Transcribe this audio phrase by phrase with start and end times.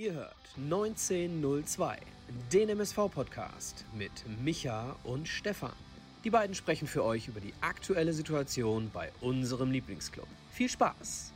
[0.00, 1.98] Ihr hört 1902,
[2.50, 4.10] den MSV-Podcast mit
[4.42, 5.74] Micha und Stefan.
[6.24, 10.26] Die beiden sprechen für euch über die aktuelle Situation bei unserem Lieblingsclub.
[10.52, 11.34] Viel Spaß!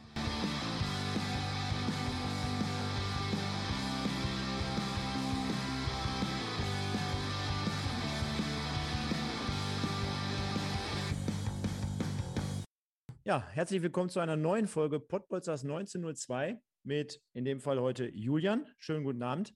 [13.24, 18.66] Ja, herzlich willkommen zu einer neuen Folge Podbolzers 1902 mit in dem Fall heute Julian.
[18.78, 19.54] Schönen guten Abend.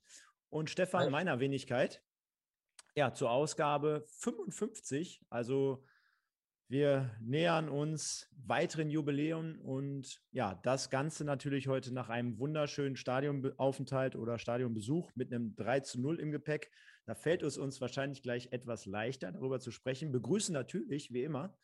[0.49, 1.11] Und Stefan Hi.
[1.11, 2.02] meiner Wenigkeit.
[2.95, 5.21] Ja, zur Ausgabe 55.
[5.29, 5.85] Also
[6.69, 14.16] wir nähern uns weiteren Jubiläen und ja, das Ganze natürlich heute nach einem wunderschönen Stadionaufenthalt
[14.16, 16.71] oder Stadionbesuch mit einem 3 zu 0 im Gepäck.
[17.07, 20.13] Da fällt es uns wahrscheinlich gleich etwas leichter, darüber zu sprechen.
[20.13, 21.57] Begrüßen natürlich, wie immer,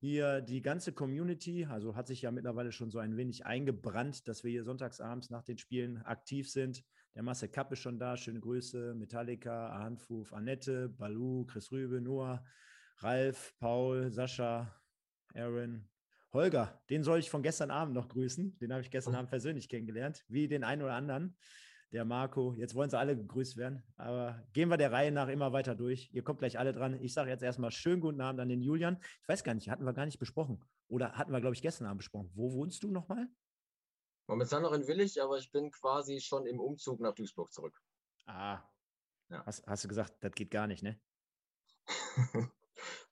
[0.00, 4.44] hier die ganze Community, also hat sich ja mittlerweile schon so ein wenig eingebrannt, dass
[4.44, 6.84] wir hier sonntagsabends nach den Spielen aktiv sind.
[7.14, 12.44] Der Masse Kapp ist schon da, schöne Grüße, Metallica, Ahanfuf, Annette, Balu, Chris Rübe, Noah,
[12.98, 14.72] Ralf, Paul, Sascha,
[15.34, 15.88] Aaron,
[16.32, 18.58] Holger, den soll ich von gestern Abend noch grüßen.
[18.58, 19.18] Den habe ich gestern oh.
[19.18, 21.36] Abend persönlich kennengelernt, wie den einen oder anderen
[21.92, 22.54] der Marco.
[22.54, 23.82] Jetzt wollen sie alle gegrüßt werden.
[23.96, 26.10] Aber gehen wir der Reihe nach immer weiter durch.
[26.12, 27.00] Ihr kommt gleich alle dran.
[27.00, 28.98] Ich sage jetzt erstmal schönen guten Abend an den Julian.
[29.22, 30.64] Ich weiß gar nicht, hatten wir gar nicht besprochen.
[30.88, 32.30] Oder hatten wir, glaube ich, gestern Abend besprochen.
[32.34, 33.28] Wo wohnst du nochmal?
[34.26, 37.80] Momentan noch in Willig, aber ich bin quasi schon im Umzug nach Duisburg zurück.
[38.26, 38.62] Ah.
[39.30, 39.44] Ja.
[39.46, 41.00] Hast, hast du gesagt, das geht gar nicht, ne?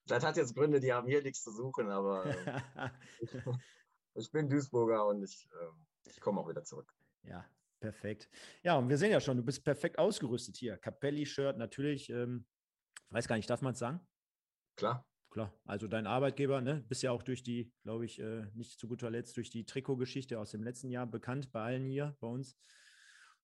[0.06, 2.24] das hat jetzt Gründe, die haben hier nichts zu suchen, aber
[2.76, 3.30] äh, ich,
[4.14, 6.92] ich, bin Duisburger und ich, äh, ich komme auch wieder zurück.
[7.22, 7.46] Ja,
[7.80, 8.28] Perfekt.
[8.62, 10.78] Ja, und wir sehen ja schon, du bist perfekt ausgerüstet hier.
[10.78, 12.10] Capelli-Shirt natürlich.
[12.10, 12.46] Ähm,
[13.10, 14.00] weiß gar nicht, darf man es sagen?
[14.76, 15.06] Klar.
[15.30, 18.88] Klar, also dein Arbeitgeber, ne, bist ja auch durch die, glaube ich, äh, nicht zu
[18.88, 22.56] guter Letzt, durch die Trikotgeschichte aus dem letzten Jahr bekannt bei allen hier, bei uns.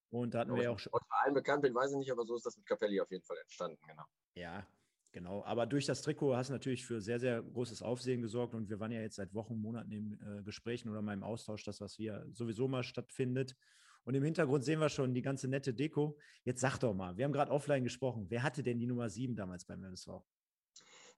[0.09, 0.91] Und da hatten ja, wir ja auch schon.
[0.93, 3.25] Bei allen bekannt bin, weiß ich nicht, aber so ist das mit Capelli auf jeden
[3.25, 4.05] Fall entstanden, genau.
[4.35, 4.67] Ja,
[5.13, 8.71] Genau, aber durch das Trikot hast du natürlich für sehr, sehr großes Aufsehen gesorgt und
[8.71, 11.83] wir waren ja jetzt seit Wochen, Monaten in äh, Gesprächen oder mal im Austausch, das,
[11.83, 13.55] was hier sowieso mal stattfindet.
[14.05, 16.17] Und im Hintergrund sehen wir schon die ganze nette Deko.
[16.45, 18.27] Jetzt sag doch mal, wir haben gerade offline gesprochen.
[18.29, 20.23] Wer hatte denn die Nummer 7 damals beim MSV?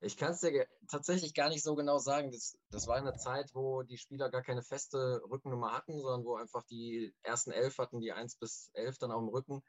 [0.01, 2.31] Ich kann es dir tatsächlich gar nicht so genau sagen.
[2.31, 6.37] Das, das war eine Zeit, wo die Spieler gar keine feste Rückennummer hatten, sondern wo
[6.37, 9.63] einfach die ersten elf hatten, die 1 bis 11 dann auf dem Rücken.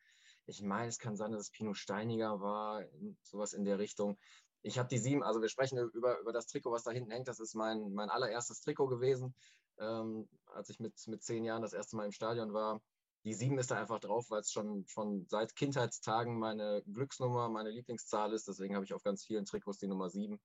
[0.45, 2.83] Ich meine, es kann sein, dass es Pino Steiniger war,
[3.21, 4.17] sowas in der Richtung.
[4.61, 7.27] Ich habe die sieben, also wir sprechen über, über das Trikot, was da hinten hängt.
[7.27, 9.33] Das ist mein, mein allererstes Trikot gewesen,
[9.79, 12.81] ähm, als ich mit, mit zehn Jahren das erste Mal im Stadion war
[13.25, 17.71] die 7 ist da einfach drauf, weil es schon, schon seit Kindheitstagen meine Glücksnummer, meine
[17.71, 18.47] Lieblingszahl ist.
[18.47, 20.39] Deswegen habe ich auf ganz vielen Trikots die Nummer 7.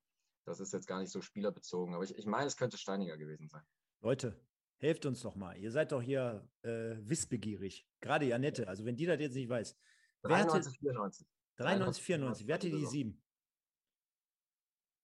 [0.46, 3.48] Das ist jetzt gar nicht so spielerbezogen, aber ich, ich meine, es könnte Steiniger gewesen
[3.48, 3.62] sein.
[4.00, 4.40] Leute,
[4.78, 5.58] helft uns doch mal.
[5.58, 7.86] Ihr seid doch hier äh, wissbegierig.
[8.00, 9.76] Gerade Janette, also wenn die das jetzt nicht weiß.
[10.22, 11.26] 93, 94.
[11.56, 12.46] 93, 94.
[12.46, 13.22] Wer hatte die 7?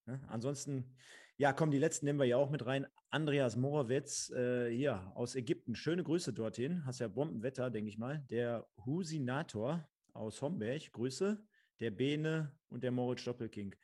[0.06, 0.96] Ja, ansonsten
[1.38, 2.86] ja, komm, die letzten nehmen wir ja auch mit rein.
[3.10, 5.74] Andreas Morawetz, äh, hier aus Ägypten.
[5.74, 6.84] Schöne Grüße dorthin.
[6.86, 8.24] Hast ja Bombenwetter, denke ich mal.
[8.30, 10.92] Der Husinator aus Homberg.
[10.92, 11.42] Grüße.
[11.80, 13.74] Der Bene und der Moritz Doppelking.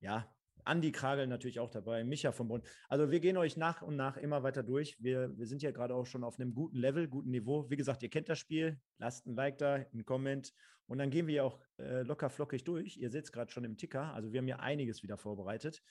[0.00, 0.34] Ja,
[0.64, 2.64] Andi Kragel natürlich auch dabei, Micha vom Bund.
[2.88, 4.96] Also wir gehen euch nach und nach immer weiter durch.
[4.98, 7.68] Wir, wir sind ja gerade auch schon auf einem guten Level, guten Niveau.
[7.68, 8.80] Wie gesagt, ihr kennt das Spiel.
[8.98, 10.54] Lasst ein Like da, einen Comment.
[10.86, 12.96] Und dann gehen wir ja auch äh, locker flockig durch.
[12.96, 14.14] Ihr seht es gerade schon im Ticker.
[14.14, 15.82] Also wir haben ja einiges wieder vorbereitet.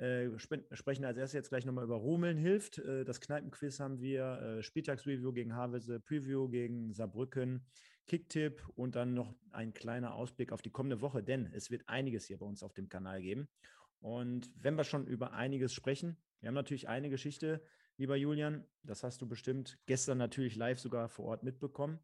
[0.00, 2.78] Äh, sprechen als erstes jetzt gleich nochmal über Rumeln hilft.
[2.78, 7.66] Äh, das Kneipenquiz haben wir, äh, Spieltagsreview gegen Havelse, Preview gegen Saarbrücken,
[8.06, 12.24] Kicktipp und dann noch ein kleiner Ausblick auf die kommende Woche, denn es wird einiges
[12.24, 13.50] hier bei uns auf dem Kanal geben.
[14.00, 17.62] Und wenn wir schon über einiges sprechen, wir haben natürlich eine Geschichte,
[17.98, 21.98] lieber Julian, das hast du bestimmt gestern natürlich live sogar vor Ort mitbekommen.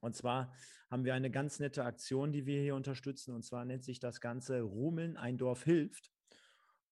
[0.00, 0.52] Und zwar
[0.90, 3.36] haben wir eine ganz nette Aktion, die wir hier unterstützen.
[3.36, 6.10] Und zwar nennt sich das Ganze Rumeln, ein Dorf hilft.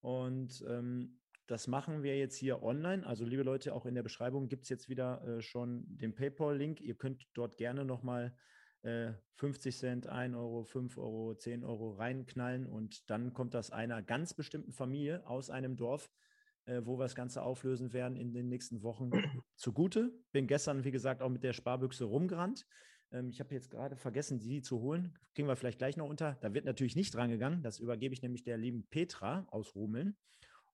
[0.02, 3.06] Und ähm, das machen wir jetzt hier online.
[3.06, 6.80] Also, liebe Leute, auch in der Beschreibung gibt es jetzt wieder äh, schon den PayPal-Link.
[6.80, 8.36] Ihr könnt dort gerne nochmal
[8.82, 14.02] äh, 50 Cent, 1 Euro, 5 Euro, 10 Euro reinknallen und dann kommt das einer
[14.02, 16.10] ganz bestimmten Familie aus einem Dorf,
[16.64, 19.10] äh, wo wir das Ganze auflösen werden in den nächsten Wochen
[19.56, 20.12] zugute.
[20.32, 22.66] Bin gestern, wie gesagt, auch mit der Sparbüchse rumgerannt.
[23.12, 25.16] Ähm, ich habe jetzt gerade vergessen, die zu holen.
[25.34, 26.36] Kriegen wir vielleicht gleich noch unter.
[26.40, 27.62] Da wird natürlich nicht dran gegangen.
[27.62, 30.16] Das übergebe ich nämlich der lieben Petra aus Rumeln.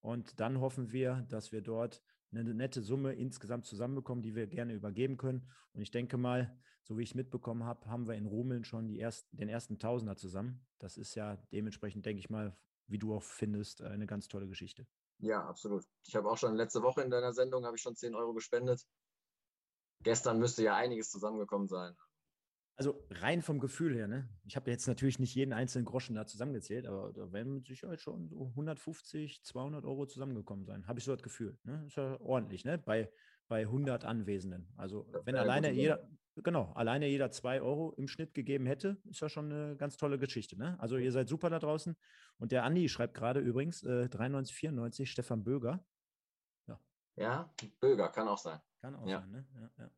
[0.01, 4.75] Und dann hoffen wir, dass wir dort eine nette Summe insgesamt zusammenbekommen, die wir gerne
[4.75, 5.51] übergeben können.
[5.73, 8.99] Und ich denke mal, so wie ich mitbekommen habe, haben wir in Rumeln schon die
[8.99, 10.67] erst, den ersten Tausender zusammen.
[10.79, 12.57] Das ist ja dementsprechend, denke ich mal,
[12.87, 14.87] wie du auch findest, eine ganz tolle Geschichte.
[15.19, 15.85] Ja, absolut.
[16.07, 18.87] Ich habe auch schon letzte Woche in deiner Sendung habe ich schon 10 Euro gespendet.
[20.03, 21.97] Gestern müsste ja einiges zusammengekommen sein.
[22.79, 24.29] Also rein vom Gefühl her, ne?
[24.45, 28.01] Ich habe jetzt natürlich nicht jeden einzelnen Groschen da zusammengezählt, aber da werden mit Sicherheit
[28.01, 30.87] schon so 150, 200 Euro zusammengekommen sein.
[30.87, 31.59] Habe ich so das Gefühl.
[31.65, 31.83] Ne?
[31.89, 32.79] Ist ja ordentlich, ne?
[32.79, 33.11] Bei,
[33.49, 34.73] bei 100 Anwesenden.
[34.77, 39.29] Also wenn alleine jeder, genau, alleine jeder 2 Euro im Schnitt gegeben hätte, ist ja
[39.29, 40.57] schon eine ganz tolle Geschichte.
[40.57, 40.79] Ne?
[40.79, 41.97] Also ihr seid super da draußen.
[42.39, 45.85] Und der Andi schreibt gerade übrigens äh, 93, 94, Stefan Böger.
[46.69, 46.81] Ja.
[47.17, 48.61] ja, Böger kann auch sein.
[48.81, 49.19] Kann auch ja.
[49.21, 49.47] sein, ne?
[49.55, 49.91] Ja, ja.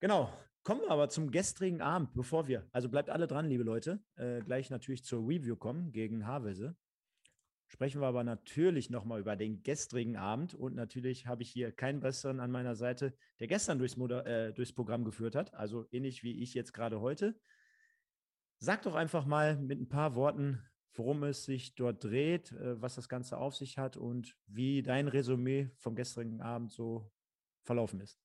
[0.00, 0.30] Genau,
[0.64, 4.40] Kommen wir aber zum gestrigen Abend, bevor wir, also bleibt alle dran, liebe Leute, äh,
[4.42, 6.76] gleich natürlich zur Review kommen gegen Havelse.
[7.66, 11.98] Sprechen wir aber natürlich nochmal über den gestrigen Abend und natürlich habe ich hier keinen
[11.98, 16.22] besseren an meiner Seite, der gestern durchs, Moder äh, durchs Programm geführt hat, also ähnlich
[16.22, 17.34] wie ich jetzt gerade heute.
[18.58, 20.62] Sag doch einfach mal mit ein paar Worten,
[20.92, 25.08] worum es sich dort dreht, äh, was das Ganze auf sich hat und wie dein
[25.08, 27.10] Resümee vom gestrigen Abend so
[27.64, 28.20] verlaufen ist.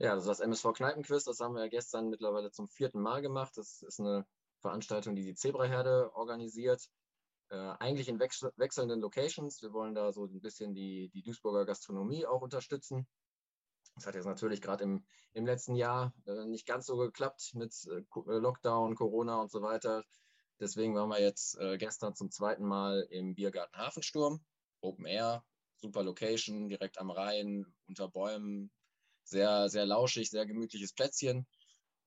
[0.00, 1.24] Ja, das ist das MSV Kneipenquiz.
[1.24, 3.52] Das haben wir gestern mittlerweile zum vierten Mal gemacht.
[3.58, 4.26] Das ist eine
[4.60, 6.88] Veranstaltung, die die Zebraherde organisiert.
[7.50, 9.60] Äh, eigentlich in wechsel wechselnden Locations.
[9.60, 13.06] Wir wollen da so ein bisschen die, die Duisburger Gastronomie auch unterstützen.
[13.94, 15.04] Das hat jetzt natürlich gerade im,
[15.34, 20.02] im letzten Jahr äh, nicht ganz so geklappt mit äh, Lockdown, Corona und so weiter.
[20.60, 24.42] Deswegen waren wir jetzt äh, gestern zum zweiten Mal im Biergarten Hafensturm.
[24.80, 25.44] Open Air,
[25.76, 28.70] super Location, direkt am Rhein, unter Bäumen,
[29.24, 31.46] sehr, sehr lauschig, sehr gemütliches Plätzchen.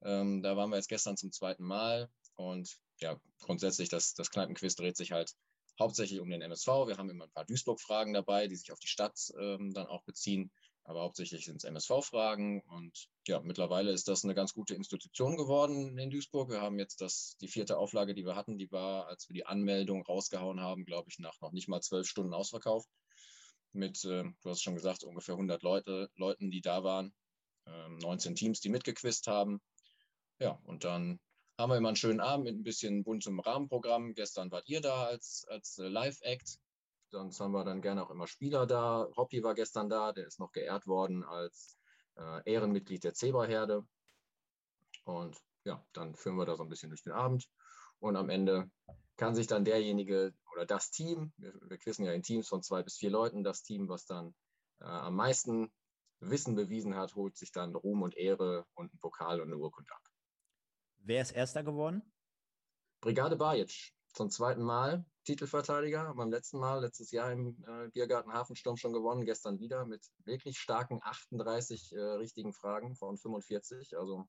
[0.01, 4.75] Ähm, da waren wir jetzt gestern zum zweiten Mal und ja, grundsätzlich das, das Kneipenquiz
[4.75, 5.33] dreht sich halt
[5.80, 6.68] hauptsächlich um den MSV.
[6.88, 10.04] Wir haben immer ein paar Duisburg-Fragen dabei, die sich auf die Stadt ähm, dann auch
[10.04, 10.51] beziehen,
[10.83, 15.98] aber hauptsächlich sind es MSV-Fragen und ja, mittlerweile ist das eine ganz gute Institution geworden
[15.98, 16.50] in Duisburg.
[16.50, 19.45] Wir haben jetzt das, die vierte Auflage, die wir hatten, die war, als wir die
[19.45, 22.89] Anmeldung rausgehauen haben, glaube ich, nach noch nicht mal zwölf Stunden ausverkauft
[23.74, 27.14] mit, äh, du hast schon gesagt, ungefähr 100 Leute, Leuten, die da waren,
[27.66, 29.62] äh, 19 Teams, die mitgequizt haben.
[30.40, 31.20] Ja, und dann
[31.58, 34.14] haben wir immer einen schönen Abend mit ein bisschen buntem Rahmenprogramm.
[34.14, 36.60] Gestern wart ihr da als, als äh, Live-Act.
[37.10, 39.08] Sonst haben wir dann gerne auch immer Spieler da.
[39.16, 41.78] Hoppy war gestern da, der ist noch geehrt worden als
[42.16, 43.86] äh, Ehrenmitglied der Zebraherde.
[45.06, 47.48] Und ja, dann führen wir da so ein bisschen durch den Abend.
[48.00, 48.70] Und am Ende
[49.18, 52.83] kann sich dann derjenige oder das Team, wir, wir quizzen ja in Teams von zwei
[52.83, 54.33] bis vier Leuten, das Team, was dann
[54.81, 55.71] äh, am meisten
[56.19, 59.92] Wissen bewiesen hat, holt sich dann Ruhm und Ehre und einen Pokal und eine Urkunde
[59.92, 60.01] ab.
[60.98, 62.01] Wer ist Erster geworden?
[63.01, 66.13] Brigade Bajic, zum zweiten Mal Titelverteidiger.
[66.15, 70.57] Beim letzten Mal, letztes Jahr im äh, Biergarten Hafensturm schon gewonnen, gestern wieder mit wirklich
[70.57, 73.98] starken 38 äh, richtigen Fragen von 45.
[73.98, 74.27] Also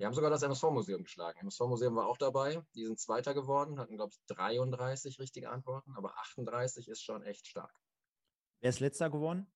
[0.00, 1.40] wir haben sogar das MSV-Museum geschlagen.
[1.40, 2.62] MSV-Museum war auch dabei.
[2.74, 7.46] Die sind Zweiter geworden, hatten, glaube ich, 33 richtige Antworten, aber 38 ist schon echt
[7.46, 7.74] stark.
[8.60, 9.52] Wer ist letzter geworden?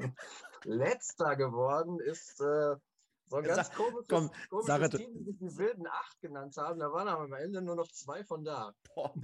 [0.64, 2.74] letzter geworden ist äh,
[3.26, 6.80] so ein ganz Sag, komisches, komm, komisches Team, die sich die Wilden Acht genannt haben.
[6.80, 8.74] Da waren aber am Ende nur noch zwei von da.
[8.96, 9.14] Boah.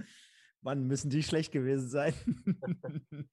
[0.61, 2.13] Mann, müssen die schlecht gewesen sein.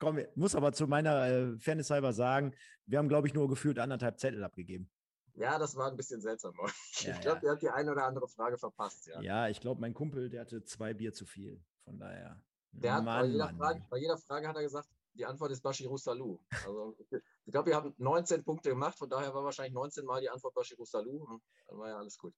[0.00, 3.78] Komm, muss aber zu meiner äh, Fairness halber sagen, wir haben, glaube ich, nur gefühlt
[3.78, 4.90] anderthalb Zettel abgegeben.
[5.34, 6.54] Ja, das war ein bisschen seltsam.
[7.00, 7.40] Ja, ich glaube, ja.
[7.40, 9.06] der hat die eine oder andere Frage verpasst.
[9.06, 11.60] Ja, ja ich glaube, mein Kumpel, der hatte zwei Bier zu viel.
[11.84, 12.40] Von daher.
[12.72, 15.62] Der hat, bei, jeder Mann, Frage, bei, jeder Frage, hat er gesagt, die Antwort ist
[15.62, 16.40] Bashiru Salou.
[16.64, 20.30] Also, ich glaube, wir haben 19 Punkte gemacht, von daher war wahrscheinlich 19 Mal die
[20.30, 21.40] Antwort Bashiru Salou.
[21.68, 22.34] Dann war ja alles gut.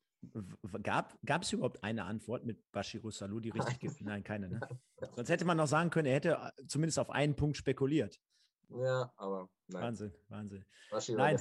[0.82, 4.00] Gab es überhaupt eine Antwort mit Bashiru Salou, die richtig gibt?
[4.02, 4.48] Nein, keine.
[4.48, 4.60] Ne?
[5.14, 8.20] Sonst hätte man noch sagen können, er hätte äh, zumindest auf einen Punkt spekuliert.
[8.68, 9.82] Ja, aber nein.
[9.82, 10.64] Wahnsinn, Wahnsinn.
[11.16, 11.38] Nein,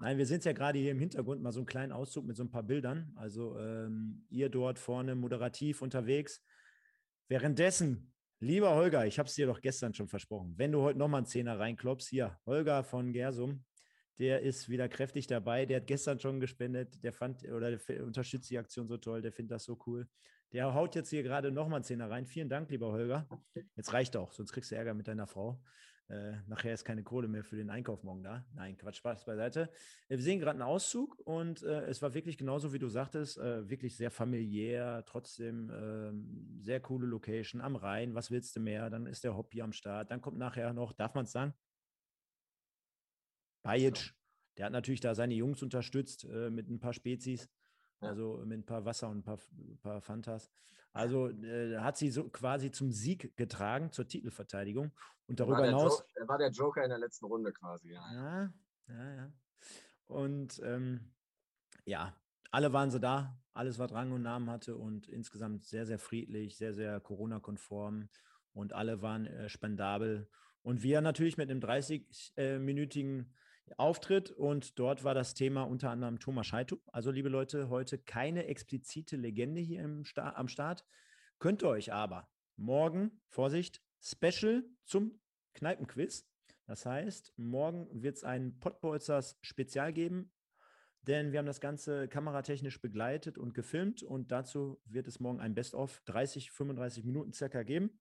[0.00, 2.44] nein, wir sind ja gerade hier im Hintergrund, mal so einen kleinen Auszug mit so
[2.44, 3.12] ein paar Bildern.
[3.16, 6.42] Also ähm, ihr dort vorne moderativ unterwegs.
[7.28, 11.18] Währenddessen, lieber Holger, ich habe es dir doch gestern schon versprochen, wenn du heute nochmal
[11.18, 13.64] einen Zehner reinklopfst, hier, Holger von Gersum,
[14.18, 15.64] der ist wieder kräftig dabei.
[15.64, 17.02] Der hat gestern schon gespendet.
[17.04, 19.22] Der fand oder der unterstützt die Aktion so toll.
[19.22, 20.08] Der findet das so cool.
[20.52, 22.26] Der haut jetzt hier gerade nochmal einen Zehner rein.
[22.26, 23.28] Vielen Dank, lieber Holger.
[23.76, 25.62] Jetzt reicht auch, sonst kriegst du Ärger mit deiner Frau.
[26.08, 28.46] Äh, nachher ist keine Kohle mehr für den Einkauf morgen da.
[28.54, 29.70] Nein, Quatsch, Spaß beiseite.
[30.08, 33.68] Wir sehen gerade einen Auszug und äh, es war wirklich genauso, wie du sagtest, äh,
[33.68, 38.14] wirklich sehr familiär, trotzdem ähm, sehr coole Location am Rhein.
[38.14, 38.88] Was willst du mehr?
[38.88, 40.10] Dann ist der Hobby am Start.
[40.10, 41.52] Dann kommt nachher noch, darf man es sagen?
[43.62, 44.14] Bajic.
[44.56, 47.50] Der hat natürlich da seine Jungs unterstützt äh, mit ein paar Spezies.
[48.00, 50.50] Also mit ein paar Wasser und ein paar, ein paar Fantas.
[50.92, 54.92] Also äh, hat sie so quasi zum Sieg getragen, zur Titelverteidigung.
[55.26, 56.04] Und darüber war hinaus.
[56.14, 58.12] er war der Joker in der letzten Runde quasi, ja.
[58.12, 58.52] Ja,
[58.88, 59.32] ja, ja.
[60.06, 61.12] Und ähm,
[61.84, 62.14] ja,
[62.50, 66.56] alle waren sie da, alles, was Rang und Namen hatte und insgesamt sehr, sehr friedlich,
[66.56, 68.08] sehr, sehr Corona-konform
[68.54, 70.28] und alle waren äh, spendabel.
[70.62, 73.26] Und wir natürlich mit einem 30-minütigen
[73.76, 76.80] Auftritt und dort war das Thema unter anderem Thomas Scheitup.
[76.92, 80.84] Also, liebe Leute, heute keine explizite Legende hier im Sta am Start.
[81.38, 85.20] Könnt ihr euch aber morgen, Vorsicht, Special zum
[85.54, 86.26] Kneipenquiz.
[86.66, 90.30] Das heißt, morgen wird es ein Pottbolzers Spezial geben,
[91.02, 95.54] denn wir haben das Ganze kameratechnisch begleitet und gefilmt und dazu wird es morgen ein
[95.54, 97.98] Best-of 30, 35 Minuten circa geben.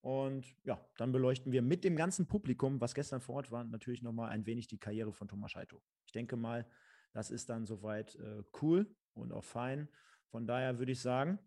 [0.00, 4.02] Und ja, dann beleuchten wir mit dem ganzen Publikum, was gestern vor Ort war, natürlich
[4.02, 5.82] nochmal ein wenig die Karriere von Thomas Scheito.
[6.06, 6.66] Ich denke mal,
[7.12, 9.88] das ist dann soweit äh, cool und auch fein.
[10.28, 11.38] Von daher würde ich sagen,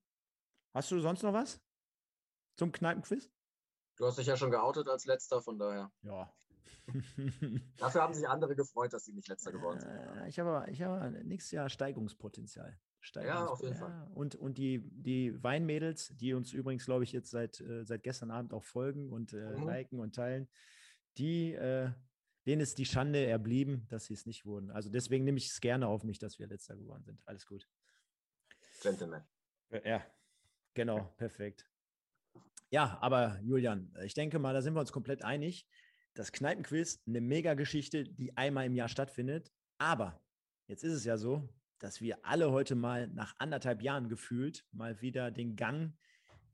[0.74, 1.62] hast du sonst noch was
[2.56, 3.32] zum Kneipenquiz?
[3.98, 5.92] Du hast dich ja schon geoutet als letzter, von daher.
[6.02, 6.32] Ja.
[7.78, 9.90] Dafür haben sich andere gefreut, dass sie nicht letzter geworden sind.
[9.90, 12.78] Äh, ich habe ich hab nächstes Jahr Steigungspotenzial.
[13.16, 13.80] Ja, auf jeden ja.
[13.80, 14.08] Fall.
[14.14, 18.32] Und, und die, die Weinmädels, die uns übrigens, glaube ich, jetzt seit, äh, seit gestern
[18.32, 19.66] Abend auch folgen und äh, mhm.
[19.66, 20.48] liken und teilen,
[21.18, 21.92] die, äh,
[22.46, 24.72] denen ist die Schande erblieben, dass sie es nicht wurden.
[24.72, 27.22] Also deswegen nehme ich es gerne auf mich, dass wir letzter geworden sind.
[27.26, 27.68] Alles gut.
[28.82, 29.24] Gentleman.
[29.84, 30.06] Ja,
[30.74, 31.68] genau, perfekt.
[32.70, 35.68] Ja, aber Julian, ich denke mal, da sind wir uns komplett einig.
[36.16, 39.52] Das Kneipenquiz, eine Mega-Geschichte, die einmal im Jahr stattfindet.
[39.78, 40.22] Aber
[40.68, 41.50] jetzt ist es ja so,
[41.80, 45.94] dass wir alle heute mal nach anderthalb Jahren gefühlt mal wieder den Gang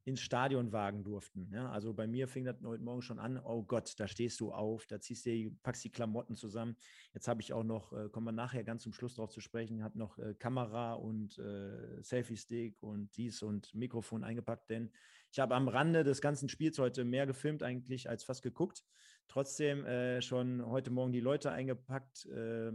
[0.10, 1.50] ins Stadion wagen durften.
[1.54, 4.52] Ja, also bei mir fing das heute Morgen schon an, oh Gott, da stehst du
[4.52, 6.76] auf, da ziehst du, packst die Klamotten zusammen.
[7.14, 9.84] Jetzt habe ich auch noch, äh, kommen wir nachher ganz zum Schluss drauf zu sprechen,
[9.84, 14.92] habe noch äh, Kamera und äh, Selfie-Stick und dies und Mikrofon eingepackt, denn
[15.32, 18.84] ich habe am Rande des ganzen Spiels heute mehr gefilmt eigentlich als fast geguckt.
[19.29, 22.71] Trotzdem äh, schon heute Morgen die Leute eingepackt, äh,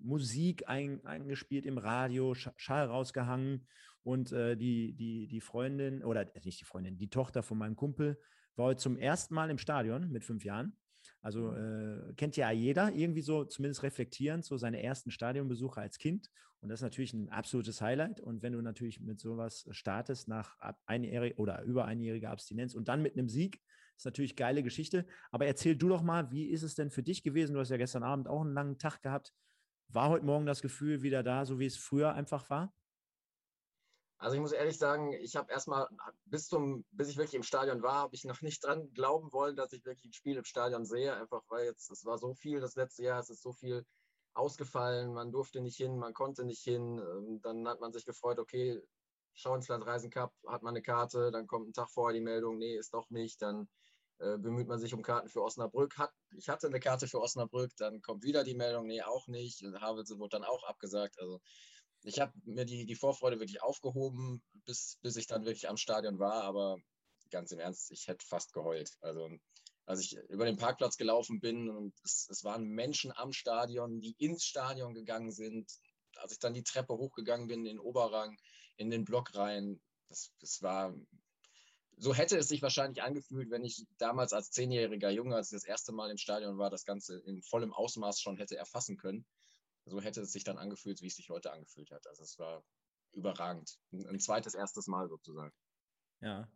[0.00, 3.66] Musik ein, eingespielt im Radio, Schall rausgehangen
[4.02, 7.76] und äh, die, die, die Freundin, oder äh, nicht die Freundin, die Tochter von meinem
[7.76, 8.18] Kumpel
[8.56, 10.74] war heute zum ersten Mal im Stadion mit fünf Jahren.
[11.20, 12.10] Also mhm.
[12.10, 16.30] äh, kennt ja jeder irgendwie so, zumindest reflektierend, so seine ersten Stadionbesuche als Kind.
[16.60, 18.20] Und das ist natürlich ein absolutes Highlight.
[18.20, 23.02] Und wenn du natürlich mit sowas startest nach einjähriger oder über einjähriger Abstinenz und dann
[23.02, 23.60] mit einem Sieg,
[24.00, 25.06] ist natürlich geile Geschichte.
[25.30, 27.54] Aber erzähl du doch mal, wie ist es denn für dich gewesen?
[27.54, 29.34] Du hast ja gestern Abend auch einen langen Tag gehabt.
[29.88, 32.72] War heute Morgen das Gefühl wieder da, so wie es früher einfach war?
[34.16, 35.88] Also ich muss ehrlich sagen, ich habe erstmal
[36.24, 39.56] bis zum, bis ich wirklich im Stadion war, habe ich noch nicht dran glauben wollen,
[39.56, 41.14] dass ich wirklich ein Spiel im Stadion sehe.
[41.14, 43.84] Einfach weil jetzt, es war so viel das letzte Jahr, es ist so viel
[44.32, 46.98] ausgefallen, man durfte nicht hin, man konnte nicht hin.
[46.98, 48.80] Ähm, dann hat man sich gefreut, okay,
[49.34, 52.24] schau ins Land Reisen Cup, hat man eine Karte, dann kommt ein Tag vorher die
[52.24, 53.68] Meldung, nee, ist doch nicht, dann
[54.20, 55.96] äh, bemüht man sich um Karten für Osnabrück.
[55.96, 59.62] Hat, ich hatte eine Karte für Osnabrück, dann kommt wieder die Meldung, nee, auch nicht.
[59.80, 61.18] Havelse wurde dann auch abgesagt.
[61.18, 61.40] Also
[62.02, 66.18] ich habe mir die, die Vorfreude wirklich aufgehoben, bis, bis ich dann wirklich am Stadion
[66.18, 66.78] war, aber
[67.30, 68.90] ganz im Ernst, ich hätte fast geheult.
[69.00, 69.30] Also
[69.86, 74.14] als ich über den Parkplatz gelaufen bin und es, es waren Menschen am Stadion, die
[74.18, 75.70] ins Stadion gegangen sind.
[76.16, 78.36] Als ich dann die Treppe hochgegangen bin, in den Oberrang,
[78.76, 80.94] in den Block rein, das, das war
[82.00, 85.64] so hätte es sich wahrscheinlich angefühlt, wenn ich damals als zehnjähriger Junge, als ich das
[85.64, 89.26] erste Mal im Stadion war, das Ganze in vollem Ausmaß schon hätte erfassen können.
[89.84, 92.06] So hätte es sich dann angefühlt, wie es sich heute angefühlt hat.
[92.06, 92.64] Also es war
[93.12, 93.78] überragend.
[93.92, 95.52] Ein, zweites, erstes Mal sozusagen.
[96.22, 96.48] Ja,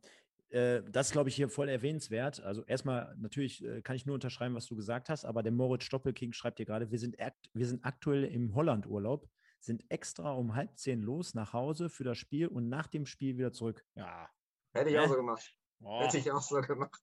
[0.49, 2.41] äh, das glaube ich hier voll erwähnenswert.
[2.41, 5.85] Also erstmal natürlich äh, kann ich nur unterschreiben, was du gesagt hast, aber der Moritz
[5.85, 7.17] Stoppelking schreibt dir gerade, wir sind,
[7.53, 9.29] wir sind aktuell im Holland-Urlaub,
[9.61, 13.37] sind extra um halb zehn los nach Hause für das Spiel und nach dem Spiel
[13.37, 13.85] wieder zurück.
[13.95, 14.31] Ja,
[14.75, 15.57] Hätte ich auch so gemacht.
[15.81, 16.01] Oh.
[16.01, 17.01] Hätte ich auch so gemacht.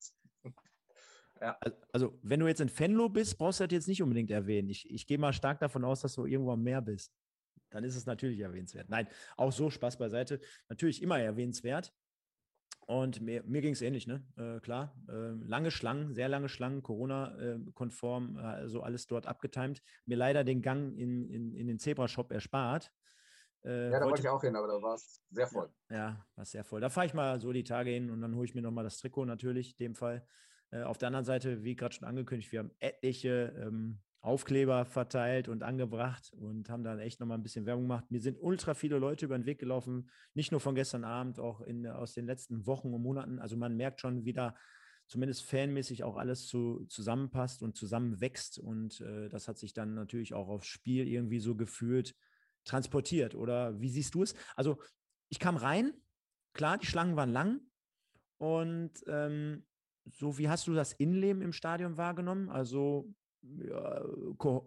[1.40, 1.58] ja.
[1.92, 4.70] Also, wenn du jetzt in Fenlo bist, brauchst du das jetzt nicht unbedingt erwähnen.
[4.70, 7.12] Ich, ich gehe mal stark davon aus, dass du irgendwo am Meer bist.
[7.70, 8.90] Dann ist es natürlich erwähnenswert.
[8.90, 10.42] Nein, auch so Spaß beiseite.
[10.68, 11.94] Natürlich immer erwähnenswert.
[12.88, 14.26] Und mir, mir ging es ähnlich, ne?
[14.36, 19.82] Äh, klar, äh, lange Schlangen, sehr lange Schlangen, Corona-konform, äh, also alles dort abgetimt.
[20.06, 22.92] Mir leider den Gang in, in, in den Zebra-Shop erspart.
[23.64, 25.70] Äh, ja, da wollte ich auch hin, aber da war es sehr voll.
[25.90, 26.82] Ja, ja war sehr voll.
[26.82, 28.98] Da fahre ich mal so die Tage hin und dann hole ich mir nochmal das
[28.98, 30.26] Trikot natürlich, in dem Fall.
[30.72, 35.48] Äh, auf der anderen Seite, wie gerade schon angekündigt, wir haben etliche ähm, Aufkleber verteilt
[35.48, 38.06] und angebracht und haben dann echt nochmal ein bisschen Werbung gemacht.
[38.10, 41.62] Mir sind ultra viele Leute über den Weg gelaufen, nicht nur von gestern Abend, auch
[41.62, 43.40] in, aus den letzten Wochen und Monaten.
[43.40, 44.56] Also man merkt schon wieder,
[45.08, 48.60] zumindest fanmäßig auch alles zu, zusammenpasst und zusammenwächst.
[48.60, 52.16] Und äh, das hat sich dann natürlich auch aufs Spiel irgendwie so gefühlt
[52.66, 53.36] transportiert.
[53.36, 54.36] Oder wie siehst du es?
[54.56, 54.78] Also
[55.30, 55.94] ich kam rein,
[56.54, 57.62] klar, die Schlangen waren lang.
[58.38, 59.66] Und ähm,
[60.06, 62.50] so, wie hast du das Innenleben im Stadion wahrgenommen?
[62.50, 64.04] Also, ja,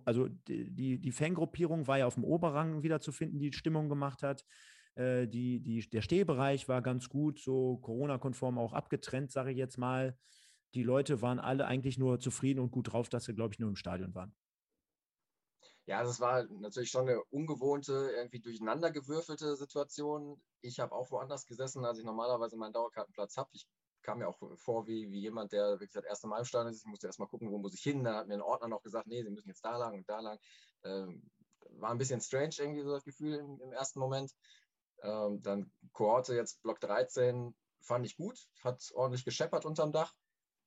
[0.04, 4.22] also die, die Fangruppierung war ja auf dem Oberrang wieder zu finden, die Stimmung gemacht
[4.22, 4.44] hat.
[4.94, 9.78] Äh, die, die, der Stehbereich war ganz gut, so Corona-konform auch abgetrennt, sage ich jetzt
[9.78, 10.16] mal.
[10.74, 13.68] Die Leute waren alle eigentlich nur zufrieden und gut drauf, dass sie, glaube ich, nur
[13.68, 14.34] im Stadion waren.
[15.86, 20.42] Ja, das war natürlich schon eine ungewohnte, irgendwie durcheinandergewürfelte Situation.
[20.62, 23.50] Ich habe auch woanders gesessen, als ich normalerweise meinen Dauerkartenplatz habe.
[23.52, 23.66] Ich
[24.02, 26.80] kam mir auch vor wie, wie jemand, der wirklich das erste Mal im Stadion ist.
[26.80, 28.04] Ich musste erst mal gucken, wo muss ich hin.
[28.04, 30.20] Da hat mir ein Ordner noch gesagt, nee, Sie müssen jetzt da lang und da
[30.20, 30.38] lang.
[30.84, 31.30] Ähm,
[31.70, 34.32] war ein bisschen strange irgendwie so das Gefühl im, im ersten Moment.
[35.02, 40.14] Ähm, dann Kohorte jetzt Block 13 fand ich gut, hat ordentlich gescheppert unterm Dach.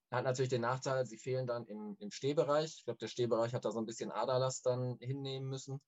[0.09, 2.77] Hat natürlich den Nachteil, sie fehlen dann im, im Stehbereich.
[2.77, 5.81] Ich glaube, der Stehbereich hat da so ein bisschen Aderlass dann hinnehmen müssen.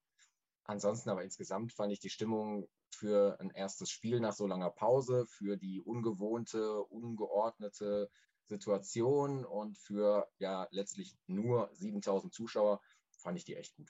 [0.65, 5.25] Ansonsten aber insgesamt fand ich die Stimmung für ein erstes Spiel nach so langer Pause,
[5.25, 8.09] für die ungewohnte, ungeordnete
[8.43, 12.81] Situation und für ja letztlich nur 7000 Zuschauer,
[13.17, 13.89] fand ich die echt gut.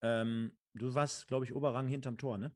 [0.00, 2.52] Ähm, du warst, glaube ich, Oberrang hinterm Tor, ne?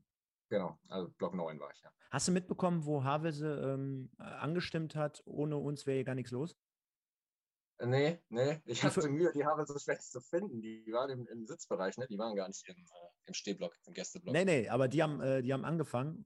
[0.49, 1.91] Genau, also Block 9 war ich, ja.
[2.09, 6.57] Hast du mitbekommen, wo Havelse ähm, angestimmt hat, ohne uns wäre hier gar nichts los?
[7.79, 8.59] Nee, nee.
[8.65, 10.61] Ich hatte Mühe, die Haare so schlecht zu finden.
[10.61, 12.07] Die waren im, im Sitzbereich, ne?
[12.07, 14.33] Die waren gar nicht im, äh, im Stehblock, im Gästeblock.
[14.33, 16.25] Nee, nee, aber die haben, äh, die haben angefangen.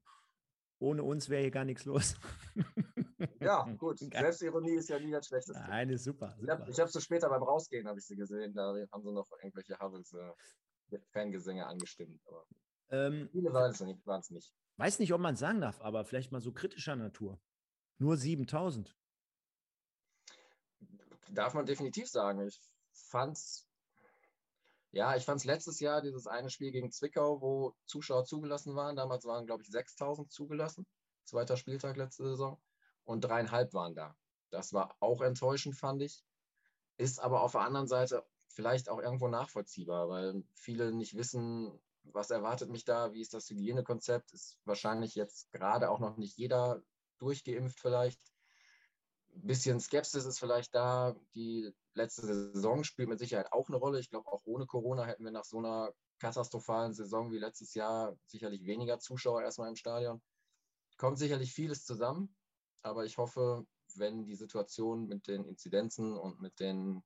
[0.79, 2.15] Ohne uns wäre hier gar nichts los.
[3.39, 3.99] ja, gut.
[3.99, 5.61] Selbstironie ist ja nie das Schlechteste.
[5.61, 6.35] Nein, ist super.
[6.39, 6.65] super.
[6.69, 8.53] Ich habe hab sie später beim Rausgehen, habe ich sie gesehen.
[8.53, 12.19] Da haben sie noch irgendwelche Havels äh, Fangesänge angestimmt.
[12.25, 12.45] Aber
[12.89, 14.53] ähm, viele waren es nicht, nicht.
[14.77, 17.39] Weiß nicht, ob man es sagen darf, aber vielleicht mal so kritischer Natur.
[17.99, 18.97] Nur 7000
[21.33, 22.45] darf man definitiv sagen.
[22.47, 22.59] Ich
[22.93, 23.67] fand's,
[24.91, 28.95] ja, ich fand es letztes Jahr dieses eine Spiel gegen Zwickau, wo Zuschauer zugelassen waren.
[28.95, 30.85] Damals waren, glaube ich, 6000 zugelassen.
[31.23, 32.61] Zweiter Spieltag letzte Saison.
[33.03, 34.15] Und dreieinhalb waren da.
[34.49, 36.23] Das war auch enttäuschend, fand ich.
[36.97, 41.71] Ist aber auf der anderen Seite vielleicht auch irgendwo nachvollziehbar, weil viele nicht wissen,
[42.03, 46.37] was erwartet mich da, wie ist das Hygienekonzept, ist wahrscheinlich jetzt gerade auch noch nicht
[46.37, 46.83] jeder
[47.17, 48.19] durchgeimpft vielleicht
[49.33, 51.15] bisschen Skepsis ist vielleicht da.
[51.35, 53.99] Die letzte Saison spielt mit Sicherheit auch eine Rolle.
[53.99, 58.15] Ich glaube, auch ohne Corona hätten wir nach so einer katastrophalen Saison wie letztes Jahr
[58.27, 60.21] sicherlich weniger Zuschauer erstmal im Stadion.
[60.97, 62.35] Kommt sicherlich vieles zusammen,
[62.83, 63.65] aber ich hoffe,
[63.95, 67.03] wenn die Situation mit den Inzidenzen und mit den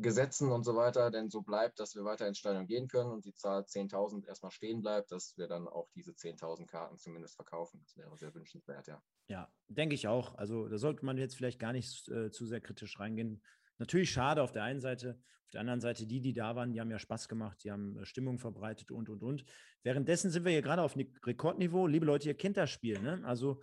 [0.00, 3.24] Gesetzen und so weiter denn so bleibt, dass wir weiter ins Stadion gehen können und
[3.24, 7.80] die Zahl 10.000 erstmal stehen bleibt, dass wir dann auch diese 10.000 Karten zumindest verkaufen.
[7.82, 9.02] Das wäre sehr wünschenswert, ja.
[9.26, 10.36] Ja, denke ich auch.
[10.36, 13.42] Also da sollte man jetzt vielleicht gar nicht äh, zu sehr kritisch reingehen.
[13.78, 16.80] Natürlich schade auf der einen Seite, auf der anderen Seite die, die da waren, die
[16.80, 19.44] haben ja Spaß gemacht, die haben äh, Stimmung verbreitet und, und, und.
[19.82, 21.86] Währenddessen sind wir hier gerade auf Rekordniveau.
[21.88, 23.20] Liebe Leute, ihr kennt das Spiel, ne?
[23.24, 23.60] Also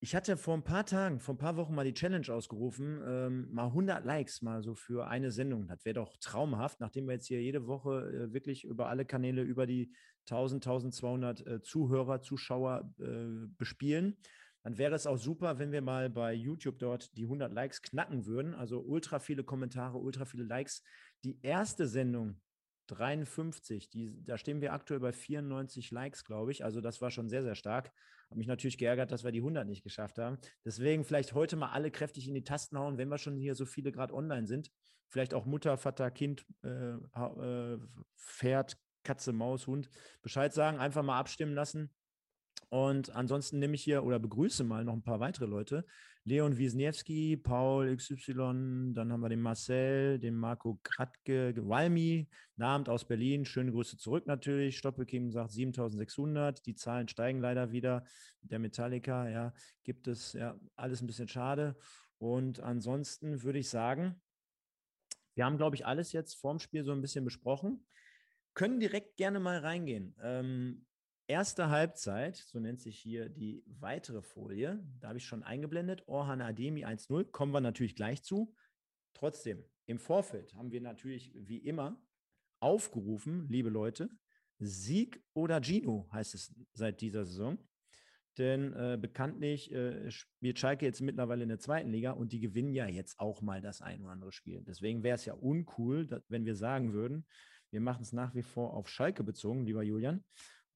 [0.00, 3.48] ich hatte vor ein paar Tagen, vor ein paar Wochen mal die Challenge ausgerufen, ähm,
[3.52, 5.66] mal 100 Likes mal so für eine Sendung.
[5.66, 9.42] Das wäre doch traumhaft, nachdem wir jetzt hier jede Woche äh, wirklich über alle Kanäle
[9.42, 9.92] über die
[10.30, 14.16] 1000, 1200 äh, Zuhörer, Zuschauer äh, bespielen.
[14.62, 18.26] Dann wäre es auch super, wenn wir mal bei YouTube dort die 100 Likes knacken
[18.26, 18.54] würden.
[18.54, 20.82] Also ultra viele Kommentare, ultra viele Likes.
[21.24, 22.40] Die erste Sendung
[22.90, 23.88] 53.
[23.90, 26.64] Die, da stehen wir aktuell bei 94 Likes, glaube ich.
[26.64, 27.92] Also das war schon sehr, sehr stark.
[28.28, 30.38] Habe mich natürlich geärgert, dass wir die 100 nicht geschafft haben.
[30.64, 33.66] Deswegen vielleicht heute mal alle kräftig in die Tasten hauen, wenn wir schon hier so
[33.66, 34.70] viele gerade online sind.
[35.08, 37.78] Vielleicht auch Mutter, Vater, Kind, äh, äh,
[38.16, 39.88] Pferd, Katze, Maus, Hund
[40.22, 41.90] Bescheid sagen, einfach mal abstimmen lassen.
[42.70, 45.86] Und ansonsten nehme ich hier oder begrüße mal noch ein paar weitere Leute.
[46.28, 53.06] Leon Wisniewski, Paul XY, dann haben wir den Marcel, den Marco Kratke, Walmi, Namt aus
[53.06, 53.46] Berlin.
[53.46, 54.76] Schöne Grüße zurück natürlich.
[54.76, 56.66] Stoppelkim sagt 7600.
[56.66, 58.04] Die Zahlen steigen leider wieder.
[58.42, 61.76] Der Metallica, ja, gibt es ja alles ein bisschen schade.
[62.18, 64.20] Und ansonsten würde ich sagen,
[65.34, 67.86] wir haben, glaube ich, alles jetzt vorm Spiel so ein bisschen besprochen.
[68.52, 70.14] Können direkt gerne mal reingehen.
[70.20, 70.84] Ähm,
[71.30, 76.40] Erste Halbzeit, so nennt sich hier die weitere Folie, da habe ich schon eingeblendet, Orhan
[76.40, 78.54] Ademi 1-0, kommen wir natürlich gleich zu.
[79.12, 82.02] Trotzdem, im Vorfeld haben wir natürlich wie immer
[82.60, 84.08] aufgerufen, liebe Leute,
[84.58, 87.58] Sieg oder Gino heißt es seit dieser Saison.
[88.38, 92.72] Denn äh, bekanntlich äh, spielt Schalke jetzt mittlerweile in der zweiten Liga und die gewinnen
[92.72, 94.62] ja jetzt auch mal das ein oder andere Spiel.
[94.66, 97.26] Deswegen wäre es ja uncool, dass, wenn wir sagen würden,
[97.70, 100.24] wir machen es nach wie vor auf Schalke bezogen, lieber Julian.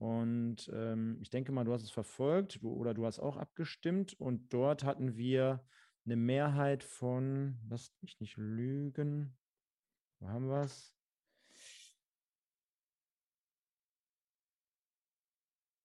[0.03, 4.15] Und ähm, ich denke mal, du hast es verfolgt oder du hast auch abgestimmt.
[4.15, 5.65] Und dort hatten wir
[6.05, 9.39] eine Mehrheit von, lass mich nicht lügen,
[10.19, 10.93] wo haben wir es?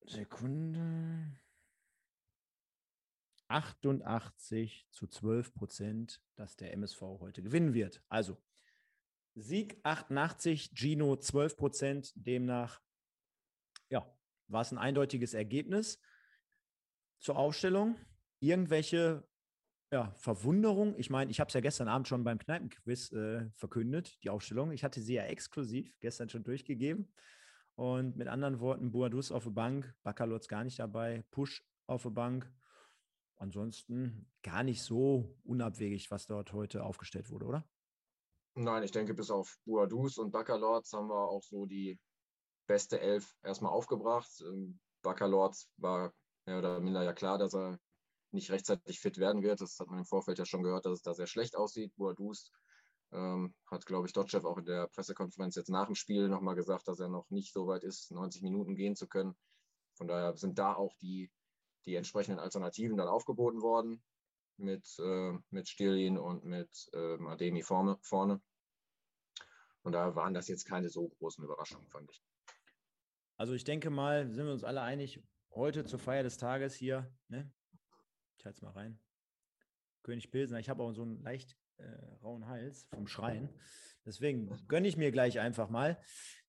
[0.04, 1.38] Sekunde.
[3.46, 8.02] 88 zu 12 Prozent, dass der MSV heute gewinnen wird.
[8.08, 8.36] Also
[9.36, 12.80] Sieg 88, Gino 12 Prozent, demnach
[14.48, 16.00] war es ein eindeutiges Ergebnis
[17.18, 17.96] zur Aufstellung.
[18.40, 19.26] Irgendwelche
[19.90, 20.94] ja, Verwunderung.
[20.98, 24.72] Ich meine, ich habe es ja gestern Abend schon beim Kneipenquiz äh, verkündet, die Aufstellung.
[24.72, 27.12] Ich hatte sie ja exklusiv gestern schon durchgegeben.
[27.74, 32.10] Und mit anderen Worten, Boadus auf der Bank, Bakalotz gar nicht dabei, Push auf der
[32.10, 32.52] Bank.
[33.36, 37.68] Ansonsten gar nicht so unabwegig, was dort heute aufgestellt wurde, oder?
[38.54, 42.00] Nein, ich denke, bis auf Boadus und Baccalords haben wir auch so die
[42.68, 44.30] beste Elf erstmal aufgebracht.
[44.42, 46.12] Ähm, war
[46.46, 47.80] mehr oder minder ja klar, dass er
[48.30, 49.60] nicht rechtzeitig fit werden wird.
[49.60, 51.94] Das hat man im Vorfeld ja schon gehört, dass es da sehr schlecht aussieht.
[51.96, 52.52] Boadus
[53.12, 56.88] ähm, hat, glaube ich, Dotchev auch in der Pressekonferenz jetzt nach dem Spiel nochmal gesagt,
[56.88, 59.34] dass er noch nicht so weit ist, 90 Minuten gehen zu können.
[59.94, 61.30] Von daher sind da auch die,
[61.86, 64.02] die entsprechenden Alternativen dann aufgeboten worden
[64.58, 68.40] mit, äh, mit Stilin und mit äh, Ademi vorne, vorne.
[69.82, 72.22] Und da waren das jetzt keine so großen Überraschungen, fand ich.
[73.38, 75.22] Also ich denke mal, sind wir uns alle einig,
[75.54, 77.50] heute zur Feier des Tages hier, ne?
[78.36, 79.00] Ich halte es mal rein.
[80.02, 81.84] König Pilsner, ich habe auch so einen leicht äh,
[82.20, 83.48] rauen Hals vom Schreien.
[84.04, 86.02] Deswegen gönne ich mir gleich einfach mal.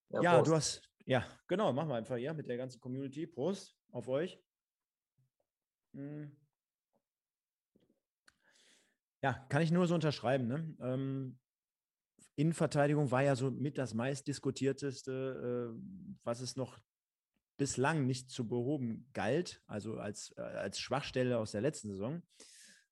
[0.10, 3.28] Ja, ja du hast, ja, genau, machen wir einfach hier mit der ganzen Community.
[3.28, 4.41] Prost auf euch.
[5.93, 6.36] Hm.
[9.21, 10.47] Ja, kann ich nur so unterschreiben.
[10.47, 10.75] Ne?
[10.82, 11.39] Ähm,
[12.39, 16.80] Innenverteidigung war ja so mit das meistdiskutierteste, äh, was es noch
[17.58, 22.23] bislang nicht zu behoben galt, also als, äh, als Schwachstelle aus der letzten Saison.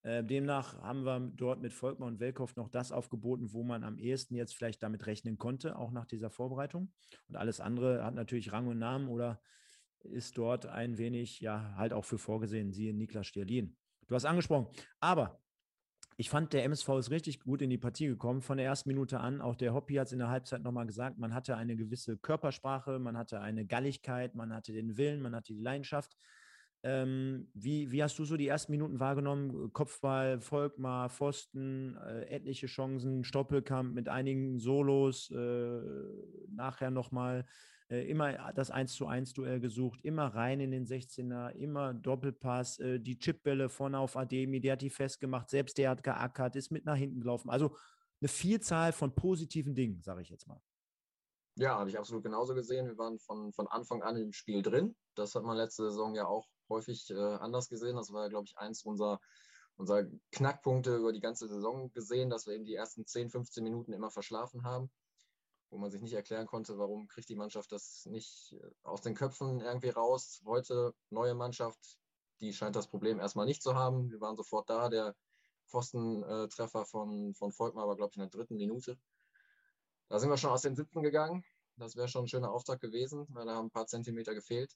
[0.01, 3.97] Äh, demnach haben wir dort mit Volkmar und Welkow noch das aufgeboten, wo man am
[3.97, 6.91] ehesten jetzt vielleicht damit rechnen konnte, auch nach dieser Vorbereitung.
[7.29, 9.41] Und alles andere hat natürlich Rang und Namen oder
[10.03, 13.77] ist dort ein wenig, ja, halt auch für vorgesehen, siehe Niklas Stierlin.
[14.07, 14.67] Du hast angesprochen.
[14.99, 15.41] Aber
[16.19, 19.19] ich fand, der MSV ist richtig gut in die Partie gekommen, von der ersten Minute
[19.19, 19.39] an.
[19.39, 21.19] Auch der Hoppi hat es in der Halbzeit nochmal gesagt.
[21.19, 25.53] Man hatte eine gewisse Körpersprache, man hatte eine Galligkeit, man hatte den Willen, man hatte
[25.53, 26.17] die Leidenschaft.
[26.81, 29.71] Ähm, wie, wie hast du so die ersten Minuten wahrgenommen?
[29.73, 35.81] Kopfball, Volkmar, Pfosten, äh, etliche Chancen, Stoppelkamp mit einigen Solos, äh,
[36.49, 37.45] nachher nochmal
[37.89, 42.99] immer das 1 zu 1 Duell gesucht, immer rein in den 16er, immer Doppelpass, äh,
[42.99, 46.85] die Chipbälle vorne auf Ademi, der hat die festgemacht, selbst der hat geackert, ist mit
[46.85, 47.49] nach hinten gelaufen.
[47.49, 47.75] Also
[48.19, 50.61] eine Vielzahl von positiven Dingen, sage ich jetzt mal.
[51.55, 52.87] Ja, habe ich absolut genauso gesehen.
[52.87, 54.95] Wir waren von, von Anfang an im Spiel drin.
[55.15, 57.95] Das hat man letzte Saison ja auch häufig äh, anders gesehen.
[57.95, 59.19] Das war, glaube ich, eins unserer,
[59.75, 63.93] unserer Knackpunkte über die ganze Saison gesehen, dass wir eben die ersten 10, 15 Minuten
[63.93, 64.91] immer verschlafen haben,
[65.69, 69.15] wo man sich nicht erklären konnte, warum kriegt die Mannschaft das nicht äh, aus den
[69.15, 70.41] Köpfen irgendwie raus.
[70.45, 71.97] Heute neue Mannschaft,
[72.39, 74.11] die scheint das Problem erstmal nicht zu haben.
[74.11, 74.89] Wir waren sofort da.
[74.89, 75.15] Der
[75.67, 78.97] Pfostentreffer von, von Volkmar war, glaube ich, in der dritten Minute.
[80.07, 81.43] Da sind wir schon aus den Sitzen gegangen.
[81.75, 84.73] Das wäre schon ein schöner Auftrag gewesen, weil da haben ein paar Zentimeter gefehlt.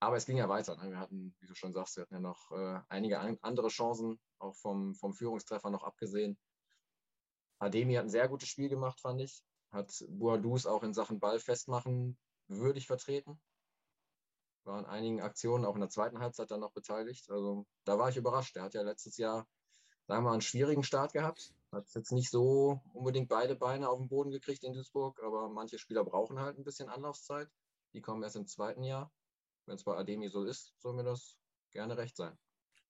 [0.00, 0.76] Aber es ging ja weiter.
[0.76, 0.90] Ne?
[0.90, 4.20] Wir hatten, wie du schon sagst, wir hatten ja noch äh, einige an, andere Chancen,
[4.38, 6.38] auch vom, vom Führungstreffer noch abgesehen.
[7.58, 9.42] Ademi hat ein sehr gutes Spiel gemacht, fand ich.
[9.70, 12.16] Hat Boadus auch in Sachen Ball festmachen
[12.48, 13.40] würdig vertreten.
[14.64, 17.30] War an einigen Aktionen auch in der zweiten Halbzeit dann noch beteiligt.
[17.30, 18.56] Also da war ich überrascht.
[18.56, 19.46] Er hat ja letztes Jahr,
[20.06, 21.54] sagen wir mal, einen schwierigen Start gehabt.
[21.70, 25.78] Hat jetzt nicht so unbedingt beide Beine auf den Boden gekriegt in Duisburg, aber manche
[25.78, 27.50] Spieler brauchen halt ein bisschen Anlaufzeit.
[27.92, 29.12] Die kommen erst im zweiten Jahr.
[29.66, 31.36] Wenn es bei Ademi so ist, soll mir das
[31.70, 32.38] gerne recht sein.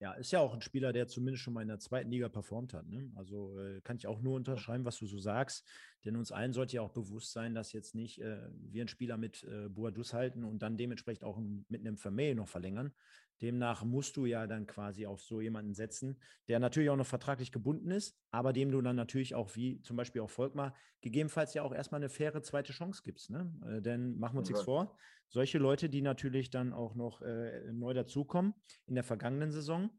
[0.01, 2.73] Ja, ist ja auch ein Spieler, der zumindest schon mal in der zweiten Liga performt
[2.73, 2.87] hat.
[2.87, 3.11] Ne?
[3.17, 5.67] Also äh, kann ich auch nur unterschreiben, was du so sagst.
[6.05, 9.17] Denn uns allen sollte ja auch bewusst sein, dass jetzt nicht äh, wir einen Spieler
[9.17, 12.93] mit äh, Boadus halten und dann dementsprechend auch mit einem Vermeil noch verlängern.
[13.41, 17.53] Demnach musst du ja dann quasi auf so jemanden setzen, der natürlich auch noch vertraglich
[17.53, 21.63] gebunden ist, aber dem du dann natürlich auch, wie zum Beispiel auch Volkmar, gegebenenfalls ja
[21.63, 23.31] auch erstmal eine faire zweite Chance gibst.
[23.31, 23.53] Ne?
[23.67, 24.97] Äh, denn machen wir uns nichts vor,
[25.29, 28.55] solche Leute, die natürlich dann auch noch äh, neu dazukommen
[28.87, 29.91] in der vergangenen Saison,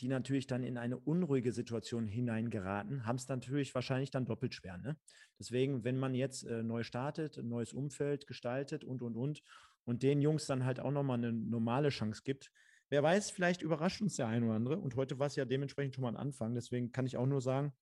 [0.00, 4.78] die natürlich dann in eine unruhige Situation hineingeraten, haben es natürlich wahrscheinlich dann doppelt schwer.
[4.78, 4.96] Ne?
[5.38, 9.42] Deswegen, wenn man jetzt äh, neu startet, ein neues Umfeld gestaltet und, und, und,
[9.84, 12.50] und den Jungs dann halt auch nochmal eine normale Chance gibt,
[12.90, 14.78] wer weiß, vielleicht überrascht uns der eine oder andere.
[14.78, 16.54] Und heute war es ja dementsprechend schon mal ein Anfang.
[16.54, 17.72] Deswegen kann ich auch nur sagen,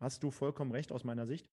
[0.00, 1.48] hast du vollkommen recht aus meiner Sicht.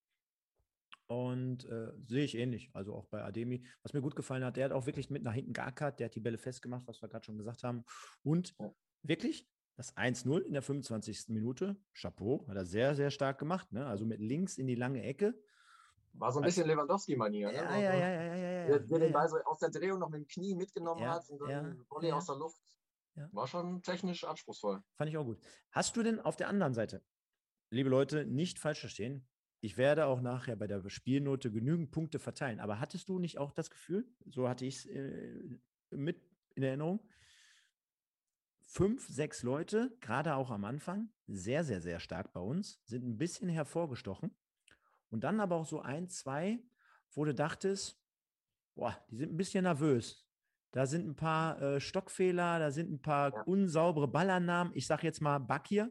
[1.07, 2.71] Und äh, sehe ich ähnlich.
[2.73, 3.63] Also auch bei Ademi.
[3.83, 6.15] Was mir gut gefallen hat, der hat auch wirklich mit nach hinten geackert, der hat
[6.15, 7.83] die Bälle festgemacht, was wir gerade schon gesagt haben.
[8.23, 8.55] Und
[9.03, 11.25] wirklich das 1-0 in der 25.
[11.29, 13.71] Minute, Chapeau, hat er sehr, sehr stark gemacht.
[13.71, 13.85] Ne?
[13.85, 15.35] Also mit links in die lange Ecke.
[16.17, 17.51] War so ein bisschen Lewandowski-Manier.
[17.51, 17.55] Ne?
[17.55, 20.21] Ja, ja, ja, ja, ja, Der, der den Ball so aus der Drehung noch mit
[20.21, 22.61] dem Knie mitgenommen hat und dann Volley aus der Luft.
[23.31, 24.81] War schon technisch anspruchsvoll.
[24.95, 25.39] Fand ich auch gut.
[25.71, 27.01] Hast du denn auf der anderen Seite,
[27.69, 29.27] liebe Leute, nicht falsch verstehen,
[29.61, 32.59] ich werde auch nachher bei der Spielnote genügend Punkte verteilen.
[32.59, 35.41] Aber hattest du nicht auch das Gefühl, so hatte ich es äh,
[35.91, 36.21] mit
[36.55, 36.99] in Erinnerung,
[38.61, 43.17] fünf, sechs Leute, gerade auch am Anfang, sehr, sehr, sehr stark bei uns, sind ein
[43.17, 44.35] bisschen hervorgestochen.
[45.15, 46.59] Und dann aber auch so ein, zwei,
[47.13, 47.97] wo du dachtest,
[48.75, 50.27] boah, die sind ein bisschen nervös.
[50.71, 53.41] Da sind ein paar äh, Stockfehler, da sind ein paar ja.
[53.43, 54.73] unsaubere Ballannahmen.
[54.75, 55.89] Ich sage jetzt mal Bakir.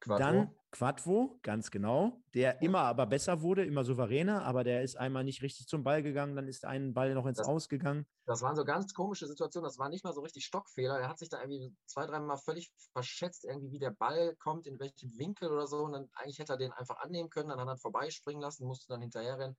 [0.00, 0.18] Quattro.
[0.18, 5.24] Dann Quadvo, ganz genau, der immer aber besser wurde, immer souveräner, aber der ist einmal
[5.24, 8.06] nicht richtig zum Ball gegangen, dann ist ein Ball noch ins das, Ausgegangen.
[8.26, 11.00] Das waren so ganz komische Situationen, das war nicht mal so richtig Stockfehler.
[11.00, 14.78] Er hat sich da irgendwie zwei, dreimal völlig verschätzt, irgendwie wie der Ball kommt, in
[14.78, 15.78] welchem Winkel oder so.
[15.78, 18.88] Und dann eigentlich hätte er den einfach annehmen können, dann hat er vorbeispringen lassen, musste
[18.88, 19.56] dann hinterher rennen.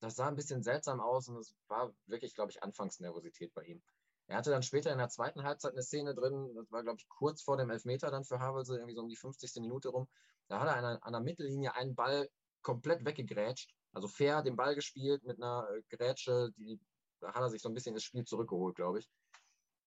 [0.00, 3.82] Das sah ein bisschen seltsam aus und es war wirklich, glaube ich, Anfangsnervosität bei ihm.
[4.30, 7.08] Er hatte dann später in der zweiten Halbzeit eine Szene drin, das war, glaube ich,
[7.08, 9.60] kurz vor dem Elfmeter dann für Havelse, irgendwie so um die 50.
[9.60, 10.06] Minute rum.
[10.46, 12.30] Da hat er an, an der Mittellinie einen Ball
[12.62, 16.78] komplett weggegrätscht, also fair den Ball gespielt mit einer äh, Grätsche, die,
[17.18, 19.10] da hat er sich so ein bisschen das Spiel zurückgeholt, glaube ich.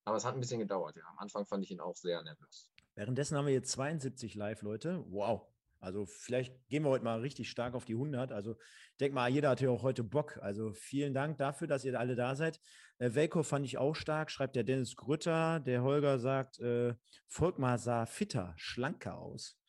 [0.04, 1.04] Aber es hat ein bisschen gedauert, ja.
[1.08, 2.68] Am Anfang fand ich ihn auch sehr nervös.
[2.96, 5.06] Währenddessen haben wir jetzt 72 Live-Leute.
[5.08, 5.53] Wow.
[5.84, 8.32] Also vielleicht gehen wir heute mal richtig stark auf die 100.
[8.32, 8.56] Also
[8.92, 10.40] ich denke mal, jeder hat ja auch heute Bock.
[10.42, 12.62] Also vielen Dank dafür, dass ihr alle da seid.
[13.00, 15.60] Äh, Velko fand ich auch stark, schreibt der Dennis Grütter.
[15.60, 16.96] Der Holger sagt, äh,
[17.28, 19.60] Volkmar sah fitter, schlanker aus.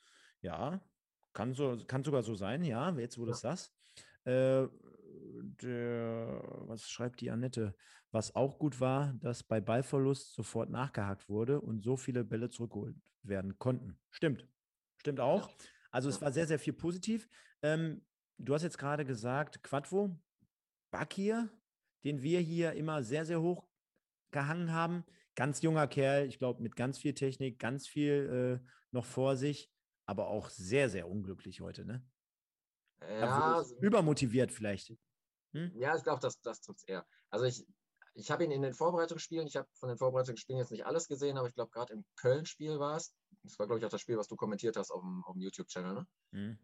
[0.41, 0.81] Ja,
[1.33, 3.75] kann, so, kann sogar so sein, ja, jetzt wo du es sagst.
[4.25, 4.69] Äh,
[5.63, 7.75] der, was schreibt die Annette?
[8.13, 12.95] Was auch gut war, dass bei Ballverlust sofort nachgehakt wurde und so viele Bälle zurückgeholt
[13.25, 13.99] werden konnten.
[14.11, 14.47] Stimmt.
[14.99, 15.49] Stimmt auch.
[15.49, 15.55] Ja.
[15.95, 17.29] Also es war sehr, sehr viel positiv.
[17.63, 18.05] Ähm,
[18.37, 20.21] du hast jetzt gerade gesagt, Quadvo,
[20.91, 21.49] Bakir,
[22.03, 23.69] den wir hier immer sehr, sehr hoch
[24.33, 25.05] gehangen haben.
[25.37, 29.73] Ganz junger Kerl, ich glaube, mit ganz viel Technik, ganz viel äh, noch vor sich,
[30.05, 32.05] aber auch sehr, sehr unglücklich heute, ne?
[33.01, 34.97] Ja, übermotiviert vielleicht.
[35.53, 35.71] Hm?
[35.77, 37.07] Ja, ich glaube, das, das tut es eher.
[37.31, 37.65] Also ich,
[38.15, 41.37] ich habe ihn in den Vorbereitungsspielen, ich habe von den Vorbereitungsspielen jetzt nicht alles gesehen,
[41.37, 43.13] aber ich glaube, gerade im Köln-Spiel war es.
[43.43, 45.95] Das war, glaube ich, auch das Spiel, was du kommentiert hast auf dem, dem YouTube-Channel.
[45.95, 46.07] Ne?
[46.31, 46.59] Mhm.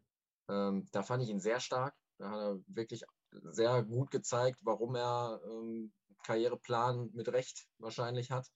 [0.49, 1.95] Ähm, da fand ich ihn sehr stark.
[2.19, 8.47] Da hat er wirklich sehr gut gezeigt, warum er ähm, Karriereplan mit Recht wahrscheinlich hat.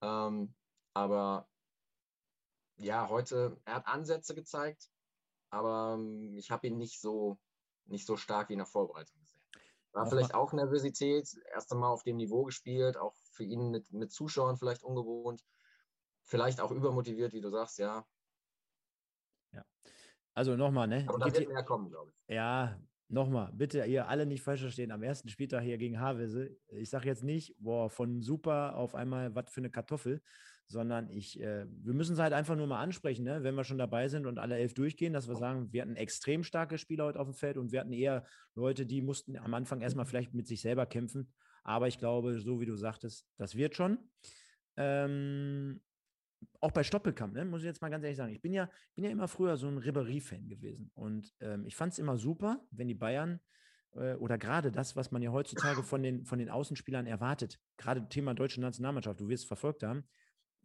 [0.00, 0.54] Ähm,
[0.94, 1.48] aber
[2.76, 4.88] ja, heute, er hat Ansätze gezeigt,
[5.50, 7.38] aber ähm, ich habe ihn nicht so,
[7.86, 9.19] nicht so stark wie in der Vorbereitung.
[9.92, 14.12] War vielleicht auch Nervosität, erst einmal auf dem Niveau gespielt, auch für ihn mit, mit
[14.12, 15.44] Zuschauern vielleicht ungewohnt.
[16.22, 18.06] Vielleicht auch übermotiviert, wie du sagst, ja.
[19.52, 19.64] Ja.
[20.34, 21.04] Also nochmal, ne?
[21.08, 22.34] Aber da wird mehr kommen, glaube ich.
[22.34, 24.92] Ja, nochmal, bitte ihr alle nicht falsch verstehen.
[24.92, 29.34] Am ersten Spieltag hier gegen Havese, ich sage jetzt nicht, boah, von super auf einmal
[29.34, 30.22] was für eine Kartoffel,
[30.70, 33.42] sondern ich, äh, wir müssen es halt einfach nur mal ansprechen, ne?
[33.42, 36.44] wenn wir schon dabei sind und alle elf durchgehen, dass wir sagen, wir hatten extrem
[36.44, 39.80] starke Spieler heute auf dem Feld und wir hatten eher Leute, die mussten am Anfang
[39.80, 41.32] erstmal vielleicht mit sich selber kämpfen.
[41.64, 43.98] Aber ich glaube, so wie du sagtest, das wird schon.
[44.76, 45.80] Ähm,
[46.60, 49.04] auch bei Stoppelkamp, ne, muss ich jetzt mal ganz ehrlich sagen, ich bin ja, bin
[49.04, 50.92] ja immer früher so ein Ribéry-Fan gewesen.
[50.94, 53.40] Und ähm, ich fand es immer super, wenn die Bayern
[53.96, 58.08] äh, oder gerade das, was man ja heutzutage von den, von den Außenspielern erwartet, gerade
[58.08, 60.04] Thema deutsche Nationalmannschaft, du wirst es verfolgt haben,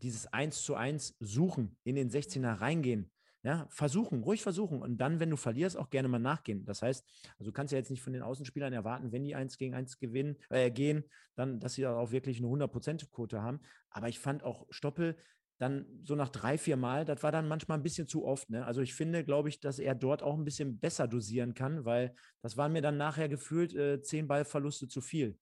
[0.02, 3.12] dieses Eins zu eins suchen, in den 16er reingehen,
[3.44, 6.66] ja, versuchen, ruhig versuchen und dann, wenn du verlierst, auch gerne mal nachgehen.
[6.66, 7.06] Das heißt,
[7.38, 10.00] also du kannst ja jetzt nicht von den Außenspielern erwarten, wenn die eins gegen eins
[10.00, 11.04] gewinnen, äh, gehen,
[11.36, 13.60] dann, dass sie auch wirklich eine 100%-Quote haben.
[13.92, 15.16] Aber ich fand auch Stoppel
[15.58, 18.50] dann so nach drei, vier Mal, das war dann manchmal ein bisschen zu oft.
[18.50, 18.66] Ne?
[18.66, 22.16] Also ich finde, glaube ich, dass er dort auch ein bisschen besser dosieren kann, weil
[22.42, 25.38] das waren mir dann nachher gefühlt äh, zehn Ballverluste zu viel.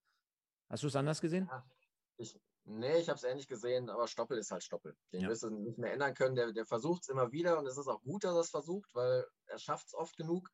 [0.69, 1.47] Hast du es anders gesehen?
[1.49, 1.65] Ja,
[2.17, 4.95] ich, Nee, ich habe es ähnlich gesehen, aber Stoppel ist halt Stoppel.
[5.11, 5.29] Den ja.
[5.29, 6.35] wirst du nicht mehr ändern können.
[6.35, 8.93] Der, der versucht es immer wieder und es ist auch gut, dass er es versucht,
[8.95, 10.49] weil er schafft es oft genug.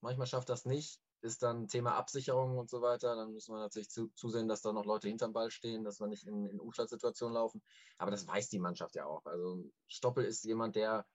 [0.00, 1.00] Manchmal schafft er es nicht.
[1.22, 3.16] Ist dann Thema Absicherung und so weiter.
[3.16, 6.06] Dann müssen wir natürlich zu, zusehen, dass da noch Leute hinterm Ball stehen, dass wir
[6.06, 7.62] nicht in, in Umschaltsituationen laufen.
[7.96, 9.24] Aber das weiß die Mannschaft ja auch.
[9.24, 11.06] Also Stoppel ist jemand, der,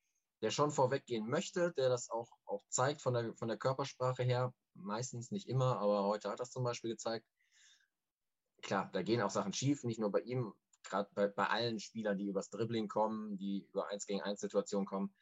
[0.42, 4.52] der schon vorweggehen möchte, der das auch, auch zeigt von der, von der Körpersprache her.
[4.74, 7.28] Meistens nicht immer, aber heute hat er es zum Beispiel gezeigt
[8.62, 12.18] klar, da gehen auch Sachen schief, nicht nur bei ihm, gerade bei, bei allen Spielern,
[12.18, 15.14] die übers Dribbling kommen, die über 1 gegen 1 Situationen kommen.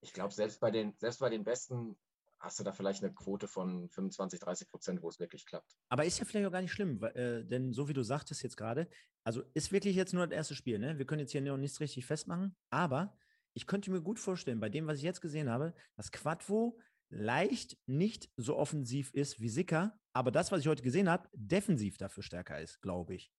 [0.00, 1.96] Ich glaube, selbst bei den, selbst bei den Besten
[2.38, 5.76] hast du da vielleicht eine Quote von 25, 30 Prozent, wo es wirklich klappt.
[5.88, 8.42] Aber ist ja vielleicht auch gar nicht schlimm, weil, äh, denn so wie du sagtest
[8.42, 8.88] jetzt gerade,
[9.24, 10.98] also ist wirklich jetzt nur das erste Spiel, ne?
[10.98, 13.16] Wir können jetzt hier noch nichts richtig festmachen, aber
[13.54, 17.78] ich könnte mir gut vorstellen, bei dem, was ich jetzt gesehen habe, dass Quadvo leicht
[17.86, 22.22] nicht so offensiv ist wie Sicker, aber das, was ich heute gesehen habe, defensiv dafür
[22.22, 23.32] stärker ist, glaube ich.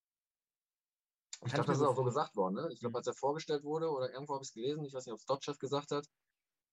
[1.45, 2.55] Ich glaube, das ist auch so gesagt worden.
[2.55, 2.69] Ne?
[2.71, 2.97] Ich glaube, mhm.
[2.97, 5.25] als er vorgestellt wurde, oder irgendwo habe ich es gelesen, ich weiß nicht, ob es
[5.25, 6.07] Dotchef gesagt hat,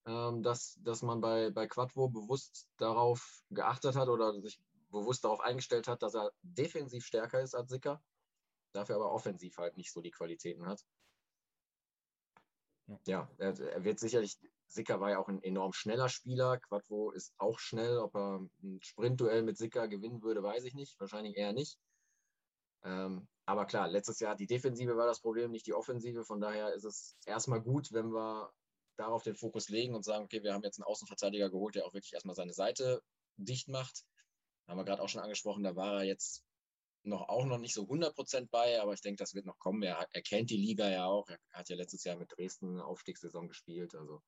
[0.06, 5.40] ähm, dass, dass man bei, bei Quadvo bewusst darauf geachtet hat oder sich bewusst darauf
[5.40, 8.02] eingestellt hat, dass er defensiv stärker ist als Sicker,
[8.72, 10.84] dafür aber offensiv halt nicht so die Qualitäten hat.
[13.06, 14.38] Ja, er, er, wird sicherlich,
[14.74, 16.58] Sicker war ja auch ein enorm schneller Spieler.
[16.58, 17.98] Quadvo ist auch schnell.
[17.98, 20.98] Ob er ein Sprintduell mit Sicker gewinnen würde, weiß ich nicht.
[21.00, 21.78] Wahrscheinlich eher nicht.
[22.84, 26.24] Ähm, aber klar, letztes Jahr die Defensive war das Problem, nicht die Offensive.
[26.24, 28.52] Von daher ist es erstmal gut, wenn wir
[28.96, 31.94] darauf den Fokus legen und sagen, okay, wir haben jetzt einen Außenverteidiger geholt, der auch
[31.94, 33.02] wirklich erstmal seine Seite
[33.36, 34.04] dicht macht.
[34.66, 36.44] Haben wir gerade auch schon angesprochen, da war er jetzt
[37.04, 39.82] noch auch noch nicht so 100% bei, aber ich denke, das wird noch kommen.
[39.82, 41.28] Er, er, kennt die Liga ja auch.
[41.28, 43.94] Er hat ja letztes Jahr mit Dresden eine Aufstiegssaison gespielt.
[43.94, 44.22] Also.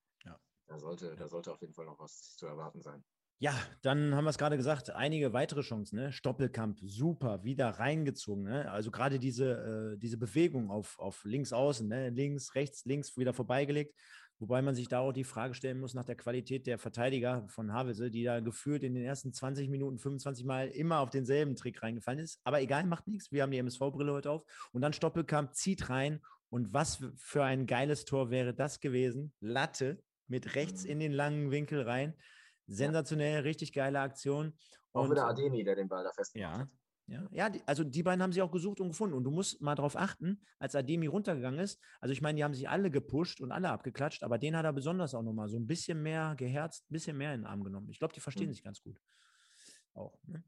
[0.66, 1.14] Da, sollte, ja.
[1.16, 3.04] da sollte auf jeden Fall noch was zu erwarten sein.
[3.38, 5.96] Ja, dann haben wir es gerade gesagt, einige weitere Chancen.
[5.96, 6.10] Ne?
[6.10, 8.44] Stoppelkamp, super, wieder reingezogen.
[8.44, 8.70] Ne?
[8.70, 12.08] Also gerade diese, äh, diese Bewegung auf, auf links außen, ne?
[12.08, 13.94] links, rechts, links, wieder vorbeigelegt.
[14.38, 17.72] Wobei man sich da auch die Frage stellen muss nach der Qualität der Verteidiger von
[17.72, 21.82] Havelse, die da gefühlt in den ersten 20 Minuten, 25 Mal immer auf denselben Trick
[21.82, 22.40] reingefallen ist.
[22.44, 23.32] Aber egal, macht nichts.
[23.32, 24.44] Wir haben die MSV-Brille heute auf.
[24.72, 26.20] Und dann Stoppelkamp zieht rein.
[26.48, 29.32] Und was für ein geiles Tor wäre das gewesen?
[29.40, 32.14] Latte mit rechts in den langen Winkel rein.
[32.66, 34.56] Sensationell, richtig geile Aktion.
[34.92, 36.40] Auch wieder Ademi, der den Ball da festmacht.
[36.40, 36.68] Ja,
[37.06, 39.14] ja, ja die, also die beiden haben sie auch gesucht und gefunden.
[39.14, 41.80] Und du musst mal darauf achten, als Ademi runtergegangen ist.
[42.00, 44.72] Also ich meine, die haben sich alle gepusht und alle abgeklatscht, aber den hat er
[44.72, 47.88] besonders auch nochmal so ein bisschen mehr geherzt, ein bisschen mehr in den Arm genommen.
[47.90, 48.52] Ich glaube, die verstehen mhm.
[48.52, 49.00] sich ganz gut.
[49.94, 50.18] Auch.
[50.24, 50.42] Ne?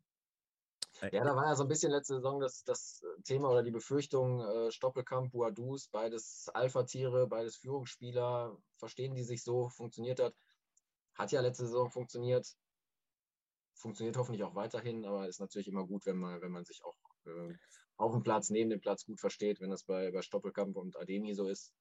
[1.01, 3.71] Äh, ja, da war ja so ein bisschen letzte Saison das, das Thema oder die
[3.71, 10.33] Befürchtung, äh, Stoppelkamp, Boadus, beides Alpha-Tiere, beides Führungsspieler, verstehen die sich so, funktioniert das.
[11.15, 12.57] Hat ja letzte Saison funktioniert
[13.79, 16.97] funktioniert hoffentlich auch weiterhin, aber ist natürlich immer gut, wenn man, wenn man sich auch
[17.27, 17.55] äh,
[17.97, 19.61] auf dem Platz, neben dem Platz gut versteht.
[19.61, 21.73] Wenn das bei, bei Stoppelkamp und Ademi so ist,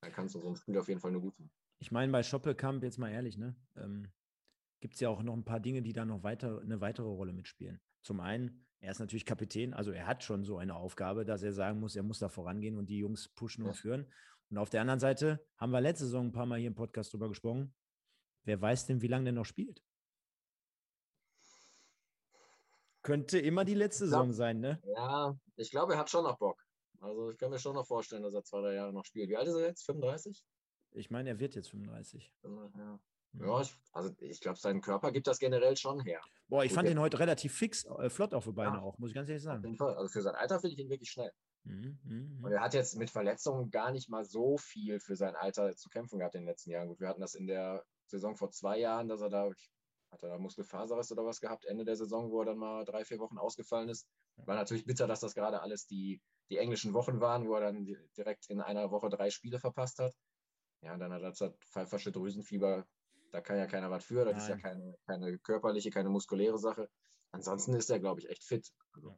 [0.00, 1.50] dann kannst du so ein Spiel auf jeden Fall nur gut tun.
[1.78, 4.10] Ich meine, bei Stoppelkamp, jetzt mal ehrlich, ne, ähm,
[4.80, 7.32] gibt es ja auch noch ein paar Dinge, die da noch weiter, eine weitere Rolle
[7.32, 7.80] mitspielen.
[8.02, 11.52] Zum einen, er ist natürlich Kapitän, also er hat schon so eine Aufgabe, dass er
[11.52, 13.74] sagen muss, er muss da vorangehen und die Jungs pushen und ja.
[13.74, 14.12] führen.
[14.50, 17.12] Und auf der anderen Seite haben wir letzte Saison ein paar Mal hier im Podcast
[17.12, 17.74] drüber gesprochen.
[18.44, 19.82] Wer weiß denn, wie lange der noch spielt?
[23.02, 24.80] Könnte immer die letzte glaub, Saison sein, ne?
[24.94, 26.60] Ja, ich glaube, er hat schon noch Bock.
[27.00, 29.28] Also ich kann mir schon noch vorstellen, dass er zwei, drei Jahre noch spielt.
[29.28, 29.84] Wie alt ist er jetzt?
[29.84, 30.44] 35?
[30.92, 32.32] Ich meine, er wird jetzt 35.
[32.42, 32.98] Ja,
[33.40, 36.20] ja ich, also ich glaube, sein Körper gibt das generell schon her.
[36.48, 39.10] Boah, ich fand ihn heute relativ fix, äh, flott auf die Beine ja, auch, muss
[39.10, 39.58] ich ganz ehrlich sagen.
[39.58, 39.94] Auf jeden Fall.
[39.94, 41.32] Also für sein Alter finde ich ihn wirklich schnell.
[41.64, 42.46] Mhm, mh, mh.
[42.46, 45.88] Und er hat jetzt mit Verletzungen gar nicht mal so viel für sein Alter zu
[45.88, 46.88] kämpfen gehabt in den letzten Jahren.
[46.88, 49.50] Gut, wir hatten das in der Saison vor zwei Jahren, dass er da,
[50.10, 53.04] hat er da Muskelfaserriss oder was gehabt, Ende der Saison, wo er dann mal drei,
[53.04, 54.06] vier Wochen ausgefallen ist.
[54.36, 56.20] War natürlich bitter, dass das gerade alles die,
[56.50, 57.84] die englischen Wochen waren, wo er dann
[58.16, 60.14] direkt in einer Woche drei Spiele verpasst hat.
[60.82, 62.86] Ja, und dann hat er das pfeifersche Drüsenfieber.
[63.36, 64.24] Da kann ja keiner was für.
[64.24, 64.42] Das Nein.
[64.42, 66.88] ist ja keine, keine körperliche, keine muskuläre Sache.
[67.32, 68.72] Ansonsten ist er, glaube ich, echt fit.
[68.94, 69.14] Also,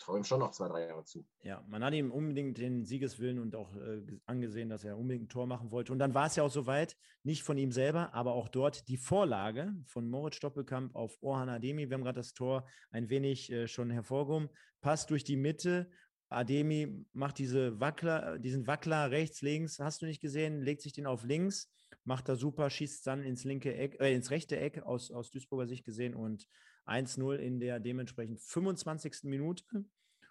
[0.00, 1.26] traue ihm schon noch zwei, drei Jahre zu.
[1.42, 5.28] Ja, man hat ihm unbedingt den Siegeswillen und auch äh, angesehen, dass er unbedingt ein
[5.28, 5.92] Tor machen wollte.
[5.92, 8.96] Und dann war es ja auch soweit, nicht von ihm selber, aber auch dort die
[8.96, 11.90] Vorlage von Moritz Stoppelkamp auf Orhan Ademi.
[11.90, 14.48] Wir haben gerade das Tor ein wenig äh, schon hervorgehoben.
[14.80, 15.90] Passt durch die Mitte.
[16.30, 21.06] Ademi macht diese Wackler, diesen Wackler rechts, links, hast du nicht gesehen, legt sich den
[21.06, 21.70] auf links,
[22.04, 25.66] macht da super, schießt dann ins linke Eck, äh, ins rechte Eck aus, aus Duisburger
[25.66, 26.48] Sicht gesehen und
[26.86, 29.24] 1-0 in der dementsprechend 25.
[29.24, 29.64] Minute.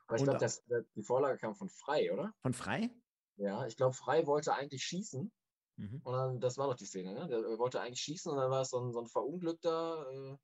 [0.08, 2.34] Aber ich glaube, die Vorlage kam von Frei, oder?
[2.42, 2.90] Von Frei?
[3.36, 5.32] Ja, ich glaube, Frei wollte eigentlich schießen.
[5.76, 6.02] Mhm.
[6.04, 7.28] Und dann, das war doch die Szene, ne?
[7.28, 10.38] Der wollte eigentlich schießen und dann war es so ein, so ein verunglückter äh,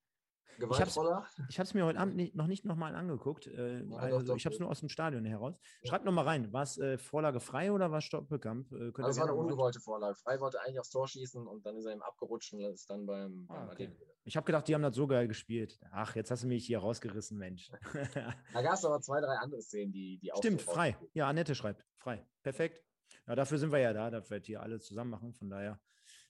[0.60, 1.26] Gewaltroller.
[1.50, 3.48] Ich habe es mir heute Abend nicht, noch nicht nochmal angeguckt.
[3.48, 5.56] Äh, ja, also, doch, ich habe es nur aus dem Stadion heraus.
[5.82, 5.90] Ja.
[5.90, 6.54] Schreibt nochmal rein.
[6.54, 8.72] War es äh, Vorlage frei oder war es Stoppelkamp?
[8.72, 10.16] Äh, also es war eine ungewollte Vorlage.
[10.16, 13.06] Frei wollte eigentlich aufs Tor schießen und dann ist er ihm abgerutscht und ist dann
[13.06, 13.92] beim, ah, okay.
[14.26, 15.80] Ich habe gedacht, die haben das so geil gespielt.
[15.92, 17.70] Ach, jetzt hast du mich hier rausgerissen, Mensch.
[18.54, 20.38] da gab es aber zwei, drei andere Szenen, die, die auch.
[20.38, 20.98] Stimmt, frei.
[21.14, 21.86] Ja, Annette schreibt.
[21.98, 22.26] Frei.
[22.42, 22.84] Perfekt.
[23.28, 25.34] Ja, dafür sind wir ja da, dass wir hier alle zusammen machen.
[25.34, 25.80] Von daher,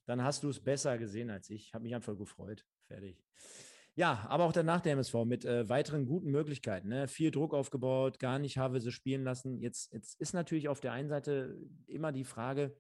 [0.06, 1.74] dann hast du es besser gesehen als ich.
[1.74, 2.66] Habe mich einfach gefreut.
[2.88, 3.24] Fertig.
[3.96, 6.90] Ja, aber auch danach der MSV mit äh, weiteren guten Möglichkeiten.
[6.90, 7.08] Ne?
[7.08, 9.60] Viel Druck aufgebaut, gar nicht Havelse spielen lassen.
[9.60, 12.76] Jetzt, jetzt ist natürlich auf der einen Seite immer die Frage,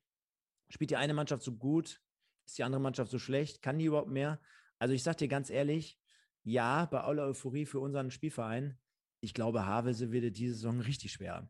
[0.69, 2.01] spielt die eine Mannschaft so gut,
[2.47, 4.41] ist die andere Mannschaft so schlecht, kann die überhaupt mehr?
[4.79, 5.99] Also ich sage dir ganz ehrlich,
[6.43, 8.79] ja, bei aller Euphorie für unseren Spielverein,
[9.21, 11.49] ich glaube, Havelse wird diese Saison richtig schwer.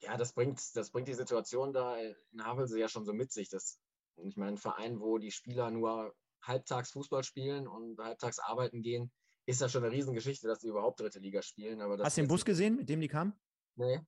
[0.00, 3.48] Ja, das bringt, das bringt die Situation da in Havelse ja schon so mit sich.
[3.48, 3.80] Dass,
[4.16, 6.14] ich meine, ein Verein, wo die Spieler nur
[6.46, 9.12] halbtags Fußball spielen und halbtags arbeiten gehen,
[9.46, 11.80] ist das schon eine Riesengeschichte, dass sie überhaupt dritte Liga spielen.
[11.80, 13.32] Aber Hast du den Bus gesehen, mit dem die kamen?
[13.76, 14.00] Nee.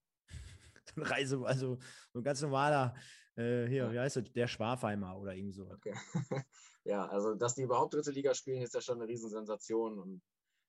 [0.97, 1.79] Reise, also
[2.13, 2.95] so ein ganz normaler,
[3.37, 3.93] äh, hier, ja.
[3.93, 5.71] wie heißt es, der Schwafheimer oder irgend so.
[5.71, 5.95] Okay.
[6.85, 10.23] ja, also dass die überhaupt dritte Liga spielen, ist ja schon eine Riesensensation und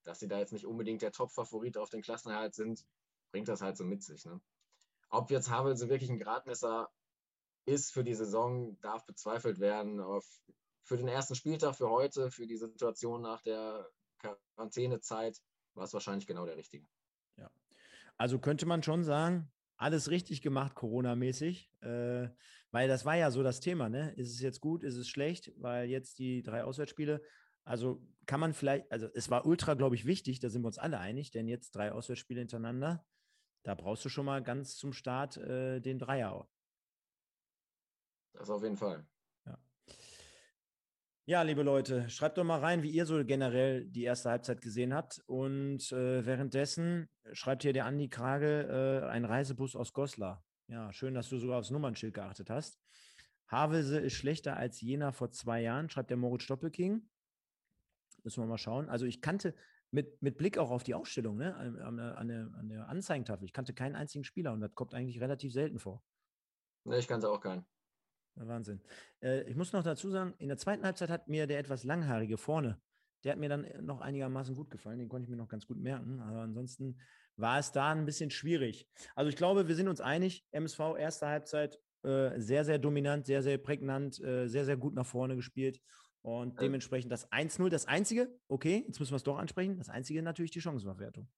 [0.04, 2.86] dass sie da jetzt nicht unbedingt der Top-Favorit auf den Klassenerhalt sind,
[3.32, 4.26] bringt das halt so mit sich.
[4.26, 4.40] Ne?
[5.10, 6.90] Ob jetzt Havelse wirklich ein Gradmesser
[7.66, 10.00] ist für die Saison, darf bezweifelt werden.
[10.00, 10.26] Auf,
[10.90, 13.88] für den ersten Spieltag, für heute, für die Situation nach der
[14.18, 15.40] Quarantänezeit
[15.76, 16.88] war es wahrscheinlich genau der richtige.
[17.38, 17.52] Ja.
[18.18, 21.72] Also könnte man schon sagen, alles richtig gemacht, Corona-mäßig.
[21.82, 22.30] Äh,
[22.72, 24.14] weil das war ja so das Thema, ne?
[24.16, 25.54] Ist es jetzt gut, ist es schlecht?
[25.58, 27.22] Weil jetzt die drei Auswärtsspiele,
[27.66, 30.80] also kann man vielleicht, also es war ultra, glaube ich, wichtig, da sind wir uns
[30.80, 33.06] alle einig, denn jetzt drei Auswärtsspiele hintereinander,
[33.62, 36.50] da brauchst du schon mal ganz zum Start äh, den Dreier.
[38.34, 39.08] Das auf jeden Fall.
[41.30, 41.44] Ja.
[41.44, 45.22] Liebe Leute, schreibt doch mal rein, wie ihr so generell die erste Halbzeit gesehen habt.
[45.28, 50.44] Und äh, währenddessen schreibt hier der Andi Krage äh, ein Reisebus aus Goslar.
[50.70, 52.80] Ja, schön, dass du sogar aufs Nummernschild geachtet hast.
[53.46, 57.08] Havelse ist schlechter als jener vor zwei Jahren, schreibt der Moritz Stoppelking.
[58.24, 58.90] Müssen wir mal schauen.
[58.90, 59.54] Also ich kannte
[59.92, 63.46] mit, mit Blick auch auf die Ausstellung, ne, an, an, an, der, an der Anzeigentafel,
[63.46, 66.02] ich kannte keinen einzigen Spieler und das kommt eigentlich relativ selten vor.
[66.86, 67.68] Ne, ich kannte auch keinen.
[68.48, 68.82] Wahnsinn.
[69.22, 72.38] Äh, ich muss noch dazu sagen, in der zweiten Halbzeit hat mir der etwas langhaarige
[72.38, 72.80] vorne,
[73.24, 75.00] der hat mir dann noch einigermaßen gut gefallen.
[75.00, 76.22] Den konnte ich mir noch ganz gut merken.
[76.22, 77.00] Aber ansonsten
[77.36, 78.88] war es da ein bisschen schwierig.
[79.16, 83.44] Also ich glaube, wir sind uns einig, MSV erste Halbzeit äh, sehr, sehr dominant, sehr,
[83.44, 85.82] sehr prägnant, äh, sehr, sehr gut nach vorne gespielt.
[86.22, 90.22] Und dementsprechend das 1-0, das Einzige, okay, jetzt müssen wir es doch ansprechen, das Einzige
[90.22, 91.30] natürlich die Chancenverwertung.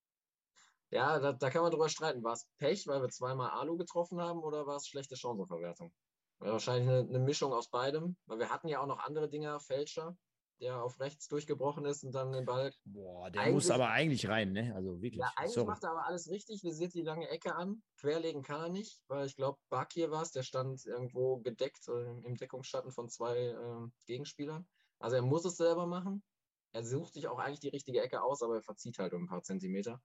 [0.89, 2.23] Ja, da, da kann man drüber streiten.
[2.23, 5.93] War es Pech, weil wir zweimal Alu getroffen haben oder war es schlechte Chancenverwertung?
[6.41, 10.17] Wahrscheinlich eine, eine, Mischung aus beidem, weil wir hatten ja auch noch andere Dinger, Fälscher,
[10.59, 12.73] der auf rechts durchgebrochen ist und dann den Ball.
[12.85, 14.73] Boah, der muss aber eigentlich rein, ne?
[14.75, 15.19] Also wirklich.
[15.19, 15.67] Ja, eigentlich Sorry.
[15.67, 16.63] macht er aber alles richtig.
[16.63, 17.83] Wir sehen die lange Ecke an.
[17.97, 22.35] Querlegen kann er nicht, weil ich glaube, Bakir war es, der stand irgendwo gedeckt im
[22.35, 24.67] Deckungsschatten von zwei äh, Gegenspielern.
[24.99, 26.23] Also er muss es selber machen.
[26.73, 29.27] Er sucht sich auch eigentlich die richtige Ecke aus, aber er verzieht halt um ein
[29.27, 30.01] paar Zentimeter.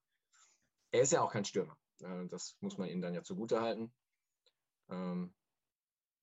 [0.91, 1.76] Er ist ja auch kein Stürmer.
[2.03, 3.95] Äh, das muss man ihm dann ja zugute halten.
[4.89, 5.34] Ähm,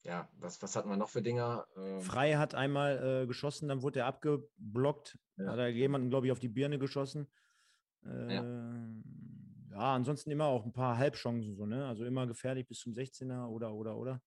[0.04, 1.66] ja, was, was hatten wir noch für Dinger?
[1.78, 5.18] Ähm, Frei hat einmal äh, geschossen, dann wurde er abgeblockt.
[5.38, 5.52] Ja.
[5.52, 7.32] Hat er jemanden, glaube ich, auf die Birne geschossen.
[8.06, 8.44] Äh, ja.
[9.72, 9.96] ja.
[9.96, 11.86] ansonsten immer auch ein paar Halbchancen, so, ne?
[11.88, 14.22] Also immer gefährlich bis zum 16er oder, oder, oder.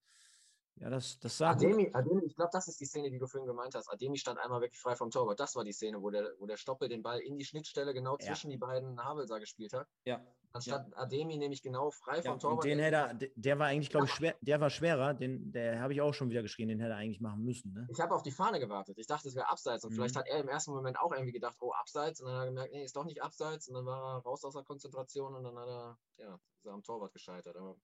[0.79, 1.63] Ja, das, das sagt.
[1.63, 3.89] Ademi, Ademi, ich glaube, das ist die Szene, die du vorhin gemeint hast.
[3.89, 5.39] Ademi stand einmal wirklich frei vom Torwart.
[5.39, 8.17] Das war die Szene, wo der, wo der Stoppel den Ball in die Schnittstelle genau
[8.19, 8.27] ja.
[8.27, 9.87] zwischen die beiden Havelser gespielt hat.
[10.05, 10.23] Ja.
[10.53, 10.97] Anstatt ja.
[10.97, 12.63] Ademi nämlich genau frei vom Torwart.
[12.63, 15.13] Den hätte er, der war eigentlich, glaube ich, schwer, der war schwerer.
[15.13, 17.73] Den, der habe ich auch schon wieder geschrien, den hätte er eigentlich machen müssen.
[17.73, 17.87] Ne?
[17.89, 18.97] Ich habe auf die Fahne gewartet.
[18.97, 19.83] Ich dachte, es wäre abseits.
[19.83, 19.95] Und mhm.
[19.95, 22.21] vielleicht hat er im ersten Moment auch irgendwie gedacht, oh, abseits.
[22.21, 23.67] Und dann hat er gemerkt, nee, ist doch nicht abseits.
[23.67, 26.73] Und dann war er raus aus der Konzentration und dann hat er, ja, ist er
[26.73, 27.55] am Torwart gescheitert.
[27.55, 27.75] Aber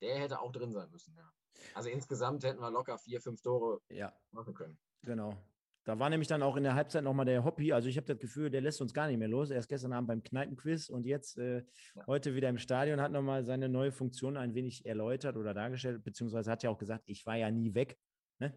[0.00, 1.30] der hätte auch drin sein müssen, ja.
[1.74, 4.12] Also insgesamt hätten wir locker vier, fünf Tore ja.
[4.30, 4.78] machen können.
[5.02, 5.36] Genau.
[5.84, 7.72] Da war nämlich dann auch in der Halbzeit nochmal der Hobby.
[7.72, 9.50] Also ich habe das Gefühl, der lässt uns gar nicht mehr los.
[9.50, 11.64] Er ist gestern Abend beim Kneipenquiz und jetzt äh,
[11.96, 12.06] ja.
[12.06, 16.50] heute wieder im Stadion, hat nochmal seine neue Funktion ein wenig erläutert oder dargestellt, beziehungsweise
[16.50, 17.98] hat ja auch gesagt, ich war ja nie weg.
[18.38, 18.56] Ne?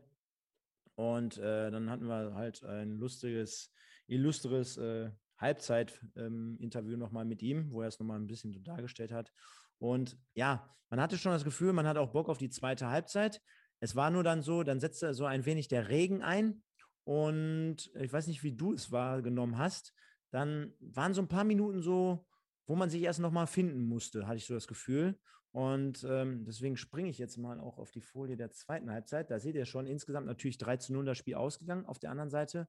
[0.94, 3.74] Und äh, dann hatten wir halt ein lustiges,
[4.06, 9.12] illustres äh, Halbzeit-Interview ähm, nochmal mit ihm, wo er es nochmal ein bisschen so dargestellt
[9.12, 9.34] hat.
[9.80, 13.42] Und ja, man hatte schon das Gefühl, man hat auch Bock auf die zweite Halbzeit.
[13.80, 16.64] Es war nur dann so, dann setzte so ein wenig der Regen ein.
[17.04, 19.94] Und ich weiß nicht, wie du es wahrgenommen hast.
[20.32, 22.26] Dann waren so ein paar Minuten so,
[22.68, 25.20] wo man sich erst nochmal finden musste, hatte ich so das Gefühl.
[25.52, 29.32] Und ähm, deswegen springe ich jetzt mal auch auf die Folie der zweiten Halbzeit.
[29.32, 31.86] Da seht ihr schon insgesamt natürlich 3 zu 0 das Spiel ausgegangen.
[31.86, 32.68] Auf der anderen Seite,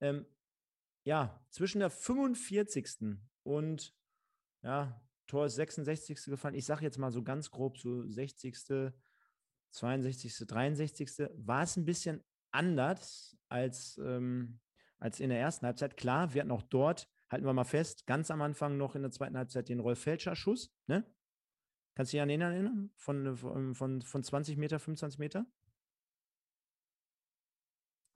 [0.00, 0.26] ähm,
[1.04, 3.18] ja, zwischen der 45.
[3.44, 3.94] und
[4.62, 6.24] ja, Tor ist 66.
[6.24, 6.54] gefallen.
[6.54, 8.92] Ich sage jetzt mal so ganz grob so 60.,
[9.70, 11.10] 62., 63.
[11.36, 14.60] War es ein bisschen anders als, ähm,
[14.98, 15.96] als in der ersten Halbzeit.
[15.96, 19.10] Klar, wir hatten auch dort, halten wir mal fest, ganz am Anfang noch in der
[19.10, 20.72] zweiten Halbzeit den Rolf Felscher-Schuss.
[20.86, 21.04] Ne?
[21.94, 22.90] Kannst du dich an den erinnern?
[22.96, 25.46] Von, von, von, von 20 Meter, 25 Meter?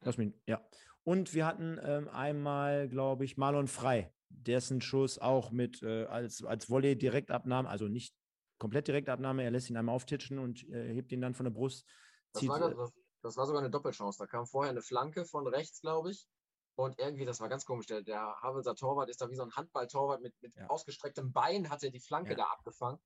[0.03, 0.67] Lass mich, ja.
[1.03, 6.45] Und wir hatten ähm, einmal, glaube ich, Marlon Frei, dessen Schuss auch mit äh, als,
[6.45, 8.15] als Volley Direktabnahme, also nicht
[8.59, 11.85] komplett Direktabnahme, er lässt ihn einmal auftitschen und äh, hebt ihn dann von der Brust.
[12.33, 14.19] Das war, das, das, war, sogar eine Doppelchance.
[14.19, 16.29] Da kam vorher eine Flanke von rechts, glaube ich.
[16.77, 17.87] Und irgendwie, das war ganz komisch.
[17.87, 20.69] Der, der Havelser Torwart ist da wie so ein Handballtorwart mit, mit ja.
[20.69, 22.37] ausgestrecktem Bein, hatte die Flanke ja.
[22.37, 22.99] da abgefangen.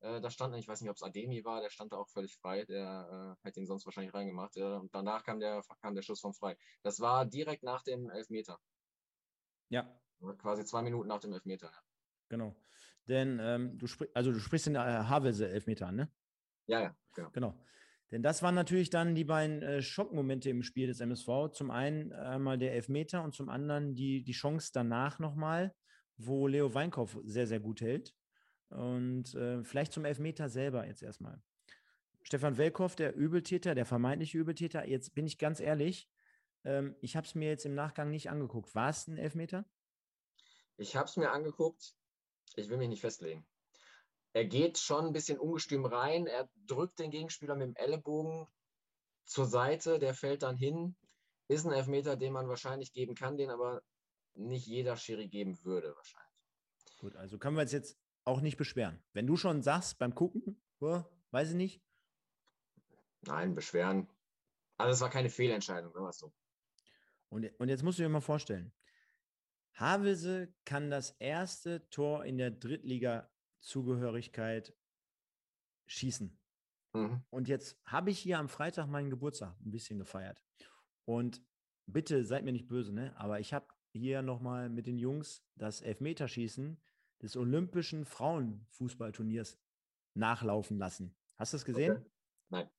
[0.00, 2.36] Äh, da stand, ich weiß nicht, ob es Ademi war, der stand da auch völlig
[2.36, 2.64] frei.
[2.64, 4.56] Der äh, hätte ihn sonst wahrscheinlich reingemacht.
[4.56, 6.56] Äh, und danach kam der, kam der Schuss von frei.
[6.82, 8.58] Das war direkt nach dem Elfmeter.
[9.68, 9.88] Ja,
[10.38, 11.66] Quasi zwei Minuten nach dem Elfmeter.
[11.66, 11.82] Ja.
[12.28, 12.56] Genau.
[13.08, 16.12] Denn ähm, du, sprich, also du sprichst den äh, Havelse Elfmeter an, ne?
[16.66, 17.30] Ja, ja, genau.
[17.30, 17.64] genau.
[18.12, 21.50] Denn das waren natürlich dann die beiden äh, Schockmomente im Spiel des MSV.
[21.52, 25.74] Zum einen einmal der Elfmeter und zum anderen die, die Chance danach nochmal,
[26.16, 28.14] wo Leo Weinkauf sehr, sehr gut hält.
[28.68, 31.42] Und äh, vielleicht zum Elfmeter selber jetzt erstmal.
[32.22, 36.08] Stefan Welkow, der Übeltäter, der vermeintliche Übeltäter, jetzt bin ich ganz ehrlich,
[36.64, 38.74] ähm, ich habe es mir jetzt im Nachgang nicht angeguckt.
[38.74, 39.64] War es ein Elfmeter?
[40.76, 41.94] Ich habe es mir angeguckt.
[42.56, 43.46] Ich will mich nicht festlegen.
[44.32, 46.26] Er geht schon ein bisschen ungestüm rein.
[46.26, 48.46] Er drückt den Gegenspieler mit dem Ellenbogen
[49.24, 49.98] zur Seite.
[49.98, 50.96] Der fällt dann hin.
[51.48, 53.82] Ist ein Elfmeter, den man wahrscheinlich geben kann, den aber
[54.34, 56.32] nicht jeder Schiri geben würde, wahrscheinlich.
[56.98, 59.02] Gut, also können wir uns jetzt auch nicht beschweren.
[59.12, 61.82] Wenn du schon sagst beim Gucken, weiß ich nicht.
[63.22, 64.08] Nein, beschweren.
[64.78, 66.32] Also es war keine Fehlentscheidung, ne, was so.
[67.28, 68.72] Und, und jetzt musst du dir mal vorstellen,
[69.74, 74.74] Havelse kann das erste Tor in der Drittliga-Zugehörigkeit
[75.86, 76.38] schießen.
[76.94, 77.22] Mhm.
[77.30, 80.42] Und jetzt habe ich hier am Freitag meinen Geburtstag ein bisschen gefeiert.
[81.04, 81.42] Und
[81.86, 83.14] bitte seid mir nicht böse, ne?
[83.16, 86.80] aber ich habe hier nochmal mit den Jungs das Elfmeterschießen
[87.22, 89.58] des Olympischen Frauenfußballturniers
[90.14, 91.14] nachlaufen lassen.
[91.36, 91.92] Hast du es gesehen?
[91.92, 92.10] Okay.
[92.50, 92.70] Nein.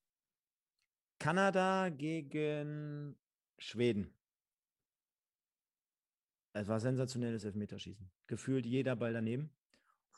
[1.19, 3.17] Kanada gegen
[3.57, 4.13] Schweden.
[6.53, 8.09] Es war sensationelles Elfmeterschießen.
[8.27, 9.51] Gefühlt jeder Ball daneben.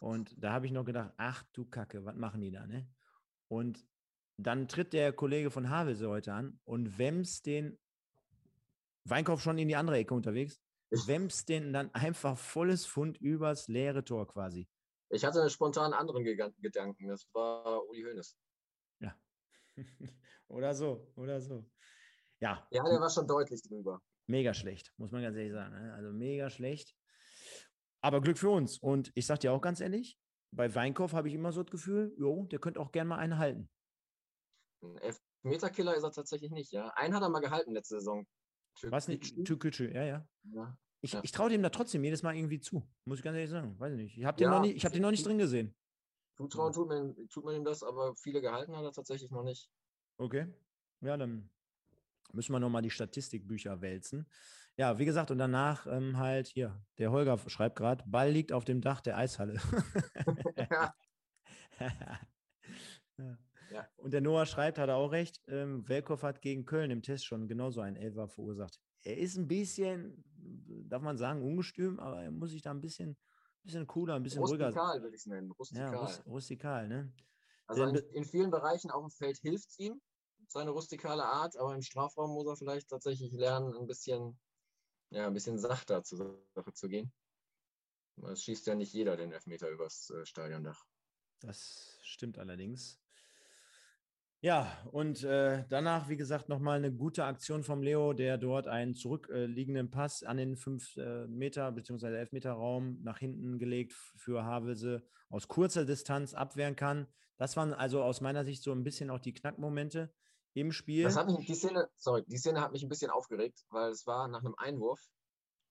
[0.02, 2.88] Und da habe ich noch gedacht, ach du Kacke, was machen die da, ne?
[3.48, 3.86] Und
[4.38, 7.78] dann tritt der Kollege von Havelse heute an und wemst den
[9.06, 14.04] Weinkauf schon in die andere Ecke unterwegs, wemst den dann einfach volles Fund übers leere
[14.04, 14.68] Tor quasi.
[15.10, 18.36] Ich hatte einen spontan anderen Gedanken, das war Uli Hoeneß.
[19.00, 19.16] Ja.
[20.48, 21.66] oder so, oder so.
[22.42, 22.68] Ja.
[22.72, 24.02] Ja, der war schon deutlich drüber.
[24.28, 25.74] Mega schlecht, muss man ganz ehrlich sagen.
[25.74, 25.94] Ne?
[25.94, 26.96] Also mega schlecht.
[28.02, 28.78] Aber Glück für uns.
[28.80, 30.20] Und ich sage dir auch ganz ehrlich,
[30.52, 33.38] bei Weinkauf habe ich immer so das Gefühl, jo, der könnte auch gerne mal einen
[33.38, 33.70] halten.
[34.82, 34.98] Ein
[35.44, 36.90] Elfmeterkiller ist er tatsächlich nicht, ja.
[36.96, 38.26] Einen hat er mal gehalten letzte Saison.
[38.84, 39.46] Was nicht?
[39.46, 40.28] Türkücü, ja, ja.
[40.54, 40.78] ja.
[41.02, 41.22] Ich, ja.
[41.24, 42.88] ich traue dem da trotzdem jedes Mal irgendwie zu.
[43.06, 43.80] Muss ich ganz ehrlich sagen.
[43.80, 44.18] Weiß ich nicht.
[44.18, 45.76] Ich habe den, ja, noch nicht, hab den noch nicht drin gesehen.
[46.38, 49.70] Zutrauen tut man, tut man ihm das, aber viele gehalten hat er tatsächlich noch nicht.
[50.18, 50.48] Okay.
[51.02, 51.50] Ja, dann
[52.36, 54.28] müssen wir nochmal die Statistikbücher wälzen.
[54.78, 58.66] Ja, wie gesagt, und danach ähm, halt hier, der Holger schreibt gerade, Ball liegt auf
[58.66, 59.54] dem Dach der Eishalle.
[61.80, 63.38] ja.
[63.72, 63.88] ja.
[63.96, 67.26] Und der Noah schreibt, hat er auch recht, ähm, Welkow hat gegen Köln im Test
[67.26, 68.80] schon genauso einen Elfer verursacht.
[69.04, 70.26] Er ist ein bisschen,
[70.90, 73.16] darf man sagen, ungestüm, aber er muss sich da ein bisschen,
[73.64, 74.82] bisschen cooler, ein bisschen rustikal, ruhiger.
[74.82, 75.52] Rustikal würde ich es nennen.
[75.52, 75.94] Rustikal.
[75.94, 77.14] Ja, rustikal, ne?
[77.68, 80.02] Also in, in vielen Bereichen auf dem Feld hilft es ihm,
[80.52, 84.40] seine rustikale Art, aber im Strafraum muss er vielleicht tatsächlich lernen, ein bisschen,
[85.10, 87.12] ja, ein bisschen sachter zur Sache zu gehen.
[88.32, 90.86] Es schießt ja nicht jeder den Elfmeter übers äh, Stadiondach.
[91.42, 93.00] Das stimmt allerdings.
[94.42, 98.94] Ja, und äh, danach, wie gesagt, nochmal eine gute Aktion vom Leo, der dort einen
[98.94, 102.16] zurückliegenden Pass an den 5 äh, Meter bzw.
[102.16, 107.08] 11 Meter Raum nach hinten gelegt für Havelse aus kurzer Distanz abwehren kann.
[107.38, 110.14] Das waren also aus meiner Sicht so ein bisschen auch die Knackmomente
[110.56, 111.04] im Spiel.
[111.04, 114.08] Das hat mich, die Szene, sorry, die Szene hat mich ein bisschen aufgeregt, weil es
[114.08, 115.02] war nach einem Einwurf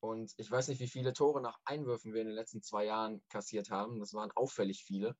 [0.00, 3.22] und ich weiß nicht, wie viele Tore nach Einwürfen wir in den letzten zwei Jahren
[3.30, 3.98] kassiert haben.
[3.98, 5.16] Das waren auffällig viele.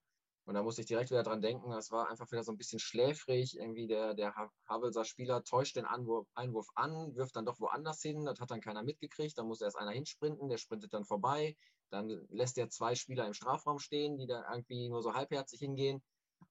[0.46, 2.78] Und da musste ich direkt wieder dran denken, das war einfach wieder so ein bisschen
[2.78, 3.56] schläfrig.
[3.56, 4.34] Irgendwie der, der
[4.68, 8.26] Havelser Spieler täuscht den Anwurf, Einwurf an, wirft dann doch woanders hin.
[8.26, 9.38] Das hat dann keiner mitgekriegt.
[9.38, 11.56] Da muss erst einer hinsprinten, der sprintet dann vorbei.
[11.88, 16.02] Dann lässt er zwei Spieler im Strafraum stehen, die da irgendwie nur so halbherzig hingehen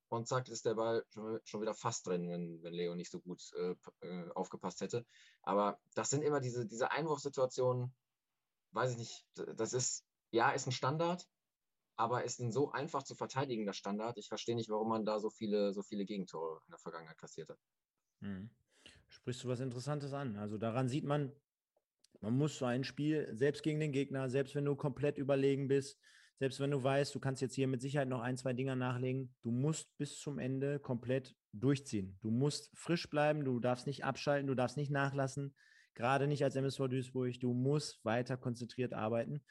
[0.10, 3.20] und zack, ist der Ball schon, schon wieder fast drin, wenn, wenn Leo nicht so
[3.20, 5.06] gut äh, äh, aufgepasst hätte.
[5.42, 7.94] Aber das sind immer diese, diese Einwurfsituationen,
[8.72, 9.26] weiß ich nicht,
[9.56, 11.28] das ist, ja, ist ein Standard,
[11.96, 14.18] aber ist ein so einfach zu verteidigender Standard.
[14.18, 17.50] Ich verstehe nicht, warum man da so viele, so viele Gegentore in der Vergangenheit kassiert
[17.50, 17.60] hat.
[18.22, 18.50] Hm.
[19.08, 20.38] Sprichst du was Interessantes an?
[20.38, 21.32] Also daran sieht man,
[22.22, 26.00] man muss so ein Spiel, selbst gegen den Gegner, selbst wenn du komplett überlegen bist,
[26.40, 29.34] selbst wenn du weißt, du kannst jetzt hier mit Sicherheit noch ein, zwei Dinger nachlegen,
[29.42, 32.18] du musst bis zum Ende komplett durchziehen.
[32.22, 35.56] Du musst frisch bleiben, du darfst nicht abschalten, du darfst nicht nachlassen,
[35.94, 37.40] gerade nicht als MSV Duisburg.
[37.40, 39.44] Du musst weiter konzentriert arbeiten,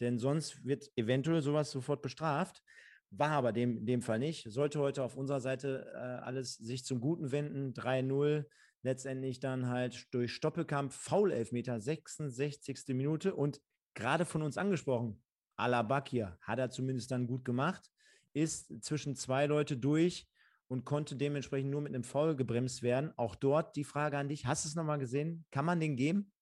[0.00, 2.62] denn sonst wird eventuell sowas sofort bestraft.
[3.10, 4.50] War aber dem, dem Fall nicht.
[4.50, 7.72] Sollte heute auf unserer Seite äh, alles sich zum Guten wenden.
[7.72, 8.44] 3-0,
[8.82, 12.88] letztendlich dann halt durch Stoppelkampf, Foul-Elfmeter, 66.
[12.88, 13.60] Minute und
[13.94, 15.22] gerade von uns angesprochen,
[15.56, 17.90] Alabakir hat er zumindest dann gut gemacht,
[18.32, 20.28] ist zwischen zwei Leute durch
[20.68, 23.12] und konnte dementsprechend nur mit einem Foul gebremst werden.
[23.16, 25.44] Auch dort die Frage an dich: Hast du es nochmal gesehen?
[25.50, 26.32] Kann man den geben?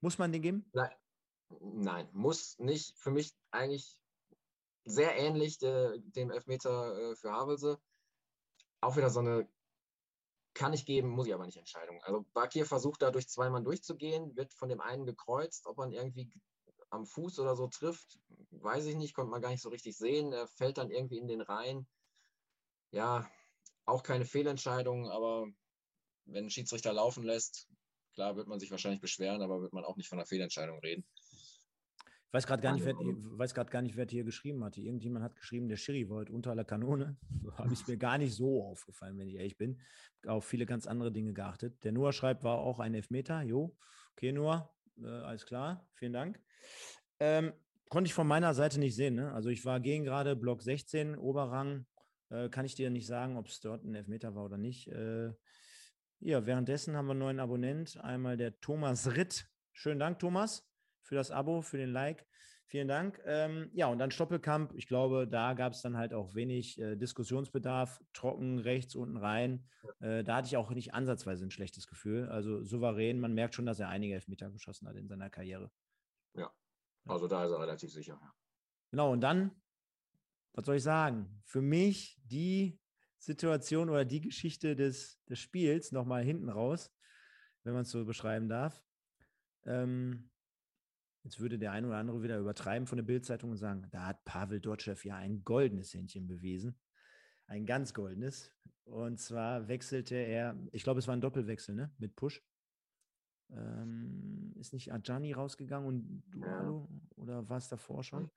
[0.00, 0.70] Muss man den geben?
[0.72, 0.90] Nein,
[1.60, 2.96] nein muss nicht.
[2.96, 3.98] Für mich eigentlich
[4.84, 7.78] sehr ähnlich der, dem Elfmeter äh, für Havelse.
[8.80, 9.48] Auch wieder so eine
[10.54, 12.02] kann ich geben, muss ich aber nicht Entscheidung.
[12.02, 16.28] Also Bakir versucht dadurch zweimal durchzugehen, wird von dem einen gekreuzt, ob man irgendwie
[16.90, 18.18] am Fuß oder so trifft,
[18.50, 20.32] weiß ich nicht, konnte man gar nicht so richtig sehen.
[20.32, 21.86] Er fällt dann irgendwie in den Rhein.
[22.90, 23.30] Ja,
[23.84, 25.46] auch keine Fehlentscheidung, aber
[26.24, 27.68] wenn ein Schiedsrichter laufen lässt,
[28.14, 31.04] klar wird man sich wahrscheinlich beschweren, aber wird man auch nicht von einer Fehlentscheidung reden.
[32.28, 34.82] Ich weiß gerade gar, nicht, wer, weiß gar nicht, wer hier geschrieben hatte.
[34.82, 37.16] Irgendjemand hat geschrieben, der Schiri heute unter aller Kanone.
[37.42, 39.80] So habe ich mir gar nicht so aufgefallen, wenn ich ehrlich bin.
[40.26, 41.82] Auf viele ganz andere Dinge geachtet.
[41.84, 43.40] Der Noah schreibt, war auch ein Elfmeter.
[43.42, 43.74] Jo,
[44.12, 45.88] okay, Noah, äh, alles klar.
[45.94, 46.38] Vielen Dank.
[47.20, 47.52] Ähm,
[47.88, 49.14] konnte ich von meiner Seite nicht sehen.
[49.14, 49.32] Ne?
[49.32, 51.86] Also ich war gegen gerade Block 16, Oberrang.
[52.30, 54.88] Äh, kann ich dir nicht sagen, ob es dort ein Elfmeter war oder nicht.
[54.88, 55.32] Äh,
[56.20, 57.98] ja, währenddessen haben wir einen neuen Abonnent.
[57.98, 59.46] Einmal der Thomas Ritt.
[59.72, 60.68] Schönen Dank, Thomas
[61.08, 62.26] für das Abo, für den Like.
[62.66, 63.18] Vielen Dank.
[63.24, 64.74] Ähm, ja, und dann Stoppelkamp.
[64.74, 67.98] Ich glaube, da gab es dann halt auch wenig äh, Diskussionsbedarf.
[68.12, 69.64] Trocken rechts unten rein.
[70.00, 72.28] Äh, da hatte ich auch nicht ansatzweise ein schlechtes Gefühl.
[72.28, 73.20] Also souverän.
[73.20, 75.70] Man merkt schon, dass er einige Elfmeter geschossen hat in seiner Karriere.
[76.34, 76.52] Ja,
[77.06, 78.20] also da ist er relativ sicher.
[78.90, 79.50] Genau, und dann,
[80.52, 81.42] was soll ich sagen?
[81.44, 82.80] Für mich die
[83.18, 86.90] Situation oder die Geschichte des, des Spiels nochmal hinten raus,
[87.64, 88.82] wenn man es so beschreiben darf.
[89.64, 90.30] Ähm,
[91.28, 94.24] Jetzt würde der eine oder andere wieder übertreiben von der Bildzeitung und sagen, da hat
[94.24, 96.80] Pavel Dotschew ja ein goldenes Händchen bewiesen.
[97.46, 98.50] Ein ganz goldenes.
[98.84, 101.92] Und zwar wechselte er, ich glaube, es war ein Doppelwechsel, ne?
[101.98, 102.42] Mit Push.
[103.50, 106.88] Ähm, ist nicht Ajani rausgegangen und Dualo?
[106.90, 107.22] Ja.
[107.22, 108.30] Oder war es davor schon?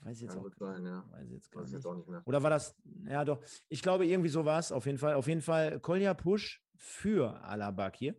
[0.00, 1.04] Weiß ich jetzt, auch, sein, ja.
[1.10, 1.84] weiß jetzt gar weiß nicht.
[1.84, 2.22] Jetzt nicht mehr.
[2.26, 2.76] Oder war das,
[3.08, 5.14] ja doch, ich glaube irgendwie so war es auf jeden Fall.
[5.14, 8.14] Auf jeden Fall Kolja Push für Alabak hier.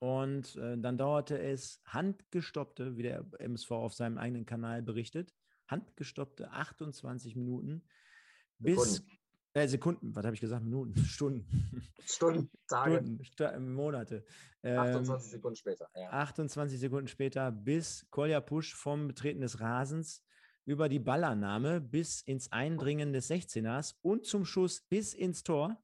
[0.00, 5.34] Und äh, dann dauerte es handgestoppte, wie der MSV auf seinem eigenen Kanal berichtet,
[5.68, 7.84] handgestoppte 28 Minuten
[8.58, 9.19] bis Sekunden,
[9.54, 10.64] äh, Sekunden was habe ich gesagt?
[10.64, 11.46] Minuten, Stunden.
[12.04, 12.96] Stunden, Tage.
[12.96, 14.24] Stunden, St Monate.
[14.62, 15.88] Ähm, 28 Sekunden später.
[15.94, 16.10] Ja.
[16.10, 20.22] 28 Sekunden später, bis Kolja Pusch vom Betreten des Rasens
[20.64, 25.82] über die Ballannahme bis ins Eindringen des 16ers und zum Schuss bis ins Tor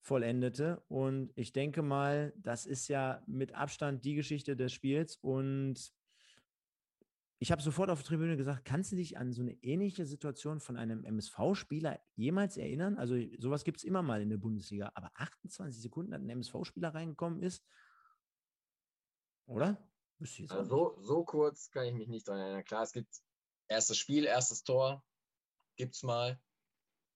[0.00, 0.82] vollendete.
[0.88, 5.16] Und ich denke mal, das ist ja mit Abstand die Geschichte des Spiels.
[5.16, 5.92] Und
[7.44, 10.60] ich habe sofort auf der Tribüne gesagt, kannst du dich an so eine ähnliche Situation
[10.60, 12.96] von einem MSV-Spieler jemals erinnern?
[12.96, 16.94] Also sowas gibt es immer mal in der Bundesliga, aber 28 Sekunden, dass ein MSV-Spieler
[16.94, 17.62] reingekommen ist,
[19.44, 19.76] oder?
[20.52, 22.64] Also so, so kurz kann ich mich nicht dran erinnern.
[22.64, 23.14] Klar, es gibt
[23.68, 25.04] erstes Spiel, erstes Tor,
[25.76, 26.40] gibt es mal,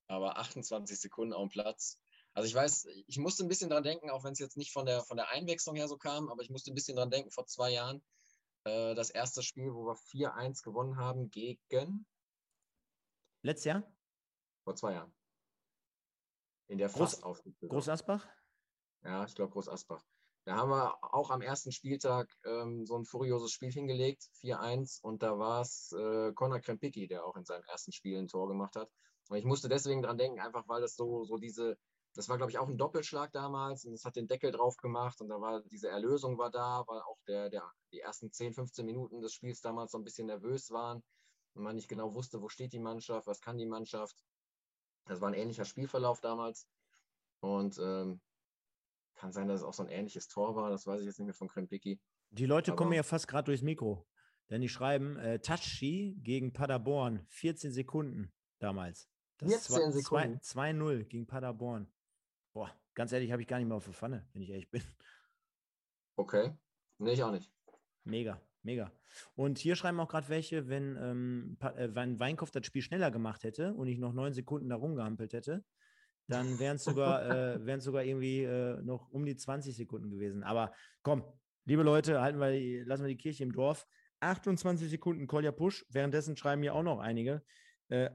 [0.08, 1.98] aber 28 Sekunden auf dem Platz
[2.34, 4.86] also ich weiß, ich musste ein bisschen dran denken, auch wenn es jetzt nicht von
[4.86, 7.46] der, von der Einwechslung her so kam, aber ich musste ein bisschen dran denken, vor
[7.46, 8.00] zwei Jahren,
[8.64, 12.06] äh, das erste Spiel, wo wir 4-1 gewonnen haben gegen.
[13.42, 13.92] Letztes Jahr?
[14.64, 15.14] Vor zwei Jahren.
[16.68, 17.22] In der Groß,
[17.60, 18.26] Groß Asbach?
[19.02, 20.04] Ja, ich glaube Groß Asbach.
[20.44, 25.22] Da haben wir auch am ersten Spieltag ähm, so ein furioses Spiel hingelegt, 4-1, und
[25.22, 28.74] da war es äh, Conor Krempicki, der auch in seinem ersten Spiel ein Tor gemacht
[28.74, 28.90] hat.
[29.28, 31.76] Und ich musste deswegen dran denken, einfach weil das so, so diese,
[32.18, 35.20] das war, glaube ich, auch ein Doppelschlag damals und es hat den Deckel drauf gemacht
[35.20, 37.62] und da war diese Erlösung war da, weil auch der, der,
[37.92, 41.04] die ersten 10, 15 Minuten des Spiels damals so ein bisschen nervös waren
[41.54, 44.16] und man nicht genau wusste, wo steht die Mannschaft, was kann die Mannschaft.
[45.04, 46.66] Das war ein ähnlicher Spielverlauf damals
[47.38, 48.20] und ähm,
[49.14, 51.26] kann sein, dass es auch so ein ähnliches Tor war, das weiß ich jetzt nicht
[51.26, 52.00] mehr von Krempicki.
[52.30, 54.08] Die Leute Aber, kommen ja fast gerade durchs Mikro,
[54.50, 59.08] denn die schreiben äh, Tachi gegen Paderborn, 14 Sekunden damals.
[59.36, 60.38] Das 14 Sekunden.
[60.38, 61.88] 2-0 gegen Paderborn.
[62.98, 64.82] Ganz ehrlich, habe ich gar nicht mehr auf der Pfanne, wenn ich ehrlich bin.
[66.16, 66.50] Okay.
[66.98, 67.48] Nee, ich auch nicht.
[68.02, 68.90] Mega, mega.
[69.36, 73.44] Und hier schreiben auch gerade welche, wenn, ähm, äh, wenn Weinkopf das Spiel schneller gemacht
[73.44, 75.64] hätte und ich noch neun Sekunden da rumgehampelt hätte,
[76.26, 77.22] dann wären es sogar,
[77.68, 80.42] äh, sogar irgendwie äh, noch um die 20 Sekunden gewesen.
[80.42, 81.22] Aber komm,
[81.66, 83.86] liebe Leute, halten wir, lassen wir die Kirche im Dorf.
[84.18, 85.86] 28 Sekunden Kolja Push.
[85.88, 87.44] Währenddessen schreiben hier auch noch einige.
[87.90, 88.10] Äh,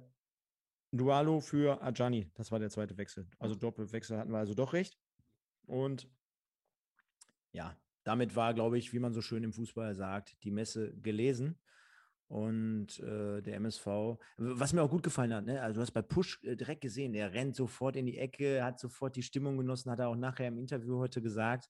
[0.93, 3.27] Dualo für Ajani, das war der zweite Wechsel.
[3.39, 4.97] Also Doppelwechsel hatten wir also doch recht.
[5.65, 6.07] Und
[7.51, 11.59] ja, damit war, glaube ich, wie man so schön im Fußball sagt, die Messe gelesen.
[12.27, 15.61] Und äh, der MSV, was mir auch gut gefallen hat, ne?
[15.61, 18.79] also du hast bei Push äh, direkt gesehen, der rennt sofort in die Ecke, hat
[18.79, 21.69] sofort die Stimmung genossen, hat er auch nachher im Interview heute gesagt.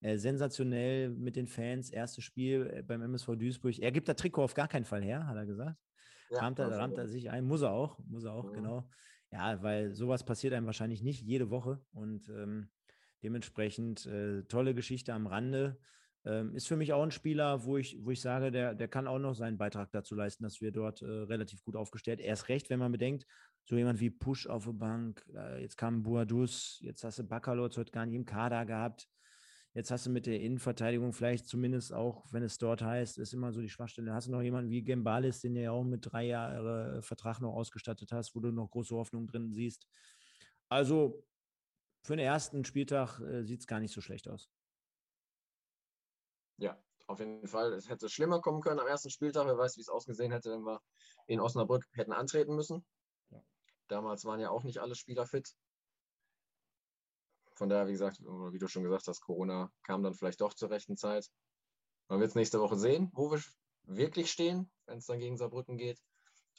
[0.00, 3.78] Äh, sensationell mit den Fans, erstes Spiel äh, beim MSV Duisburg.
[3.78, 5.78] Er gibt das Trikot auf gar keinen Fall her, hat er gesagt.
[6.30, 8.52] Ja, rammt, er, rammt er sich ein, muss er auch, muss er auch, ja.
[8.52, 8.88] genau.
[9.30, 12.68] Ja, weil sowas passiert einem wahrscheinlich nicht jede Woche und ähm,
[13.22, 15.78] dementsprechend äh, tolle Geschichte am Rande.
[16.26, 19.06] Ähm, ist für mich auch ein Spieler, wo ich, wo ich sage, der, der kann
[19.06, 22.20] auch noch seinen Beitrag dazu leisten, dass wir dort äh, relativ gut aufgestellt.
[22.20, 23.26] Erst recht, wenn man bedenkt,
[23.64, 27.76] so jemand wie Push auf der Bank, äh, jetzt kam Boadus, jetzt hast du Bakalotz
[27.76, 29.08] heute gar nicht im Kader gehabt.
[29.74, 33.52] Jetzt hast du mit der Innenverteidigung vielleicht zumindest auch, wenn es dort heißt, ist immer
[33.52, 34.14] so die Schwachstelle.
[34.14, 37.54] Hast du noch jemanden wie Gembalis, den du ja auch mit drei Jahre Vertrag noch
[37.54, 39.88] ausgestattet hast, wo du noch große Hoffnung drin siehst.
[40.68, 41.26] Also
[42.04, 44.48] für den ersten Spieltag äh, sieht es gar nicht so schlecht aus.
[46.58, 47.72] Ja, auf jeden Fall.
[47.72, 49.46] Es hätte schlimmer kommen können am ersten Spieltag.
[49.46, 50.80] Wer weiß, wie es ausgesehen hätte, wenn wir
[51.26, 52.86] in Osnabrück hätten antreten müssen.
[53.30, 53.42] Ja.
[53.88, 55.56] Damals waren ja auch nicht alle Spieler fit.
[57.54, 60.70] Von daher, wie gesagt, wie du schon gesagt hast, Corona kam dann vielleicht doch zur
[60.70, 61.30] rechten Zeit.
[62.08, 63.40] Man wird es nächste Woche sehen, wo wir
[63.84, 66.02] wirklich stehen, wenn es dann gegen Saarbrücken geht.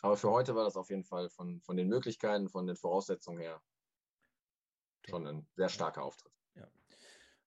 [0.01, 3.39] Aber für heute war das auf jeden Fall von, von den Möglichkeiten, von den Voraussetzungen
[3.39, 3.61] her
[5.07, 6.33] schon ein sehr starker Auftritt.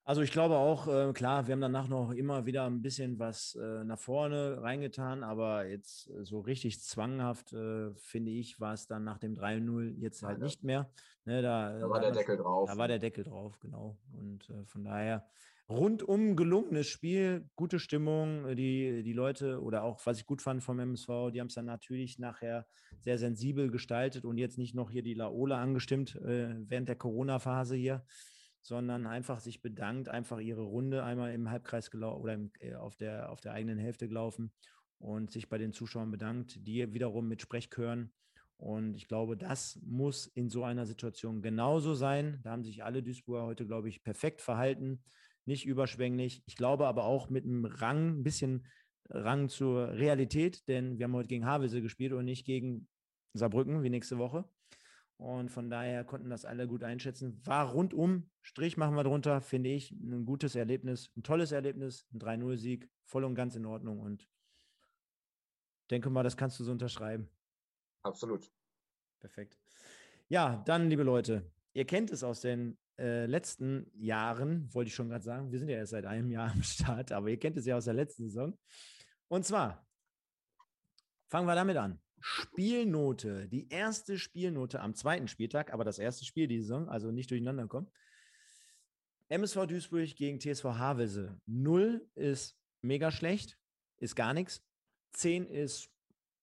[0.09, 3.55] Also ich glaube auch, äh, klar, wir haben danach noch immer wieder ein bisschen was
[3.57, 8.87] äh, nach vorne reingetan, aber jetzt äh, so richtig zwanghaft, äh, finde ich, war es
[8.87, 10.91] dann nach dem 3-0 jetzt halt ja, nicht mehr.
[11.27, 12.71] Ne, da, da, war der Deckel drauf.
[12.71, 13.99] Da war der Deckel drauf, genau.
[14.15, 15.29] Und äh, von daher
[15.69, 18.57] rundum gelungenes Spiel, gute Stimmung.
[18.57, 21.67] Die, die Leute oder auch, was ich gut fand vom MSV, die haben es dann
[21.67, 22.67] natürlich nachher
[22.99, 27.77] sehr sensibel gestaltet und jetzt nicht noch hier die Laola angestimmt äh, während der Corona-Phase
[27.77, 28.07] hier,
[28.69, 32.97] sondern einfach sich bedankt, einfach ihre Runde einmal im Halbkreis gelaufen oder im, äh, auf,
[32.97, 34.53] der, auf der eigenen Hälfte gelaufen
[34.99, 38.13] und sich bei den Zuschauern bedankt, die wiederum mit Sprechchören
[38.57, 42.41] und ich glaube, das muss in so einer Situation genauso sein.
[42.43, 45.01] Da haben sich alle Duisburger heute, glaube ich, perfekt verhalten
[45.49, 46.43] nicht überschwänglich.
[46.47, 48.67] Ich glaube aber auch mit einem Rang, ein bisschen
[49.09, 52.87] Rang zur Realität, denn wir haben heute gegen Havelse gespielt und nicht gegen
[53.33, 54.45] Saarbrücken wie nächste Woche.
[55.19, 57.45] Und von daher konnten das alle gut einschätzen.
[57.45, 62.21] War rundum, Strich machen wir drunter, finde ich, ein gutes Erlebnis, ein tolles Erlebnis, ein
[62.21, 63.99] 3-0-Sieg, voll und ganz in Ordnung.
[63.99, 64.29] Und
[65.91, 67.29] denke mal, das kannst du so unterschreiben.
[68.05, 68.49] Absolut.
[69.19, 69.59] Perfekt.
[70.29, 75.09] Ja, dann, liebe Leute, ihr kennt es aus den äh, letzten Jahren, wollte ich schon
[75.09, 77.67] gerade sagen, wir sind ja erst seit einem Jahr am Start, aber ihr kennt es
[77.67, 78.57] ja aus der letzten Saison.
[79.27, 79.85] Und zwar
[81.27, 82.01] fangen wir damit an.
[82.21, 87.31] Spielnote, die erste Spielnote am zweiten Spieltag, aber das erste Spiel die Saison, also nicht
[87.31, 87.91] durcheinander kommen.
[89.29, 91.41] MSV Duisburg gegen TSV Havelse.
[91.47, 93.59] Null ist mega schlecht,
[93.99, 94.65] ist gar nichts.
[95.13, 95.91] Zehn ist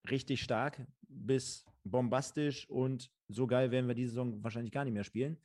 [0.10, 5.04] richtig stark bis bombastisch und so geil werden wir diese Saison wahrscheinlich gar nicht mehr
[5.04, 5.38] spielen.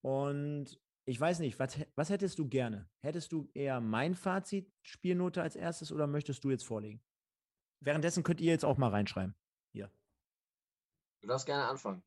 [0.00, 2.88] Und ich weiß nicht, was, was hättest du gerne?
[3.00, 7.00] Hättest du eher mein Fazit, Spielnote als erstes oder möchtest du jetzt vorlegen?
[7.80, 9.34] Währenddessen könnt ihr jetzt auch mal reinschreiben.
[11.22, 12.02] Du darfst gerne anfangen.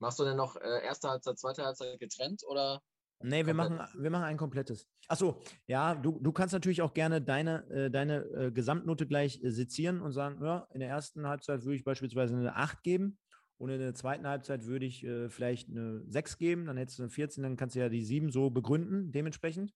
[0.00, 2.82] Machst du denn noch äh, erste Halbzeit, zweite Halbzeit getrennt oder?
[3.20, 4.86] Nee, wir machen, wir machen ein komplettes.
[5.08, 9.50] Achso, ja, du, du kannst natürlich auch gerne deine, äh, deine äh, Gesamtnote gleich äh,
[9.50, 13.18] sezieren und sagen, ja, in der ersten Halbzeit würde ich beispielsweise eine 8 geben
[13.56, 17.02] und in der zweiten Halbzeit würde ich äh, vielleicht eine 6 geben, dann hättest du
[17.04, 19.72] eine 14, dann kannst du ja die 7 so begründen, dementsprechend.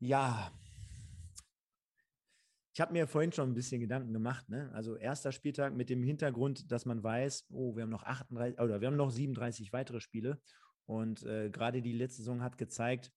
[0.00, 0.50] Ja.
[2.78, 4.48] Ich habe mir vorhin schon ein bisschen Gedanken gemacht.
[4.48, 4.70] Ne?
[4.72, 8.80] Also erster Spieltag mit dem Hintergrund, dass man weiß, oh, wir haben noch 38 oder
[8.80, 10.40] wir haben noch 37 weitere Spiele.
[10.86, 13.10] Und äh, gerade die letzte Saison hat gezeigt,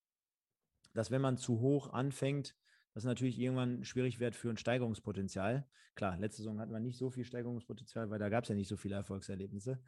[0.95, 2.55] dass wenn man zu hoch anfängt,
[2.95, 5.67] das natürlich irgendwann schwierig wird für ein Steigerungspotenzial.
[5.93, 8.67] Klar, letzte Saison hatten wir nicht so viel Steigerungspotenzial, weil da gab es ja nicht
[8.67, 9.79] so viele Erfolgserlebnisse.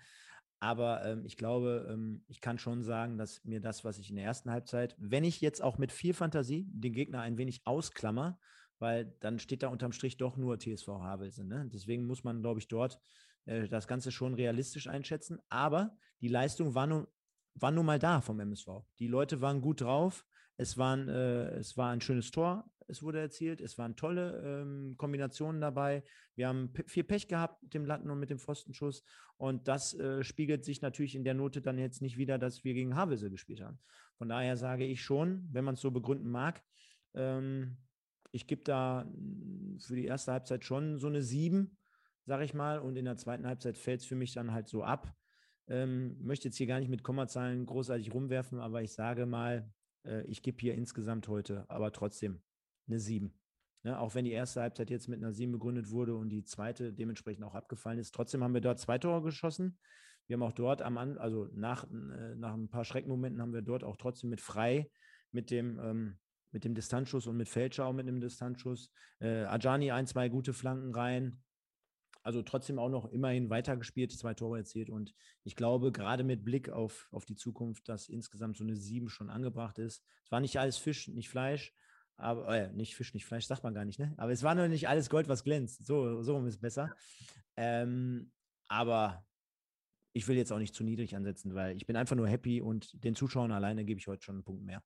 [0.60, 4.18] Aber ähm, ich glaube, ähm, ich kann schon sagen, dass mir das, was ich in
[4.18, 8.40] der ersten Halbzeit, wenn ich jetzt auch mit viel Fantasie den Gegner ein wenig ausklammer,
[8.80, 11.46] weil dann steht da unterm Strich doch nur TSV Havelse.
[11.46, 11.70] Ne?
[11.74, 13.00] Deswegen muss man, glaube ich, dort
[13.46, 15.40] äh, das Ganze schon realistisch einschätzen.
[15.50, 17.08] Aber die Leistung war nun,
[17.56, 18.68] war nun mal da vom MSV.
[19.00, 20.26] Die Leute waren gut drauf.
[20.58, 23.62] Es, waren, äh, es war ein schönes Tor, es wurde erzielt.
[23.62, 26.04] Es waren tolle ähm, Kombinationen dabei.
[26.36, 29.04] Wir haben viel Pech gehabt mit dem Latten und mit dem Pfostenschuss.
[29.38, 32.74] Und das äh, spiegelt sich natürlich in der Note dann jetzt nicht wieder, dass wir
[32.74, 33.80] gegen Havelse gespielt haben.
[34.18, 36.64] Von daher sage ich schon, wenn man es so begründen mag,
[37.16, 37.78] ähm,
[38.34, 41.78] ich gebe da mm, für die erste Halbzeit schon so eine 7,
[42.26, 42.80] sage ich mal.
[42.80, 45.14] Und in der zweiten Halbzeit fällt es für mich dann halt so ab.
[45.68, 49.72] Ähm, möchte jetzt hier gar nicht mit Kommazahlen großartig rumwerfen, aber ich sage mal,
[50.06, 52.42] äh, ich gebe hier insgesamt heute aber trotzdem
[52.88, 53.34] eine 7.
[53.84, 56.94] Ne, auch wenn die erste Halbzeit jetzt mit einer 7 begründet wurde und die zweite
[56.94, 58.16] dementsprechend auch abgefallen ist.
[58.16, 59.78] Trotzdem haben wir dort zwei Tore geschossen.
[60.28, 63.84] Wir haben auch dort am also nach, äh, nach ein paar Schreckmomenten haben wir dort
[63.84, 64.90] auch trotzdem mit frei,
[65.32, 66.18] mit dem, ähm,
[66.54, 68.92] mit dem Distanzschuss und mit Fälscher auch mit dem Distanzschuss.
[69.20, 71.42] Äh, Ajani ein, zwei gute Flanken rein.
[72.22, 74.90] Also trotzdem auch noch immerhin weitergespielt, zwei Tore erzielt.
[74.90, 79.10] Und ich glaube, gerade mit Blick auf, auf die Zukunft, dass insgesamt so eine 7
[79.10, 80.06] schon angebracht ist.
[80.24, 81.74] Es war nicht alles Fisch, nicht Fleisch,
[82.16, 84.14] aber äh, nicht Fisch, nicht Fleisch, sagt man gar nicht, ne?
[84.16, 85.86] Aber es war noch nicht alles Gold, was glänzt.
[85.86, 86.96] So, so ist besser.
[87.58, 88.32] Ähm,
[88.70, 89.26] aber
[90.14, 93.04] ich will jetzt auch nicht zu niedrig ansetzen, weil ich bin einfach nur happy und
[93.04, 94.84] den Zuschauern alleine gebe ich heute schon einen Punkt mehr.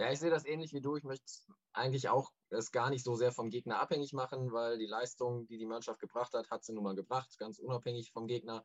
[0.00, 0.96] Ja, ich sehe das ähnlich wie du.
[0.96, 1.30] Ich möchte
[1.74, 5.58] eigentlich auch es gar nicht so sehr vom Gegner abhängig machen, weil die Leistung, die
[5.58, 8.64] die Mannschaft gebracht hat, hat sie nun mal gebracht, ganz unabhängig vom Gegner.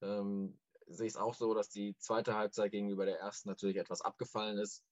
[0.00, 4.00] Ähm, sehe ich es auch so, dass die zweite Halbzeit gegenüber der ersten natürlich etwas
[4.00, 4.82] abgefallen ist.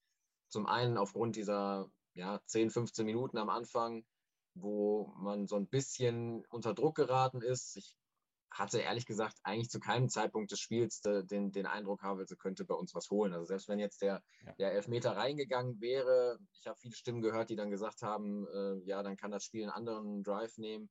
[0.48, 4.04] Zum einen aufgrund dieser ja, 10, 15 Minuten am Anfang,
[4.52, 7.78] wo man so ein bisschen unter Druck geraten ist.
[7.78, 7.96] Ich
[8.50, 12.74] hatte ehrlich gesagt eigentlich zu keinem Zeitpunkt des Spiels den, den Eindruck, Havelse könnte bei
[12.74, 13.32] uns was holen.
[13.32, 14.52] Also selbst wenn jetzt der, ja.
[14.54, 19.02] der Elfmeter reingegangen wäre, ich habe viele Stimmen gehört, die dann gesagt haben, äh, ja,
[19.02, 20.90] dann kann das Spiel einen anderen Drive nehmen.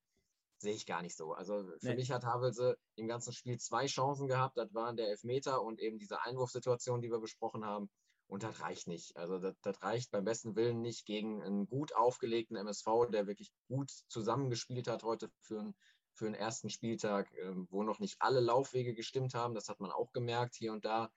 [0.58, 1.34] Sehe ich gar nicht so.
[1.34, 1.96] Also für nee.
[1.96, 4.58] mich hat Havelse im ganzen Spiel zwei Chancen gehabt.
[4.58, 7.90] Das waren der Elfmeter und eben diese Einwurfsituation, die wir besprochen haben.
[8.28, 9.18] Und das reicht nicht.
[9.18, 13.52] Also das, das, reicht beim besten Willen nicht gegen einen gut aufgelegten MSV, der wirklich
[13.68, 15.76] gut zusammengespielt hat heute für, ein,
[16.20, 19.56] für einen ersten Spieltag, äh, wo noch nicht alle Laufwege gestimmt haben.
[19.56, 20.56] Das hat man auch gemerkt.
[20.56, 21.12] Hier und da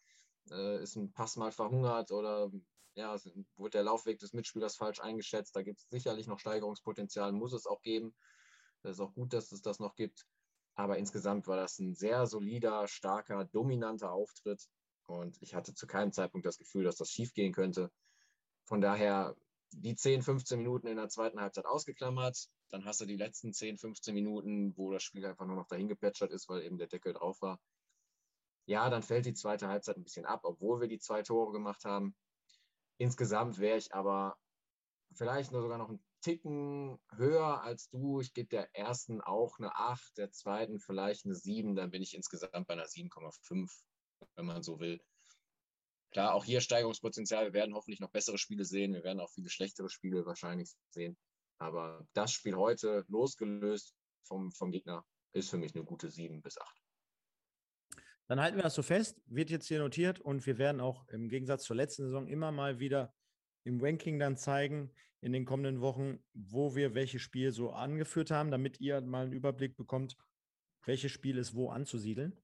[0.51, 2.51] äh, ist ein Pass mal verhungert oder
[2.95, 3.17] ja,
[3.57, 5.57] wurde der Laufweg des Mitspielers falsch eingeschätzt.
[5.57, 8.15] Da gibt es sicherlich noch Steigerungspotenzial, muss es auch geben.
[8.83, 10.27] Das ist auch gut, dass es das noch gibt.
[10.75, 14.69] Aber insgesamt war das ein sehr solider, starker, dominanter Auftritt
[15.07, 17.91] und ich hatte zu keinem Zeitpunkt das Gefühl, dass das schiefgehen könnte.
[18.65, 19.37] Von daher
[19.73, 22.49] die 10, 15 Minuten in der zweiten Halbzeit ausgeklammert.
[22.73, 25.89] Dann hast du die letzten 10, 15 Minuten, wo das Spiel einfach nur noch dahin
[25.89, 27.61] geplätschert ist, weil eben der Deckel drauf war.
[28.67, 31.85] Ja, dann fällt die zweite Halbzeit ein bisschen ab, obwohl wir die zwei Tore gemacht
[31.85, 32.17] haben.
[32.97, 34.39] Insgesamt wäre ich aber
[35.13, 38.21] vielleicht nur sogar noch einen Ticken höher als du.
[38.21, 42.15] Ich gebe der ersten auch eine 8, der zweiten vielleicht eine 7, dann bin ich
[42.15, 43.71] insgesamt bei einer 7,5
[44.37, 45.01] wenn man so will.
[46.13, 47.47] Klar, auch hier Steigerungspotenzial.
[47.47, 48.95] Wir werden hoffentlich noch bessere Spiele sehen.
[48.95, 51.17] Wir werden auch viele schlechtere Spiele wahrscheinlich sehen.
[51.63, 53.95] Aber das Spiel heute, losgelöst
[54.25, 56.83] vom, vom Gegner, ist für mich eine gute 7 bis 8.
[58.27, 61.29] Dann halten wir das so fest, wird jetzt hier notiert und wir werden auch im
[61.29, 63.15] Gegensatz zur letzten Saison immer mal wieder
[63.65, 68.51] im Ranking dann zeigen in den kommenden Wochen, wo wir welches Spiel so angeführt haben,
[68.51, 70.17] damit ihr mal einen Überblick bekommt,
[70.85, 72.37] welches Spiel ist wo anzusiedeln.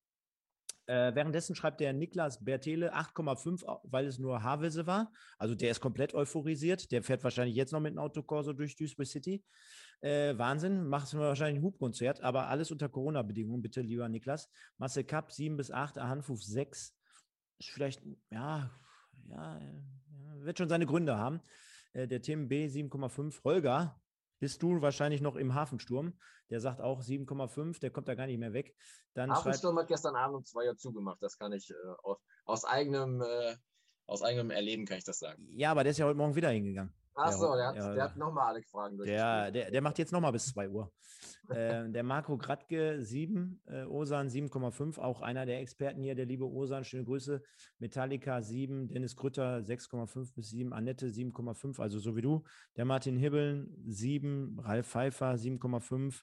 [0.89, 5.12] Äh, währenddessen schreibt der Niklas Bertele 8,5, weil es nur Havelse war.
[5.36, 6.91] Also der ist komplett euphorisiert.
[6.93, 9.45] Der fährt wahrscheinlich jetzt noch mit einem Autokorso durch Duisburg City.
[10.01, 14.49] Äh, Wahnsinn, macht wir wahrscheinlich ein Hubkonzert, aber alles unter Corona-Bedingungen, bitte, lieber Niklas.
[14.78, 16.97] Marcel Kapp 7 bis 8, Ahanfuf 6.
[17.59, 18.70] Ist vielleicht, ja,
[19.28, 19.61] ja,
[20.39, 21.41] wird schon seine Gründe haben.
[21.93, 24.01] Äh, der Tim B 7,5, Holger
[24.39, 26.18] bist du wahrscheinlich noch im Hafensturm.
[26.51, 28.74] Der sagt auch 7,5, der kommt da gar nicht mehr weg.
[29.14, 31.22] Dann Hafensturm hat gestern Abend um zwei Uhr zugemacht.
[31.22, 33.57] Das kann ich äh, aus, aus, eigenem, äh,
[34.07, 35.47] aus eigenem Erleben kann ich das sagen.
[35.51, 36.93] Ja, aber der ist ja heute Morgen wieder hingegangen.
[37.18, 40.32] Ach so, der hat, ja, hat nochmal alle Fragen der, der, der, macht jetzt nochmal
[40.32, 40.92] bis 2 Uhr.
[41.48, 46.44] äh, der Marco Gradke 7, äh, Osan 7,5, auch einer der Experten hier, der liebe
[46.44, 47.42] Osan, schöne Grüße.
[47.78, 52.44] Metallica 7, Dennis Grütter 6,5 bis 7, Annette 7,5, also so wie du.
[52.76, 56.22] Der Martin Hibbeln 7, Ralf Pfeiffer 7,5.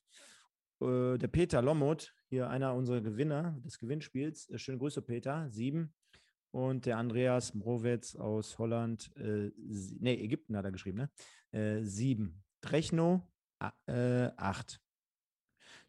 [0.82, 5.94] Äh, der Peter Lommut, hier einer unserer Gewinner des Gewinnspiels, äh, schöne Grüße Peter, 7.
[6.56, 9.52] Und der Andreas Mrowetz aus Holland, äh,
[10.00, 11.10] nee, Ägypten hat er geschrieben, ne?
[11.52, 12.46] Äh, sieben.
[12.62, 13.28] Drechno,
[13.88, 14.82] äh, acht.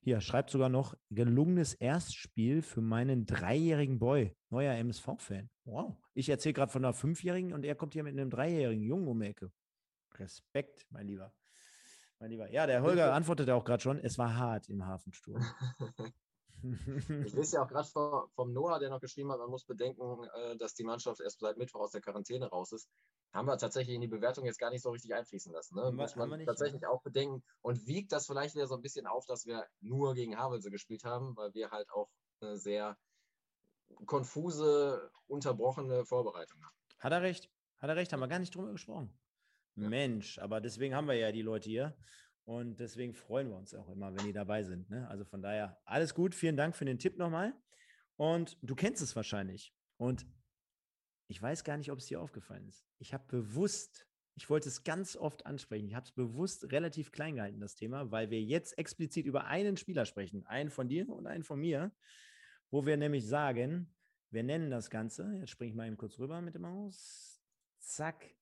[0.01, 5.49] Hier schreibt sogar noch gelungenes Erstspiel für meinen dreijährigen Boy, neuer MSV-Fan.
[5.67, 5.97] Wow.
[6.15, 9.21] Ich erzähle gerade von einer Fünfjährigen und er kommt hier mit einem dreijährigen Jungen um
[9.21, 9.53] die Ecke.
[10.15, 11.33] Respekt, mein Lieber.
[12.19, 12.51] Mein Lieber.
[12.51, 15.47] Ja, der Holger antwortete auch gerade schon, es war hart im Hafensturm.
[16.63, 17.89] ich lese ja auch gerade
[18.35, 21.57] vom Noah, der noch geschrieben hat, man muss bedenken, äh, dass die Mannschaft erst seit
[21.57, 22.89] Mittwoch aus der Quarantäne raus ist.
[23.33, 25.77] Haben wir tatsächlich in die Bewertung jetzt gar nicht so richtig einfließen lassen.
[25.77, 25.93] Ne?
[25.93, 26.91] Muss man nicht, tatsächlich ne?
[26.91, 27.43] auch bedenken.
[27.61, 31.05] Und wiegt das vielleicht wieder so ein bisschen auf, dass wir nur gegen Havelse gespielt
[31.05, 32.09] haben, weil wir halt auch
[32.41, 32.97] eine sehr
[34.07, 36.77] konfuse, unterbrochene Vorbereitung haben.
[36.99, 37.51] Hat er recht.
[37.79, 39.13] Hat er recht, haben wir gar nicht drüber gesprochen.
[39.77, 39.89] Ja.
[39.89, 41.97] Mensch, aber deswegen haben wir ja die Leute hier.
[42.47, 44.89] Und deswegen freuen wir uns auch immer, wenn die dabei sind.
[44.89, 45.09] Ne?
[45.09, 46.33] Also von daher, alles gut.
[46.33, 47.53] Vielen Dank für den Tipp nochmal.
[48.15, 49.75] Und du kennst es wahrscheinlich.
[49.97, 50.25] Und
[51.27, 52.87] ich weiß gar nicht, ob es dir aufgefallen ist.
[52.99, 57.35] Ich habe bewusst, ich wollte es ganz oft ansprechen, ich habe es bewusst relativ klein
[57.35, 60.47] gehalten, das Thema, weil wir jetzt explizit über einen Spieler sprechen.
[60.47, 61.91] Einen von dir und einen von mir,
[62.71, 63.93] wo wir nämlich sagen,
[64.31, 67.43] wir nennen das Ganze, jetzt springe ich mal eben kurz rüber mit dem Maus,
[67.81, 68.37] zack,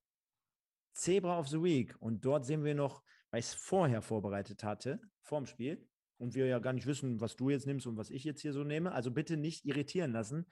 [0.92, 1.96] Zebra of the Week.
[2.00, 3.02] Und dort sehen wir noch
[3.34, 5.84] weil ich es vorher vorbereitet hatte, vorm Spiel.
[6.18, 8.52] Und wir ja gar nicht wissen, was du jetzt nimmst und was ich jetzt hier
[8.52, 8.92] so nehme.
[8.92, 10.46] Also bitte nicht irritieren lassen.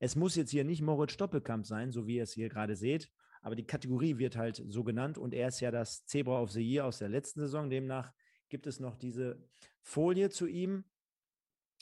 [0.00, 3.10] Es muss jetzt hier nicht Moritz Doppelkamp sein, so wie ihr es hier gerade seht.
[3.40, 6.60] Aber die Kategorie wird halt so genannt und er ist ja das Zebra of the
[6.60, 7.70] Year aus der letzten Saison.
[7.70, 8.12] Demnach
[8.50, 9.42] gibt es noch diese
[9.80, 10.84] Folie zu ihm.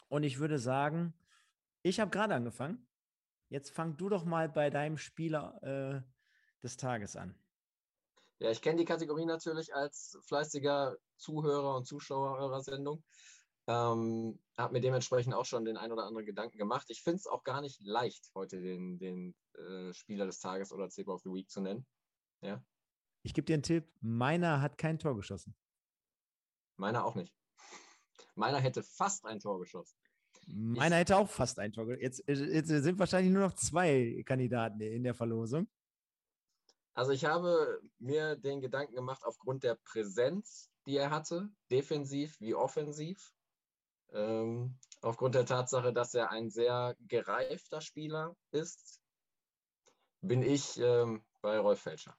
[0.09, 1.15] Und ich würde sagen,
[1.83, 2.87] ich habe gerade angefangen.
[3.49, 7.35] Jetzt fang du doch mal bei deinem Spieler äh, des Tages an.
[8.41, 13.03] Ja, ich kenne die Kategorie natürlich als fleißiger Zuhörer und Zuschauer eurer Sendung.
[13.67, 16.87] Ähm, habe mir dementsprechend auch schon den ein oder anderen Gedanken gemacht.
[16.91, 20.91] Ich finde es auch gar nicht leicht, heute den, den äh, Spieler des Tages oder
[20.91, 21.87] Zebra of the Week zu nennen.
[22.43, 22.63] Ja.
[23.23, 25.57] Ich gebe dir einen Tipp: Meiner hat kein Tor geschossen.
[26.77, 27.35] Meiner auch nicht.
[28.35, 29.97] Meiner hätte fast ein Tor geschossen.
[30.47, 32.03] Meiner ich, hätte auch fast ein Tor geschossen.
[32.03, 35.69] Jetzt, jetzt sind wahrscheinlich nur noch zwei Kandidaten in der Verlosung.
[36.95, 42.55] Also ich habe mir den Gedanken gemacht, aufgrund der Präsenz, die er hatte, defensiv wie
[42.55, 43.35] offensiv,
[44.13, 49.01] ähm, aufgrund der Tatsache, dass er ein sehr gereifter Spieler ist,
[50.21, 52.17] bin ich ähm, bei Rolf Felscher.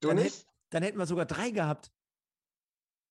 [0.00, 0.40] Du dann nicht?
[0.40, 1.90] Hätt, dann hätten wir sogar drei gehabt.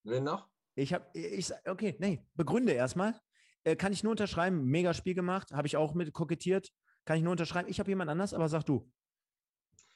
[0.04, 0.50] Wen noch?
[0.76, 3.20] Ich habe, ich, okay, nee, begründe erstmal.
[3.64, 6.72] Äh, kann ich nur unterschreiben, mega Spiel gemacht, habe ich auch mit kokettiert,
[7.06, 7.70] kann ich nur unterschreiben.
[7.70, 8.92] Ich habe jemand anders, aber sag du.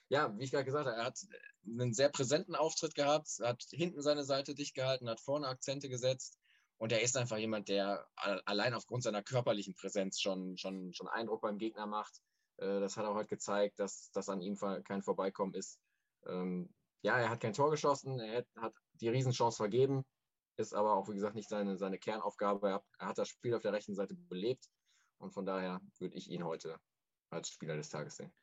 [0.09, 1.19] Ja, wie ich gerade gesagt habe, er hat
[1.65, 6.37] einen sehr präsenten Auftritt gehabt, hat hinten seine Seite dicht gehalten, hat vorne Akzente gesetzt
[6.77, 11.41] und er ist einfach jemand, der allein aufgrund seiner körperlichen Präsenz schon, schon, schon Eindruck
[11.41, 12.21] beim Gegner macht.
[12.57, 15.79] Äh, das hat er heute gezeigt, dass, dass an ihm kein Vorbeikommen ist.
[16.27, 20.03] Ähm, ja, er hat kein Tor geschossen, er hat die Riesenchance vergeben,
[20.57, 22.69] ist aber auch, wie gesagt, nicht seine, seine Kernaufgabe.
[22.69, 24.69] Er er hat das Spiel auf der rechten Seite belebt
[25.17, 26.79] und von daher würde ich ihn heute
[27.29, 28.33] als Spieler des Tages sehen.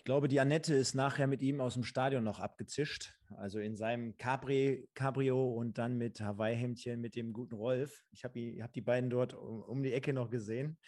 [0.00, 3.12] Ich glaube, die Annette ist nachher mit ihm aus dem Stadion noch abgezischt.
[3.36, 8.02] Also in seinem Cabri, Cabrio und dann mit Hawaii-Hemdchen mit dem guten Rolf.
[8.10, 10.78] Ich habe hab die beiden dort um, die Ecke noch gesehen.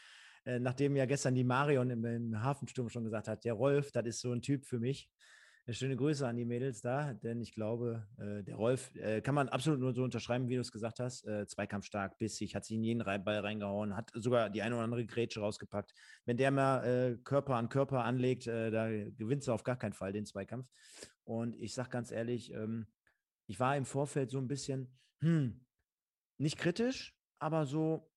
[0.47, 4.07] Äh, nachdem ja gestern die Marion im, im Hafensturm schon gesagt hat, der Rolf, das
[4.07, 5.11] ist so ein Typ für mich.
[5.69, 9.49] Schöne Grüße an die Mädels da, denn ich glaube, äh, der Rolf äh, kann man
[9.49, 11.25] absolut nur so unterschreiben, wie du es gesagt hast.
[11.25, 15.07] Äh, zweikampfstark, bissig, hat sich in jeden Ball reingehauen, hat sogar die eine oder andere
[15.07, 15.95] Grätsche rausgepackt.
[16.25, 19.93] Wenn der mal äh, Körper an Körper anlegt, äh, da gewinnt du auf gar keinen
[19.93, 20.69] Fall den Zweikampf.
[21.23, 22.89] Und ich sage ganz ehrlich, ähm,
[23.47, 25.65] ich war im Vorfeld so ein bisschen, hm,
[26.39, 28.11] nicht kritisch, aber so,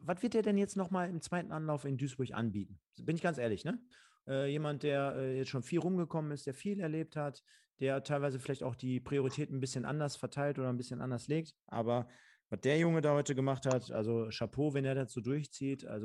[0.00, 2.78] was wird der denn jetzt nochmal im zweiten Anlauf in Duisburg anbieten?
[2.98, 3.82] Bin ich ganz ehrlich, ne?
[4.26, 7.42] Äh, jemand, der äh, jetzt schon viel rumgekommen ist, der viel erlebt hat,
[7.80, 11.54] der teilweise vielleicht auch die Prioritäten ein bisschen anders verteilt oder ein bisschen anders legt.
[11.66, 12.08] Aber
[12.50, 15.86] was der Junge da heute gemacht hat, also Chapeau, wenn er so durchzieht.
[15.86, 16.04] Also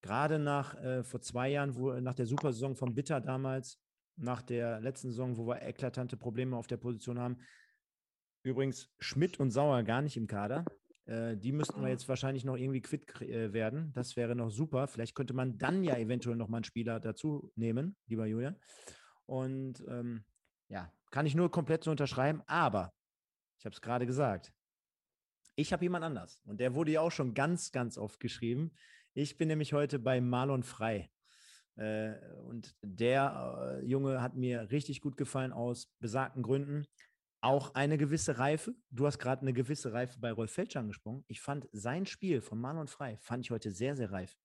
[0.00, 3.78] gerade nach äh, vor zwei Jahren, wo nach der Supersaison von Bitter damals,
[4.16, 7.38] nach der letzten Saison, wo wir eklatante Probleme auf der Position haben.
[8.42, 10.64] Übrigens Schmidt und Sauer gar nicht im Kader.
[11.06, 13.92] Äh, die müssten wir jetzt wahrscheinlich noch irgendwie quitt äh, werden.
[13.94, 14.86] Das wäre noch super.
[14.86, 18.56] Vielleicht könnte man dann ja eventuell noch mal einen Spieler dazu nehmen, lieber Julian.
[19.26, 20.24] Und ähm,
[20.68, 22.42] ja, kann ich nur komplett so unterschreiben.
[22.46, 22.92] Aber
[23.58, 24.52] ich habe es gerade gesagt.
[25.54, 26.40] Ich habe jemand anders.
[26.44, 28.72] Und der wurde ja auch schon ganz, ganz oft geschrieben.
[29.12, 31.10] Ich bin nämlich heute bei Marlon Frei.
[31.76, 32.14] Äh,
[32.46, 36.86] und der äh, Junge hat mir richtig gut gefallen aus besagten Gründen
[37.42, 38.74] auch eine gewisse Reife.
[38.90, 41.24] Du hast gerade eine gewisse Reife bei Rolf Felsch angesprochen.
[41.26, 44.38] Ich fand sein Spiel von Marlon Frei, fand ich heute sehr, sehr reif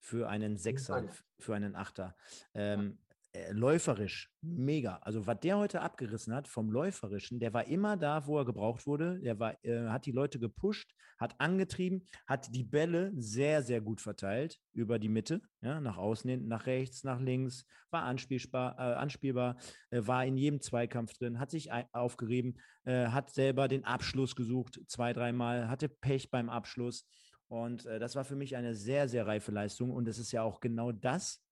[0.00, 1.04] für einen Sechser,
[1.38, 2.16] für einen Achter.
[2.54, 2.98] Ähm,
[3.32, 4.96] äh, läuferisch, mega.
[5.02, 8.86] Also was der heute abgerissen hat vom Läuferischen, der war immer da, wo er gebraucht
[8.86, 9.20] wurde.
[9.20, 14.00] Der war, äh, hat die Leute gepusht, hat angetrieben, hat die Bälle sehr, sehr gut
[14.00, 18.94] verteilt über die Mitte, ja, nach außen hin, nach rechts, nach links, war anspielbar, äh,
[18.94, 19.56] anspielbar
[19.90, 24.80] äh, war in jedem Zweikampf drin, hat sich aufgerieben, äh, hat selber den Abschluss gesucht,
[24.88, 27.06] zwei, dreimal, hatte Pech beim Abschluss.
[27.46, 29.90] Und das war für mich eine sehr, sehr reife Leistung.
[29.90, 31.42] Und es ist ja auch genau das,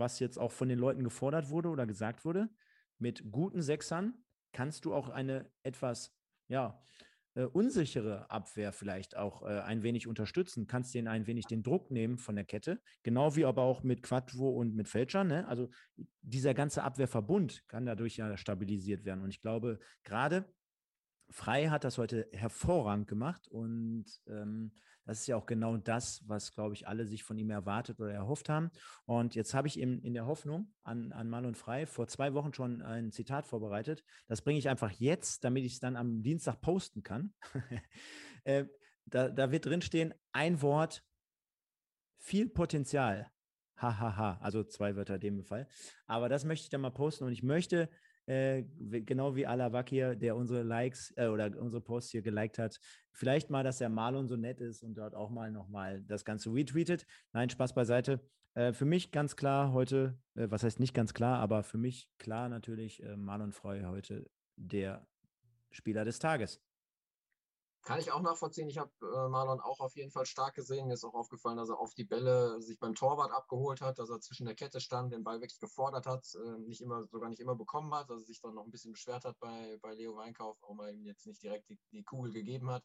[0.00, 2.48] was jetzt auch von den Leuten gefordert wurde oder gesagt wurde.
[2.98, 4.14] Mit guten Sechsern
[4.52, 6.82] kannst du auch eine etwas, ja,
[7.34, 11.92] äh, unsichere Abwehr vielleicht auch äh, ein wenig unterstützen, kannst denen ein wenig den Druck
[11.92, 15.22] nehmen von der Kette, genau wie aber auch mit Quattro und mit Fälscher.
[15.22, 15.46] Ne?
[15.46, 15.70] Also
[16.22, 19.22] dieser ganze Abwehrverbund kann dadurch ja stabilisiert werden.
[19.22, 20.44] Und ich glaube, gerade
[21.30, 24.72] Frei hat das heute hervorragend gemacht und ähm,
[25.04, 28.12] das ist ja auch genau das, was, glaube ich, alle sich von ihm erwartet oder
[28.12, 28.70] erhofft haben.
[29.06, 32.34] Und jetzt habe ich ihm in der Hoffnung an, an Mal und Frei vor zwei
[32.34, 34.04] Wochen schon ein Zitat vorbereitet.
[34.28, 37.34] Das bringe ich einfach jetzt, damit ich es dann am Dienstag posten kann.
[38.44, 38.66] äh,
[39.06, 41.02] da, da wird drinstehen, ein Wort,
[42.18, 43.30] viel Potenzial.
[43.76, 44.38] Hahaha, ha, ha.
[44.42, 45.66] also zwei Wörter in dem Fall.
[46.06, 47.88] Aber das möchte ich dann mal posten und ich möchte
[48.26, 52.80] äh, genau wie Alawakir, der unsere Likes äh, oder unsere Posts hier geliked hat.
[53.12, 56.52] Vielleicht mal, dass der Marlon so nett ist und dort auch mal nochmal das Ganze
[56.52, 57.06] retweetet.
[57.32, 58.20] Nein, Spaß beiseite.
[58.54, 62.08] Äh, für mich ganz klar heute, äh, was heißt nicht ganz klar, aber für mich
[62.18, 65.06] klar natürlich äh, Marlon Freu heute der
[65.70, 66.60] Spieler des Tages.
[67.82, 68.68] Kann ich auch nachvollziehen.
[68.68, 70.86] Ich habe äh, Marlon auch auf jeden Fall stark gesehen.
[70.86, 74.10] Mir ist auch aufgefallen, dass er oft die Bälle sich beim Torwart abgeholt hat, dass
[74.10, 77.40] er zwischen der Kette stand, den Ball wirklich gefordert hat, äh, nicht immer, sogar nicht
[77.40, 80.14] immer bekommen hat, dass er sich dann noch ein bisschen beschwert hat bei, bei Leo
[80.14, 82.84] Weinkauf, auch mal ihm jetzt nicht direkt die, die Kugel gegeben hat.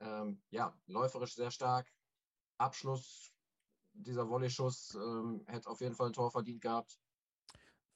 [0.00, 1.90] Ähm, ja, läuferisch sehr stark.
[2.58, 3.32] Abschluss,
[3.94, 7.00] dieser Volley-Schuss ähm, hätte auf jeden Fall ein Tor verdient gehabt.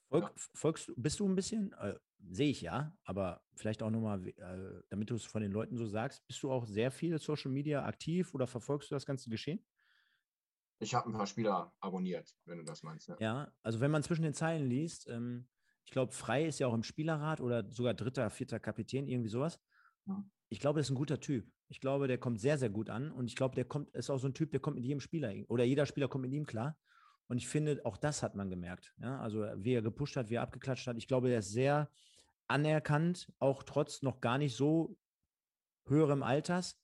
[0.08, 0.32] Folg, ja.
[0.54, 1.98] Folgst bist du ein bisschen, äh,
[2.30, 5.86] sehe ich ja, aber vielleicht auch nochmal, äh, damit du es von den Leuten so
[5.86, 9.64] sagst, bist du auch sehr viel Social Media aktiv oder verfolgst du das ganze Geschehen?
[10.78, 13.08] Ich habe ein paar Spieler abonniert, wenn du das meinst.
[13.08, 15.48] Ja, ja also wenn man zwischen den Zeilen liest, ähm,
[15.84, 19.60] ich glaube, Frei ist ja auch im Spielerrat oder sogar dritter, vierter Kapitän, irgendwie sowas.
[20.06, 20.30] Mhm.
[20.48, 21.50] Ich glaube, das ist ein guter Typ.
[21.68, 24.18] Ich glaube, der kommt sehr, sehr gut an und ich glaube, der kommt, ist auch
[24.18, 26.76] so ein Typ, der kommt mit jedem Spieler oder jeder Spieler kommt mit ihm klar.
[27.26, 28.94] Und ich finde, auch das hat man gemerkt.
[28.98, 29.20] Ja?
[29.20, 30.98] Also wie er gepusht hat, wie er abgeklatscht hat.
[30.98, 31.90] Ich glaube, er ist sehr
[32.49, 34.97] anerkannt, auch trotz noch gar nicht so
[35.86, 36.80] höherem Alters.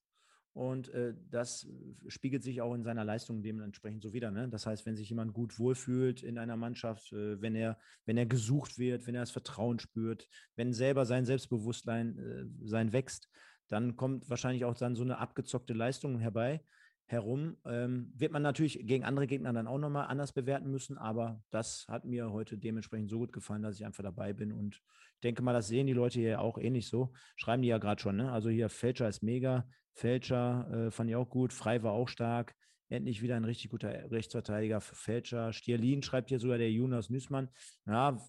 [0.53, 1.69] Und äh, das
[2.09, 4.33] spiegelt sich auch in seiner Leistung dementsprechend so wieder.
[4.33, 4.49] Ne?
[4.49, 8.27] Das heißt, wenn sich jemand gut wohlfühlt in einer Mannschaft, äh, wenn, er, wenn er
[8.27, 13.29] gesucht wird, wenn er das Vertrauen spürt, wenn selber sein Selbstbewusstsein äh, sein wächst,
[13.69, 16.65] dann kommt wahrscheinlich auch dann so eine abgezockte Leistung herbei
[17.11, 17.57] herum.
[17.65, 21.87] Ähm, wird man natürlich gegen andere Gegner dann auch nochmal anders bewerten müssen, aber das
[21.89, 24.81] hat mir heute dementsprechend so gut gefallen, dass ich einfach dabei bin und
[25.23, 27.13] denke mal, das sehen die Leute hier auch ähnlich so.
[27.37, 28.31] Schreiben die ja gerade schon, ne?
[28.33, 32.55] Also hier Fälscher ist mega, Fälscher äh, fand ich auch gut, Frei war auch stark.
[32.89, 35.53] Endlich wieder ein richtig guter Rechtsverteidiger für Fälscher.
[35.53, 37.49] Stierlin schreibt hier sogar der Jonas Nüßmann.
[37.87, 38.21] Ja,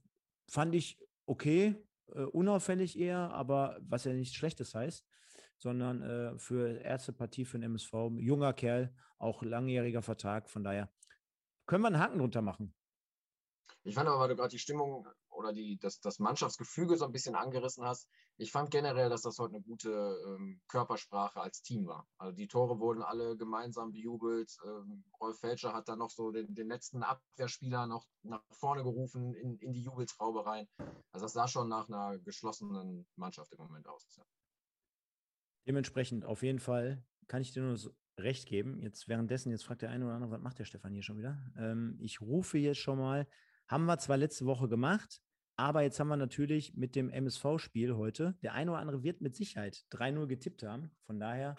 [0.48, 1.76] fand ich okay,
[2.14, 5.06] äh, unauffällig eher, aber was ja nichts Schlechtes heißt
[5.62, 10.50] sondern äh, für erste Partie für den MSV, junger Kerl, auch langjähriger Vertrag.
[10.50, 10.90] Von daher
[11.68, 12.74] können wir einen Haken drunter machen.
[13.84, 17.12] Ich fand aber, weil du gerade die Stimmung oder die, das, das Mannschaftsgefüge so ein
[17.12, 18.08] bisschen angerissen hast,
[18.38, 19.90] ich fand generell, dass das heute eine gute
[20.28, 22.08] ähm, Körpersprache als Team war.
[22.18, 24.56] Also die Tore wurden alle gemeinsam bejubelt.
[24.66, 29.34] Ähm, Rolf Felscher hat dann noch so den, den letzten Abwehrspieler noch nach vorne gerufen
[29.36, 30.68] in, in die Jubeltraube rein.
[31.12, 34.08] Also das sah schon nach einer geschlossenen Mannschaft im Moment aus.
[34.18, 34.24] Ja.
[35.68, 38.80] Dementsprechend auf jeden Fall kann ich dir nur so recht geben.
[38.80, 41.40] Jetzt währenddessen, jetzt fragt der eine oder andere, was macht der Stefan hier schon wieder?
[41.58, 43.28] Ähm, ich rufe jetzt schon mal,
[43.68, 45.22] haben wir zwar letzte Woche gemacht,
[45.56, 49.36] aber jetzt haben wir natürlich mit dem MSV-Spiel heute, der eine oder andere wird mit
[49.36, 50.92] Sicherheit 3-0 getippt haben.
[51.06, 51.56] Von daher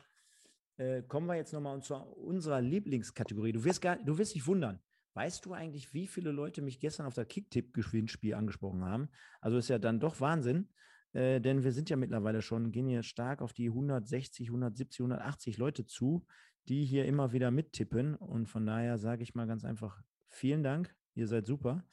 [0.77, 3.53] äh, kommen wir jetzt nochmal zu unserer Lieblingskategorie.
[3.53, 4.81] Du wirst, gar, du wirst dich wundern.
[5.15, 9.11] Weißt du eigentlich, wie viele Leute mich gestern auf der Kicktipp-Gewinnspiel angesprochen haben?
[9.41, 10.69] Also ist ja dann doch Wahnsinn.
[11.13, 15.59] Äh, denn wir sind ja mittlerweile schon, gehen hier stark auf die 160, 170, 180
[15.59, 16.25] Leute zu,
[16.69, 18.15] die hier immer wieder mittippen.
[18.15, 21.85] Und von daher sage ich mal ganz einfach, vielen Dank, ihr seid super.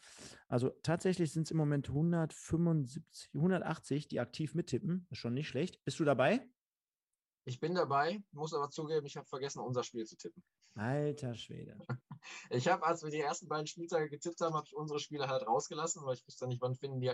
[0.47, 5.07] Also tatsächlich sind es im Moment 175, 180, die aktiv mittippen.
[5.09, 5.83] Ist schon nicht schlecht.
[5.83, 6.47] Bist du dabei?
[7.45, 10.43] Ich bin dabei, muss aber zugeben, ich habe vergessen, unser Spiel zu tippen.
[10.75, 11.77] Alter Schwede.
[12.49, 15.47] Ich habe, als wir die ersten beiden Spieltage getippt haben, habe ich unsere Spiele halt
[15.47, 17.09] rausgelassen, weil ich wusste nicht, wann finden die,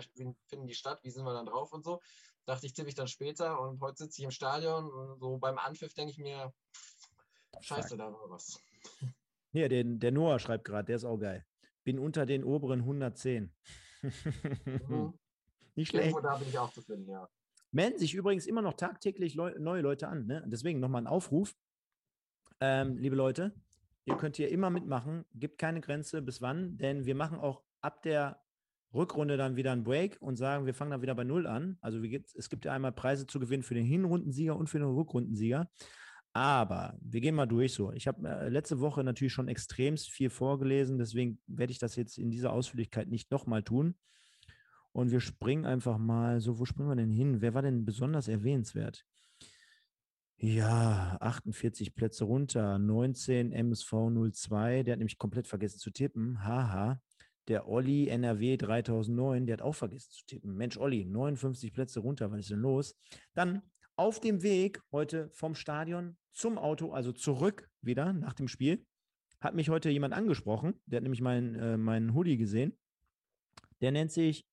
[0.48, 2.00] finden die statt, wie sind wir dann drauf und so.
[2.44, 5.58] Dachte ich, tippe ich dann später und heute sitze ich im Stadion und so beim
[5.58, 6.52] Anpfiff denke ich mir,
[7.60, 8.58] scheiße, da war was.
[9.52, 11.46] Ja, den, der Noah schreibt gerade, der ist auch geil.
[11.82, 13.54] Bin unter den oberen 110.
[14.02, 15.18] mhm.
[15.76, 16.08] Nicht schlecht.
[16.08, 17.26] Irgendwo da bin ich auch zu finden, ja.
[17.70, 20.26] Melden sich übrigens immer noch tagtäglich Leu neue Leute an.
[20.26, 20.44] Ne?
[20.46, 21.54] Deswegen nochmal ein Aufruf.
[22.60, 23.54] Ähm, liebe Leute,
[24.04, 25.24] ihr könnt hier immer mitmachen.
[25.34, 28.40] Gibt keine Grenze bis wann, denn wir machen auch ab der
[28.94, 31.76] Rückrunde dann wieder einen Break und sagen, wir fangen dann wieder bei Null an.
[31.80, 35.68] Also es gibt ja einmal Preise zu gewinnen für den Hinrundensieger und für den Rückrundensieger.
[36.32, 37.92] Aber wir gehen mal durch so.
[37.92, 42.18] Ich habe äh, letzte Woche natürlich schon extremst viel vorgelesen, deswegen werde ich das jetzt
[42.18, 43.96] in dieser Ausführlichkeit nicht nochmal tun.
[44.92, 47.40] Und wir springen einfach mal, so, wo springen wir denn hin?
[47.40, 49.04] Wer war denn besonders erwähnenswert?
[50.38, 56.44] Ja, 48 Plätze runter, 19 MSV 02, der hat nämlich komplett vergessen zu tippen.
[56.44, 57.00] Haha.
[57.48, 60.54] Der Olli NRW 3009, der hat auch vergessen zu tippen.
[60.54, 62.94] Mensch, Olli, 59 Plätze runter, was ist denn los?
[63.34, 63.62] Dann
[63.96, 68.84] auf dem Weg heute vom Stadion zum Auto, also zurück wieder nach dem Spiel,
[69.40, 70.74] hat mich heute jemand angesprochen.
[70.84, 72.76] Der hat nämlich meinen, äh, meinen Hoodie gesehen.
[73.80, 74.46] Der nennt sich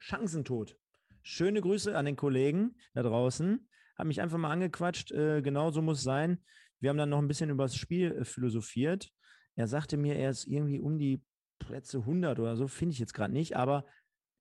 [0.00, 0.76] Chancentod.
[1.22, 3.69] Schöne Grüße an den Kollegen da draußen.
[4.00, 5.12] Hat mich einfach mal angequatscht.
[5.12, 6.42] Äh, genau so muss es sein.
[6.80, 9.10] Wir haben dann noch ein bisschen über das Spiel äh, philosophiert.
[9.56, 11.22] Er sagte mir, er ist irgendwie um die
[11.58, 13.84] Plätze 100 oder so, finde ich jetzt gerade nicht, aber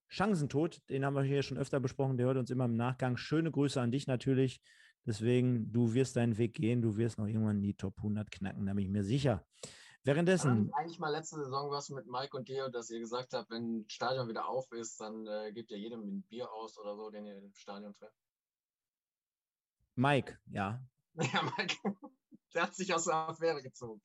[0.08, 3.18] Chancentod, den haben wir hier schon öfter besprochen, der hört uns immer im Nachgang.
[3.18, 4.62] Schöne Grüße an dich natürlich.
[5.06, 8.74] Deswegen, du wirst deinen Weg gehen, du wirst noch irgendwann die Top 100 knacken, da
[8.74, 9.46] bin ich mir sicher.
[10.06, 10.72] Währenddessen.
[10.74, 13.92] eigentlich mal letzte Saison was mit Mike und Theo, dass ihr gesagt habt, wenn das
[13.92, 17.26] Stadion wieder auf ist, dann äh, gebt ihr jedem ein Bier aus oder so, den
[17.26, 18.16] ihr im Stadion trefft?
[20.00, 20.82] Mike, ja.
[21.34, 21.76] Ja, Mike,
[22.54, 24.02] der hat sich aus der Affäre gezogen.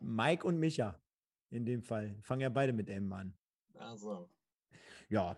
[0.00, 1.00] Mike und Micha
[1.50, 2.16] in dem Fall.
[2.22, 3.38] Fangen ja beide mit M an.
[3.74, 4.28] Also.
[5.08, 5.36] Ja,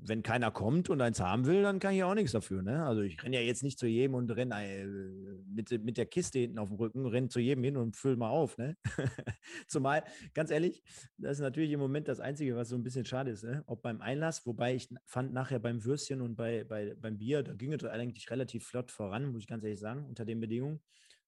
[0.00, 2.62] wenn keiner kommt und eins haben will, dann kann ich auch nichts dafür.
[2.62, 2.84] Ne?
[2.84, 4.86] Also ich renne ja jetzt nicht zu jedem und renne äh,
[5.46, 8.30] mit, mit der Kiste hinten auf dem Rücken, renne zu jedem hin und fülle mal
[8.30, 8.58] auf.
[8.58, 8.76] Ne?
[9.66, 10.04] Zumal,
[10.34, 10.82] ganz ehrlich,
[11.16, 13.44] das ist natürlich im Moment das Einzige, was so ein bisschen schade ist.
[13.44, 13.62] Ne?
[13.66, 17.54] Ob beim Einlass, wobei ich fand nachher beim Würstchen und bei, bei, beim Bier, da
[17.54, 20.80] ging es eigentlich relativ flott voran, muss ich ganz ehrlich sagen, unter den Bedingungen.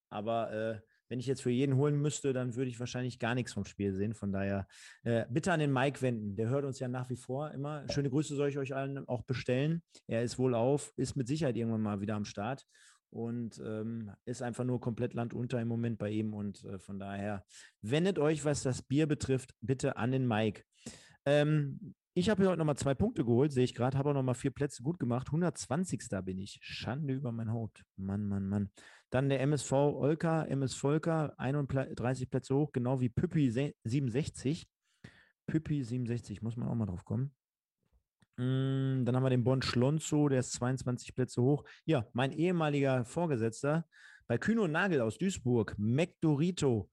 [0.09, 0.81] Aber äh,
[1.11, 3.93] wenn ich jetzt für jeden holen müsste, dann würde ich wahrscheinlich gar nichts vom Spiel
[3.93, 4.15] sehen.
[4.15, 4.67] Von daher
[5.03, 6.37] äh, bitte an den Mike wenden.
[6.37, 7.85] Der hört uns ja nach wie vor immer.
[7.91, 9.83] Schöne Grüße soll ich euch allen auch bestellen.
[10.07, 12.65] Er ist wohl auf, ist mit Sicherheit irgendwann mal wieder am Start
[13.11, 16.33] und ähm, ist einfach nur komplett landunter im Moment bei ihm.
[16.33, 17.45] Und äh, von daher
[17.83, 20.63] wendet euch, was das Bier betrifft, bitte an den Mike.
[21.27, 24.51] Ähm, ich habe heute nochmal zwei Punkte geholt, sehe ich gerade, habe auch nochmal vier
[24.51, 25.29] Plätze gut gemacht.
[25.29, 26.03] 120.
[26.25, 26.59] bin ich.
[26.61, 27.85] Schande über mein Haupt.
[27.97, 28.71] Mann, Mann, Mann.
[29.11, 33.51] Dann der MSV Olka, MS Volker, 31 Plätze hoch, genau wie Püppi
[33.85, 34.69] 67.
[35.47, 37.35] Püppi 67, muss man auch mal drauf kommen.
[38.37, 41.65] Mm, dann haben wir den Bon Schlonzo, der ist 22 Plätze hoch.
[41.85, 43.85] Ja, mein ehemaliger Vorgesetzter
[44.29, 46.89] bei Kühn und Nagel aus Duisburg, McDorito,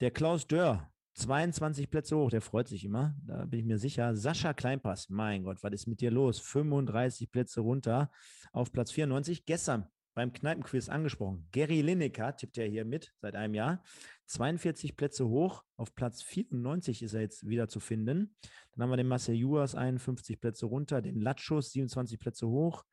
[0.00, 4.14] der Klaus Dörr, 22 Plätze hoch, der freut sich immer, da bin ich mir sicher.
[4.14, 6.38] Sascha Kleinpass, mein Gott, was ist mit dir los?
[6.38, 8.12] 35 Plätze runter
[8.52, 9.44] auf Platz 94.
[9.44, 11.46] Gestern beim Kneipenquiz angesprochen.
[11.52, 13.84] Gary Lineker tippt ja hier mit seit einem Jahr.
[14.26, 15.62] 42 Plätze hoch.
[15.76, 18.34] Auf Platz 94 ist er jetzt wieder zu finden.
[18.72, 22.84] Dann haben wir den Marcel Juas 51 Plätze runter, den Latschus 27 Plätze hoch.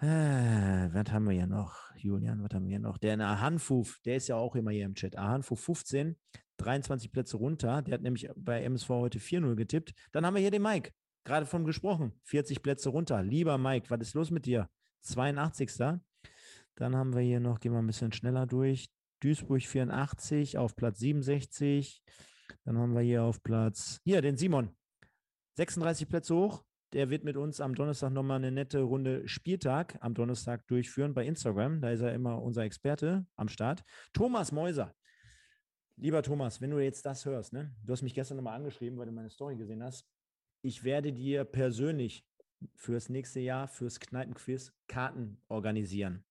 [0.00, 1.94] Äh, was haben wir hier noch?
[1.94, 2.98] Julian, was haben wir hier noch?
[2.98, 5.16] Der Ahanfuf, der ist ja auch immer hier im Chat.
[5.16, 6.16] Ahanfuf 15,
[6.56, 7.80] 23 Plätze runter.
[7.82, 9.94] Der hat nämlich bei MSV heute 4-0 getippt.
[10.10, 10.90] Dann haben wir hier den Mike,
[11.22, 12.12] gerade von gesprochen.
[12.24, 13.22] 40 Plätze runter.
[13.22, 14.68] Lieber Mike, was ist los mit dir?
[15.02, 16.00] 82.
[16.76, 18.88] Dann haben wir hier noch, gehen wir ein bisschen schneller durch.
[19.20, 22.02] Duisburg 84 auf Platz 67.
[22.64, 24.74] Dann haben wir hier auf Platz, hier den Simon.
[25.56, 26.64] 36 Plätze hoch.
[26.92, 31.24] Der wird mit uns am Donnerstag nochmal eine nette Runde Spieltag am Donnerstag durchführen bei
[31.24, 31.80] Instagram.
[31.80, 33.82] Da ist er immer unser Experte am Start.
[34.12, 34.94] Thomas Mäuser.
[35.96, 37.74] Lieber Thomas, wenn du jetzt das hörst, ne?
[37.82, 40.06] du hast mich gestern nochmal angeschrieben, weil du meine Story gesehen hast.
[40.62, 42.26] Ich werde dir persönlich
[42.74, 46.24] fürs nächste Jahr, fürs Kneipenquiz Karten organisieren.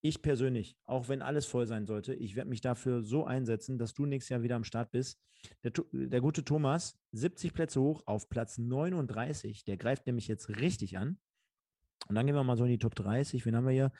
[0.00, 3.94] Ich persönlich, auch wenn alles voll sein sollte, ich werde mich dafür so einsetzen, dass
[3.94, 5.20] du nächstes Jahr wieder am Start bist.
[5.62, 10.98] Der, der gute Thomas, 70 Plätze hoch auf Platz 39, der greift nämlich jetzt richtig
[10.98, 11.18] an.
[12.08, 13.46] Und dann gehen wir mal so in die Top 30.
[13.46, 13.92] Wen haben wir hier?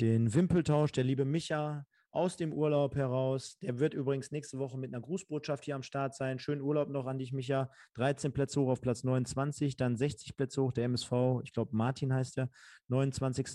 [0.00, 1.86] Den Wimpeltausch, der liebe Micha,
[2.16, 3.58] aus dem Urlaub heraus.
[3.58, 6.38] Der wird übrigens nächste Woche mit einer Grußbotschaft hier am Start sein.
[6.38, 7.70] Schönen Urlaub noch an dich, Micha.
[7.94, 11.12] 13 Plätze hoch auf Platz 29, dann 60 Plätze hoch der MSV.
[11.44, 12.50] Ich glaube, Martin heißt der.
[12.88, 13.46] 29.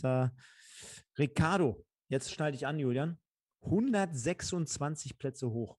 [1.18, 3.20] Ricardo, jetzt schneide ich an, Julian.
[3.64, 5.78] 126 Plätze hoch.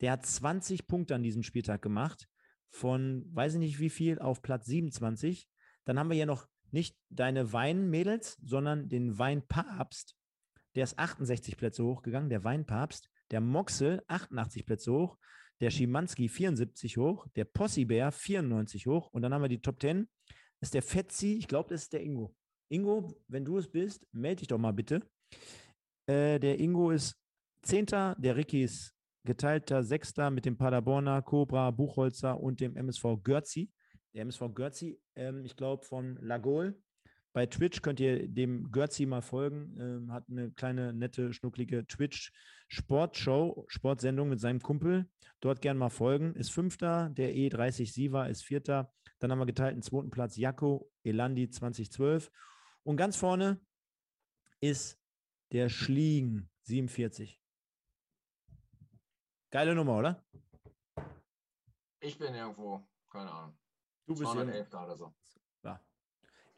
[0.00, 2.28] Der hat 20 Punkte an diesem Spieltag gemacht.
[2.70, 5.48] Von weiß ich nicht wie viel auf Platz 27.
[5.84, 10.16] Dann haben wir hier noch nicht deine Weinmädels, sondern den Weinpapst
[10.76, 13.10] der ist 68 Plätze hochgegangen, der Weinpapst.
[13.30, 15.16] Der Moxel 88 Plätze hoch.
[15.60, 17.26] Der Schimanski 74 hoch.
[17.34, 19.08] Der Possibär 94 hoch.
[19.10, 20.06] Und dann haben wir die Top 10.
[20.60, 22.34] Das ist der Fetzi, ich glaube, das ist der Ingo.
[22.68, 25.00] Ingo, wenn du es bist, melde dich doch mal bitte.
[26.06, 27.16] Äh, der Ingo ist
[27.62, 28.94] Zehnter, der Ricky ist
[29.24, 33.70] geteilter Sechster mit dem Paderborner, Cobra, Buchholzer und dem MSV Görzi.
[34.14, 36.80] Der MSV Görzi, ähm, ich glaube, von Lagol
[37.36, 39.76] bei Twitch könnt ihr dem Görzi mal folgen.
[39.78, 45.06] Ähm, hat eine kleine, nette, schnucklige Twitch-Sportshow, Sportsendung mit seinem Kumpel.
[45.40, 46.34] Dort gern mal folgen.
[46.34, 47.10] Ist Fünfter.
[47.10, 48.90] Der E30 Siva ist Vierter.
[49.18, 52.30] Dann haben wir geteilten zweiten Platz Jakko Elandi 2012.
[52.84, 53.60] Und ganz vorne
[54.60, 54.98] ist
[55.52, 57.38] der Schliegen 47.
[59.50, 60.24] Geile Nummer, oder?
[62.00, 63.58] Ich bin irgendwo, keine Ahnung.
[64.06, 65.14] Du bist 211 oder so.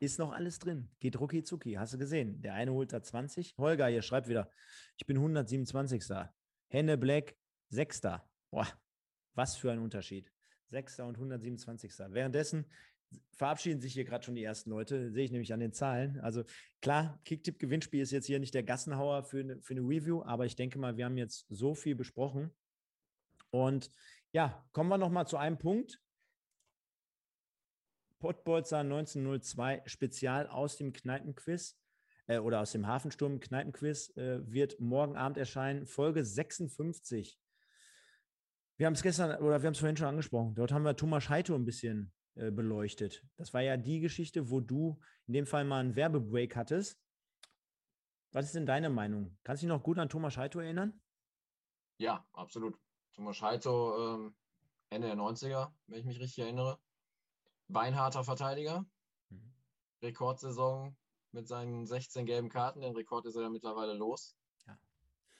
[0.00, 0.88] Ist noch alles drin.
[1.00, 1.74] Geht rucki zucki.
[1.74, 2.40] Hast du gesehen?
[2.40, 3.56] Der eine holt da 20.
[3.58, 4.50] Holger hier schreibt wieder,
[4.96, 6.04] ich bin 127.
[6.68, 7.34] Henne Black,
[7.70, 8.02] 6.
[8.50, 8.68] Boah,
[9.34, 10.32] was für ein Unterschied.
[10.66, 11.00] 6.
[11.00, 11.92] und 127.
[12.10, 12.66] Währenddessen
[13.32, 16.20] verabschieden sich hier gerade schon die ersten Leute, sehe ich nämlich an den Zahlen.
[16.20, 16.44] Also
[16.80, 20.56] klar, Kicktipp-Gewinnspiel ist jetzt hier nicht der Gassenhauer für eine, für eine Review, aber ich
[20.56, 22.54] denke mal, wir haben jetzt so viel besprochen.
[23.50, 23.90] Und
[24.32, 26.00] ja, kommen wir noch mal zu einem Punkt,
[28.18, 31.78] Pottbolzer 1902 Spezial aus dem Kneipenquiz
[32.26, 35.86] äh, oder aus dem Hafensturm Kneipenquiz äh, wird morgen Abend erscheinen.
[35.86, 37.38] Folge 56.
[38.76, 40.54] Wir haben es gestern oder wir haben es vorhin schon angesprochen.
[40.54, 43.24] Dort haben wir Thomas Heito ein bisschen äh, beleuchtet.
[43.36, 47.00] Das war ja die Geschichte, wo du in dem Fall mal einen Werbebreak hattest.
[48.32, 49.36] Was ist denn deine Meinung?
[49.42, 51.00] Kannst du dich noch gut an Thomas Scheito erinnern?
[51.98, 52.78] Ja, absolut.
[53.14, 54.36] Thomas Scheito, ähm,
[54.90, 56.78] Ende der 90er, wenn ich mich richtig erinnere.
[57.68, 58.84] Beinharter Verteidiger.
[59.30, 59.54] Mhm.
[60.02, 60.96] Rekordsaison
[61.32, 62.80] mit seinen 16 gelben Karten.
[62.80, 64.36] Den Rekord ist er ja mittlerweile los.
[64.66, 64.78] Ja.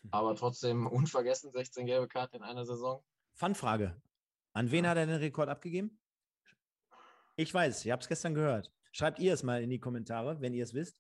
[0.11, 3.03] Aber trotzdem unvergessen 16 gelbe Karten in einer Saison.
[3.35, 4.01] Fanfrage.
[4.53, 6.01] An wen hat er den Rekord abgegeben?
[7.37, 8.73] Ich weiß, ihr habt es gestern gehört.
[8.91, 10.99] Schreibt ihr es mal in die Kommentare, wenn ihr es wisst.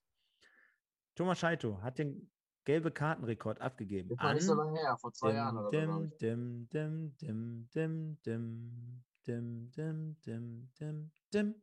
[1.16, 2.30] Thomas Scheito hat den
[2.64, 4.10] gelbe Kartenrekord abgegeben.
[4.10, 6.16] Das war nicht so lange her, vor zwei dim, Jahren oder dim, so.
[6.18, 11.62] Dim, dim, dim, dim, dim, dim, dim, dim, dim, dim.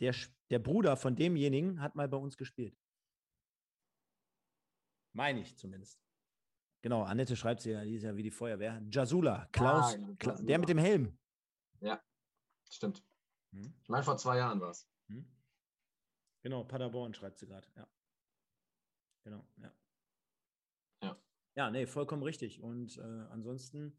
[0.00, 0.14] Der,
[0.50, 2.76] der Bruder von demjenigen hat mal bei uns gespielt.
[5.12, 6.00] Meine ich zumindest.
[6.82, 8.82] Genau, Annette schreibt sie ja, die ist ja wie die Feuerwehr.
[8.90, 11.18] Jasula, Klaus, ah, Klaus der mit dem Helm.
[11.80, 12.02] Ja,
[12.70, 13.04] stimmt.
[13.52, 13.74] Hm?
[13.82, 14.88] Ich meine, vor zwei Jahren war es.
[15.08, 15.30] Hm?
[16.42, 17.86] Genau, Paderborn schreibt sie gerade, ja.
[19.24, 19.74] Genau, ja.
[21.02, 21.22] Ja.
[21.54, 22.62] Ja, nee, vollkommen richtig.
[22.62, 23.94] Und äh, ansonsten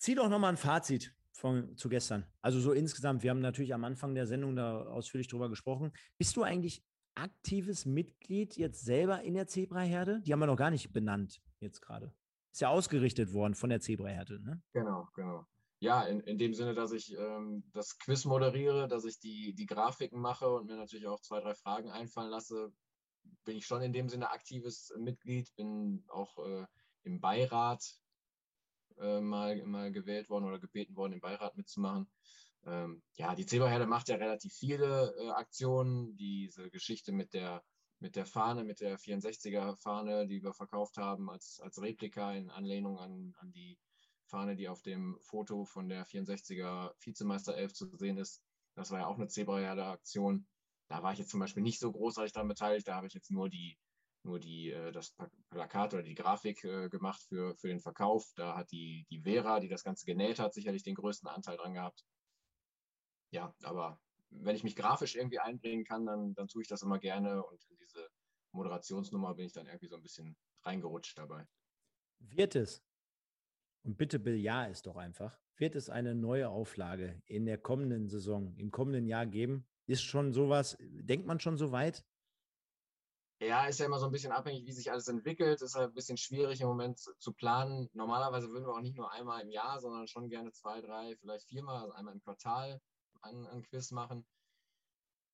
[0.00, 2.26] zieh doch nochmal ein Fazit von, zu gestern.
[2.40, 5.92] Also so insgesamt, wir haben natürlich am Anfang der Sendung da ausführlich drüber gesprochen.
[6.18, 6.82] Bist du eigentlich
[7.14, 10.22] aktives Mitglied jetzt selber in der Zebraherde?
[10.22, 12.12] Die haben wir noch gar nicht benannt jetzt gerade.
[12.50, 14.60] Ist ja ausgerichtet worden von der Zebraherde, ne?
[14.72, 15.46] Genau, genau.
[15.78, 19.66] Ja, in, in dem Sinne, dass ich ähm, das Quiz moderiere, dass ich die, die
[19.66, 22.72] Grafiken mache und mir natürlich auch zwei, drei Fragen einfallen lasse,
[23.44, 26.66] bin ich schon in dem Sinne aktives Mitglied, bin auch äh,
[27.02, 27.82] im Beirat
[29.00, 32.08] äh, mal, mal gewählt worden oder gebeten worden, im Beirat mitzumachen.
[32.66, 36.16] Ähm, ja, die Zebraherde macht ja relativ viele äh, Aktionen.
[36.16, 37.62] Diese Geschichte mit der,
[38.00, 42.50] mit der Fahne, mit der 64er Fahne, die wir verkauft haben als, als Replika in
[42.50, 43.78] Anlehnung an, an die
[44.26, 48.42] Fahne, die auf dem Foto von der 64er Vizemeister 11 zu sehen ist.
[48.74, 50.46] Das war ja auch eine Zebraherde-Aktion.
[50.88, 52.86] Da war ich jetzt zum Beispiel nicht so großartig daran beteiligt.
[52.86, 53.78] Da habe ich jetzt nur die,
[54.24, 55.14] nur die, äh, das
[55.50, 58.30] Plakat oder die Grafik äh, gemacht für, für den Verkauf.
[58.36, 61.74] Da hat die, die Vera, die das Ganze genäht hat, sicherlich den größten Anteil dran
[61.74, 62.04] gehabt.
[63.32, 66.98] Ja, aber wenn ich mich grafisch irgendwie einbringen kann, dann, dann tue ich das immer
[66.98, 68.08] gerne und in diese
[68.52, 71.46] Moderationsnummer bin ich dann irgendwie so ein bisschen reingerutscht dabei.
[72.18, 72.84] Wird es,
[73.82, 78.54] und bitte bejahe es doch einfach, wird es eine neue Auflage in der kommenden Saison,
[78.56, 79.66] im kommenden Jahr geben?
[79.86, 82.04] Ist schon sowas, denkt man schon so weit?
[83.42, 85.62] Ja, ist ja immer so ein bisschen abhängig, wie sich alles entwickelt.
[85.62, 87.88] Ist halt ein bisschen schwierig im Moment zu planen.
[87.94, 91.48] Normalerweise würden wir auch nicht nur einmal im Jahr, sondern schon gerne zwei, drei, vielleicht
[91.48, 92.80] viermal, also einmal im Quartal
[93.22, 94.26] ein, ein Quiz machen.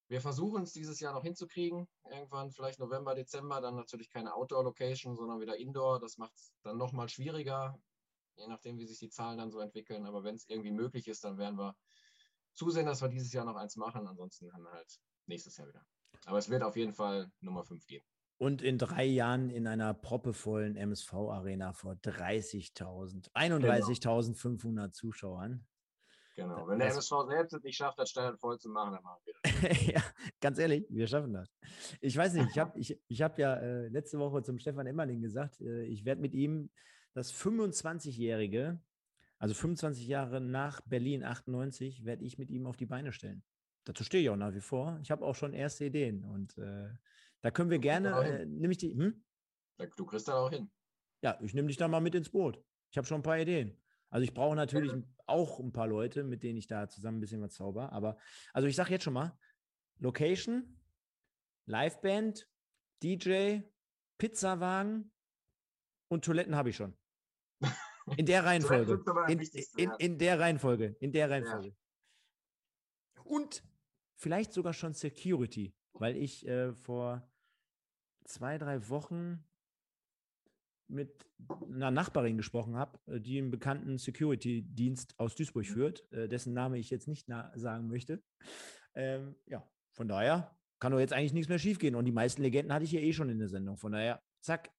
[0.09, 1.89] Wir versuchen es dieses Jahr noch hinzukriegen.
[2.09, 5.99] Irgendwann vielleicht November, Dezember, dann natürlich keine Outdoor-Location, sondern wieder Indoor.
[5.99, 7.77] Das macht es dann nochmal schwieriger,
[8.37, 10.07] je nachdem, wie sich die Zahlen dann so entwickeln.
[10.07, 11.75] Aber wenn es irgendwie möglich ist, dann werden wir
[12.55, 14.07] zusehen, dass wir dieses Jahr noch eins machen.
[14.07, 15.85] Ansonsten dann halt nächstes Jahr wieder.
[16.25, 18.05] Aber es wird auf jeden Fall Nummer 5 geben.
[18.39, 24.89] Und in drei Jahren in einer proppevollen MSV-Arena vor 30.000, 31.500 genau.
[24.89, 25.67] Zuschauern.
[26.35, 29.23] Genau, wenn der MSV selbst es nicht schafft, das Stadion voll zu machen, dann machen
[29.25, 29.87] wir das.
[29.87, 30.03] ja,
[30.39, 31.49] ganz ehrlich, wir schaffen das.
[32.03, 35.23] Ich weiß nicht, ich habe ich, ich hab ja äh, letzte Woche zum Stefan Emmerling
[35.23, 36.69] gesagt, äh, ich werde mit ihm
[37.15, 38.79] das 25-Jährige,
[39.39, 43.43] also 25 Jahre nach Berlin 98, werde ich mit ihm auf die Beine stellen
[43.87, 44.99] dazu stehe ich auch nach wie vor.
[45.03, 46.91] Ich habe auch schon erste Ideen und äh,
[47.41, 49.23] da können wir gerne, äh, nehme ich die, hm?
[49.97, 50.71] Du kriegst da auch hin.
[51.23, 52.63] Ja, ich nehme dich da mal mit ins Boot.
[52.91, 53.77] Ich habe schon ein paar Ideen.
[54.11, 55.03] Also ich brauche natürlich ja.
[55.27, 57.93] auch ein paar Leute, mit denen ich da zusammen ein bisschen was zauber.
[57.93, 58.17] Aber
[58.53, 59.39] also ich sage jetzt schon mal,
[59.99, 60.81] Location,
[61.67, 62.49] Liveband,
[63.03, 63.61] DJ,
[64.19, 65.13] Pizzawagen
[66.09, 66.97] und Toiletten habe ich schon.
[68.17, 69.03] In der Reihenfolge.
[69.29, 69.41] In,
[69.77, 70.97] in, in, der Reihenfolge.
[71.01, 71.69] In der Reihenfolge.
[71.69, 73.23] Ja.
[73.25, 73.65] Und
[74.17, 77.29] vielleicht sogar schon Security, weil ich äh, vor
[78.25, 79.45] zwei, drei Wochen
[80.89, 81.27] mit
[81.69, 85.73] einer Nachbarin gesprochen habe, äh, die einen bekannten Security-Dienst aus Duisburg mhm.
[85.73, 88.23] führt, äh, dessen Name ich jetzt nicht sagen möchte.
[88.95, 91.95] Ähm, ja, von daher kann doch jetzt eigentlich nichts mehr schiefgehen.
[91.95, 93.77] Und die meisten Legenden hatte ich ja eh schon in der Sendung.
[93.77, 94.71] Von daher, zack.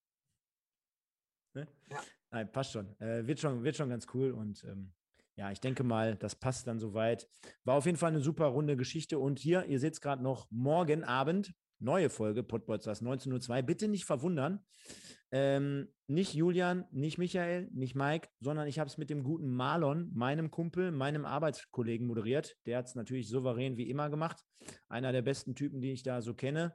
[1.53, 1.67] Ne?
[1.89, 2.03] Ja.
[2.31, 2.99] Nein, passt schon.
[2.99, 3.63] Äh, wird schon.
[3.63, 4.31] Wird schon ganz cool.
[4.31, 4.93] Und ähm,
[5.37, 7.29] ja, ich denke mal, das passt dann soweit.
[7.63, 9.19] War auf jeden Fall eine super runde Geschichte.
[9.19, 13.61] Und hier, ihr seht es gerade noch, morgen Abend, neue Folge, Podbolsters 19.02 Uhr.
[13.61, 14.65] Bitte nicht verwundern.
[15.29, 20.09] Ähm, nicht Julian, nicht Michael, nicht Mike, sondern ich habe es mit dem guten Marlon,
[20.15, 22.57] meinem Kumpel, meinem Arbeitskollegen moderiert.
[22.65, 24.43] Der hat es natürlich souverän wie immer gemacht.
[24.87, 26.73] Einer der besten Typen, die ich da so kenne.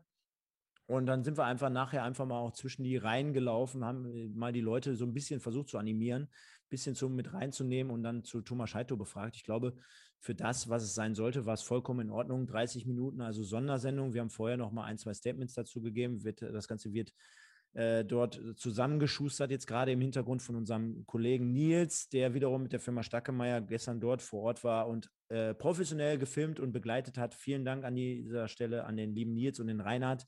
[0.86, 4.28] Und dann sind wir einfach nachher einfach mal auch zwischen die Reihen gelaufen, haben äh,
[4.28, 6.28] mal die Leute so ein bisschen versucht zu animieren,
[6.73, 9.36] bisschen so mit reinzunehmen und dann zu Thomas Scheito befragt.
[9.36, 9.74] Ich glaube,
[10.19, 12.47] für das, was es sein sollte, war es vollkommen in Ordnung.
[12.47, 14.15] 30 Minuten, also Sondersendung.
[14.15, 16.24] Wir haben vorher noch mal ein, zwei Statements dazu gegeben.
[16.24, 17.12] Wird, das Ganze wird
[17.74, 22.81] äh, dort zusammengeschustert, jetzt gerade im Hintergrund von unserem Kollegen Nils, der wiederum mit der
[22.81, 27.35] Firma Stackemeyer gestern dort vor Ort war und äh, professionell gefilmt und begleitet hat.
[27.35, 30.27] Vielen Dank an dieser Stelle an den lieben Nils und den Reinhard.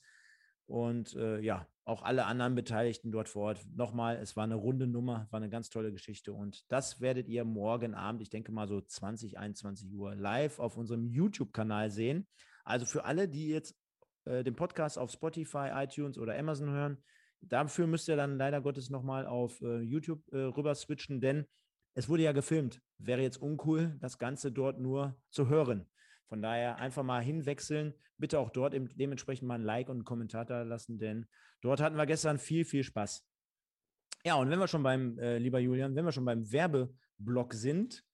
[0.67, 3.67] Und äh, ja, auch alle anderen Beteiligten dort vor Ort.
[3.75, 6.33] Nochmal, es war eine runde Nummer, war eine ganz tolle Geschichte.
[6.33, 10.77] Und das werdet ihr morgen Abend, ich denke mal so 20, 21 Uhr, live auf
[10.77, 12.27] unserem YouTube-Kanal sehen.
[12.65, 13.77] Also für alle, die jetzt
[14.25, 17.03] äh, den Podcast auf Spotify, iTunes oder Amazon hören,
[17.43, 21.45] dafür müsst ihr dann leider Gottes nochmal auf äh, YouTube äh, rüber switchen, denn
[21.95, 22.81] es wurde ja gefilmt.
[22.99, 25.87] Wäre jetzt uncool, das Ganze dort nur zu hören.
[26.29, 27.95] Von daher einfach mal hinwechseln.
[28.19, 31.27] Bitte auch dort dementsprechend mal ein Like und einen Kommentar da lassen, denn
[31.61, 33.27] dort hatten wir gestern viel, viel Spaß.
[34.25, 38.05] Ja, und wenn wir schon beim, äh, lieber Julian, wenn wir schon beim Werbeblock sind,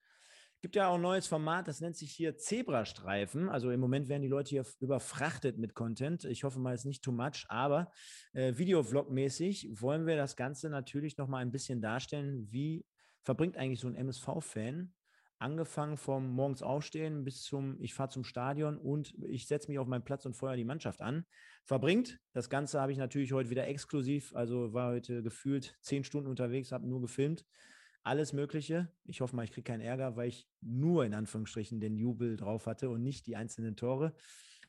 [0.60, 3.48] gibt ja auch ein neues Format, das nennt sich hier Zebrastreifen.
[3.48, 6.24] Also im Moment werden die Leute hier überfrachtet mit Content.
[6.24, 7.90] Ich hoffe mal, es ist nicht too much, aber
[8.32, 12.46] äh, Videovlog-mäßig wollen wir das Ganze natürlich noch mal ein bisschen darstellen.
[12.50, 12.84] Wie
[13.22, 14.92] verbringt eigentlich so ein MSV-Fan
[15.40, 19.86] angefangen vom morgens aufstehen bis zum, ich fahre zum Stadion und ich setze mich auf
[19.86, 21.24] meinen Platz und feuer die Mannschaft an,
[21.64, 22.20] verbringt.
[22.32, 26.72] Das Ganze habe ich natürlich heute wieder exklusiv, also war heute gefühlt zehn Stunden unterwegs,
[26.72, 27.46] habe nur gefilmt.
[28.02, 28.92] Alles Mögliche.
[29.04, 32.66] Ich hoffe mal, ich kriege keinen Ärger, weil ich nur in Anführungsstrichen den Jubel drauf
[32.66, 34.14] hatte und nicht die einzelnen Tore.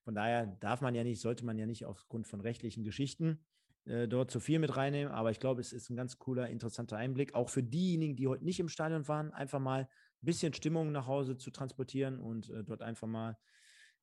[0.04, 3.40] Von daher darf man ja nicht, sollte man ja nicht aufgrund von rechtlichen Geschichten
[3.86, 5.14] äh, dort zu viel mit reinnehmen.
[5.14, 7.34] Aber ich glaube, es ist ein ganz cooler, interessanter Einblick.
[7.36, 9.88] Auch für diejenigen, die heute nicht im Stadion waren, einfach mal
[10.22, 13.38] bisschen Stimmung nach Hause zu transportieren und äh, dort einfach mal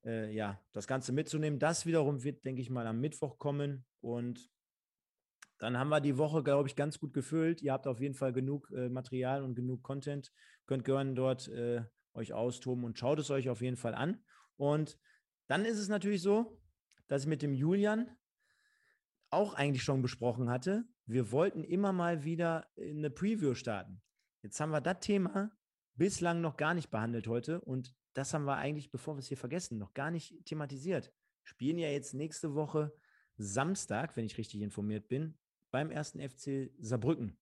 [0.05, 1.59] äh, ja, das Ganze mitzunehmen.
[1.59, 4.49] Das wiederum wird, denke ich mal, am Mittwoch kommen und
[5.59, 7.61] dann haben wir die Woche, glaube ich, ganz gut gefüllt.
[7.61, 10.31] Ihr habt auf jeden Fall genug äh, Material und genug Content.
[10.65, 11.83] Könnt gerne dort äh,
[12.13, 14.23] euch austoben und schaut es euch auf jeden Fall an.
[14.55, 14.97] Und
[15.47, 16.61] dann ist es natürlich so,
[17.07, 18.09] dass ich mit dem Julian
[19.31, 20.85] auch eigentlich schon besprochen hatte.
[21.05, 24.01] Wir wollten immer mal wieder eine Preview starten.
[24.41, 25.51] Jetzt haben wir das Thema
[25.99, 27.61] bislang noch gar nicht behandelt heute.
[27.61, 31.13] Und das haben wir eigentlich, bevor wir es hier vergessen, noch gar nicht thematisiert.
[31.43, 32.91] Spielen ja jetzt nächste Woche
[33.37, 35.37] Samstag, wenn ich richtig informiert bin,
[35.71, 37.37] beim ersten FC Saarbrücken.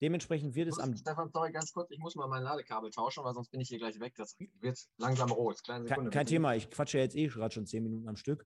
[0.00, 0.96] Dementsprechend wird es am.
[0.96, 3.78] Stefan, sorry, ganz kurz, ich muss mal mein Ladekabel tauschen, weil sonst bin ich hier
[3.78, 4.14] gleich weg.
[4.16, 5.62] Das wird langsam rot.
[5.64, 8.44] Kein, kein Thema, ich quatsche ja jetzt eh gerade schon zehn Minuten am Stück.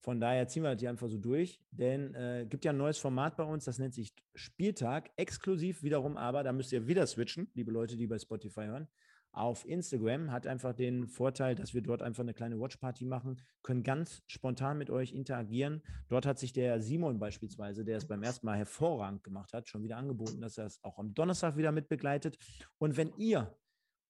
[0.00, 2.78] Von daher ziehen wir das hier einfach so durch, denn es äh, gibt ja ein
[2.78, 7.06] neues Format bei uns, das nennt sich Spieltag, exklusiv wiederum aber, da müsst ihr wieder
[7.06, 8.88] switchen, liebe Leute, die bei Spotify hören,
[9.32, 13.82] auf Instagram, hat einfach den Vorteil, dass wir dort einfach eine kleine Watchparty machen, können
[13.82, 15.82] ganz spontan mit euch interagieren.
[16.08, 19.82] Dort hat sich der Simon beispielsweise, der es beim ersten Mal hervorragend gemacht hat, schon
[19.82, 22.38] wieder angeboten, dass er es auch am Donnerstag wieder mit begleitet.
[22.78, 23.54] Und wenn ihr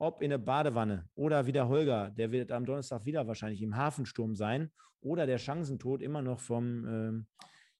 [0.00, 3.76] ob in der Badewanne oder wie der Holger, der wird am Donnerstag wieder wahrscheinlich im
[3.76, 7.26] Hafensturm sein oder der Chancentod immer noch vom, ähm,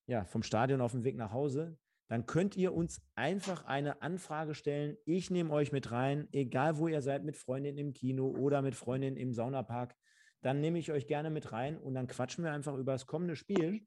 [0.07, 1.77] ja, vom Stadion auf dem Weg nach Hause,
[2.09, 4.97] dann könnt ihr uns einfach eine Anfrage stellen.
[5.05, 8.73] Ich nehme euch mit rein, egal wo ihr seid, mit Freundinnen im Kino oder mit
[8.73, 9.95] Freundinnen im Saunapark.
[10.41, 13.35] Dann nehme ich euch gerne mit rein und dann quatschen wir einfach über das kommende
[13.35, 13.85] Spiel.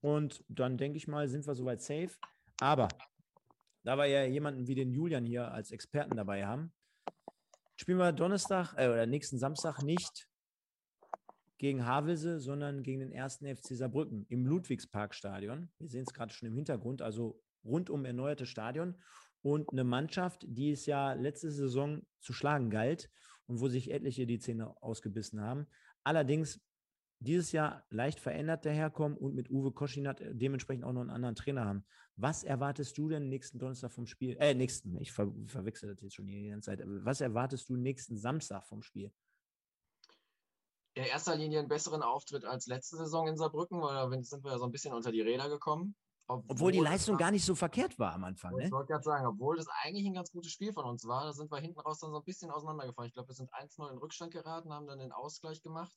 [0.00, 2.12] Und dann denke ich mal, sind wir soweit safe.
[2.60, 2.86] Aber
[3.82, 6.72] da wir ja jemanden wie den Julian hier als Experten dabei haben,
[7.74, 10.28] spielen wir Donnerstag äh, oder nächsten Samstag nicht
[11.62, 15.70] gegen Havelse, sondern gegen den ersten FC Saarbrücken im Ludwigsparkstadion.
[15.78, 18.96] Wir sehen es gerade schon im Hintergrund, also rundum erneuertes Stadion
[19.42, 23.10] und eine Mannschaft, die es ja letzte Saison zu schlagen galt
[23.46, 25.68] und wo sich etliche die Zähne ausgebissen haben.
[26.02, 26.60] Allerdings
[27.20, 31.36] dieses Jahr leicht verändert daherkommen und mit Uwe Koschinat äh, dementsprechend auch noch einen anderen
[31.36, 31.84] Trainer haben.
[32.16, 34.36] Was erwartest du denn nächsten Donnerstag vom Spiel?
[34.40, 36.82] Äh, nächsten, ich ver verwechsel das jetzt schon die ganze Zeit.
[36.84, 39.12] Was erwartest du nächsten Samstag vom Spiel?
[40.94, 44.52] In erster Linie einen besseren Auftritt als letzte Saison in Saarbrücken, weil da sind wir
[44.52, 45.94] ja so ein bisschen unter die Räder gekommen.
[46.26, 48.54] Obwohl, obwohl die Leistung gar nicht so verkehrt war am Anfang.
[48.54, 48.66] Ne?
[48.66, 51.32] Ich wollte gerade sagen, obwohl das eigentlich ein ganz gutes Spiel von uns war, da
[51.32, 53.08] sind wir hinten raus dann so ein bisschen auseinandergefallen.
[53.08, 55.94] Ich glaube, wir sind 1-0 in Rückstand geraten, haben dann den Ausgleich gemacht.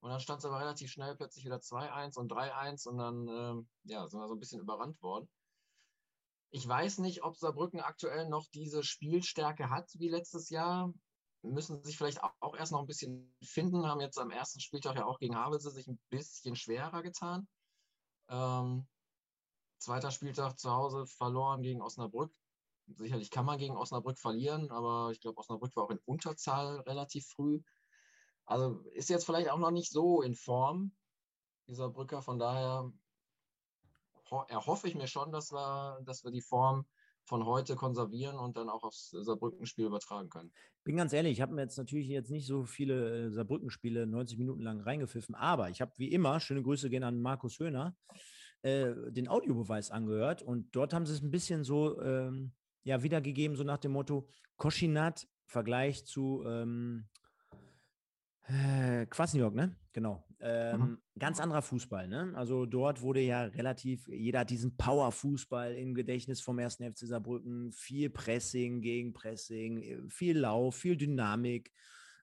[0.00, 3.68] Und dann stand es aber relativ schnell plötzlich wieder 2-1 und 3-1 und dann ähm,
[3.84, 5.28] ja, sind wir so ein bisschen überrannt worden.
[6.50, 10.92] Ich weiß nicht, ob Saarbrücken aktuell noch diese Spielstärke hat wie letztes Jahr.
[11.42, 15.06] Müssen sich vielleicht auch erst noch ein bisschen finden, haben jetzt am ersten Spieltag ja
[15.06, 17.46] auch gegen Havelse sich ein bisschen schwerer getan.
[18.28, 18.86] Ähm,
[19.78, 22.32] zweiter Spieltag zu Hause verloren gegen Osnabrück.
[22.86, 27.26] Sicherlich kann man gegen Osnabrück verlieren, aber ich glaube, Osnabrück war auch in Unterzahl relativ
[27.28, 27.60] früh.
[28.44, 30.92] Also ist jetzt vielleicht auch noch nicht so in Form,
[31.66, 32.22] dieser Brücker.
[32.22, 32.90] Von daher
[34.48, 36.86] erhoffe ich mir schon, dass wir, dass wir die Form
[37.28, 40.50] von heute konservieren und dann auch aufs Saarbrücken-Spiel übertragen können.
[40.82, 44.38] Bin ganz ehrlich, ich habe mir jetzt natürlich jetzt nicht so viele äh, Saarbrücken-Spiele 90
[44.38, 47.94] Minuten lang reingepfiffen, aber ich habe wie immer, schöne Grüße gehen an Markus Höhner,
[48.62, 52.52] äh, den Audiobeweis angehört und dort haben sie es ein bisschen so ähm,
[52.84, 54.26] ja, wiedergegeben, so nach dem Motto
[54.56, 57.08] Koschinat Vergleich zu ähm,
[58.48, 59.76] äh, Quasniok, ne?
[59.98, 60.24] Genau.
[60.38, 60.98] Ähm, mhm.
[61.18, 62.32] Ganz anderer Fußball, ne?
[62.36, 67.72] Also dort wurde ja relativ, jeder hat diesen Power-Fußball im Gedächtnis vom ersten FC Saarbrücken,
[67.72, 71.72] viel Pressing, Gegenpressing, äh, viel Lauf, viel Dynamik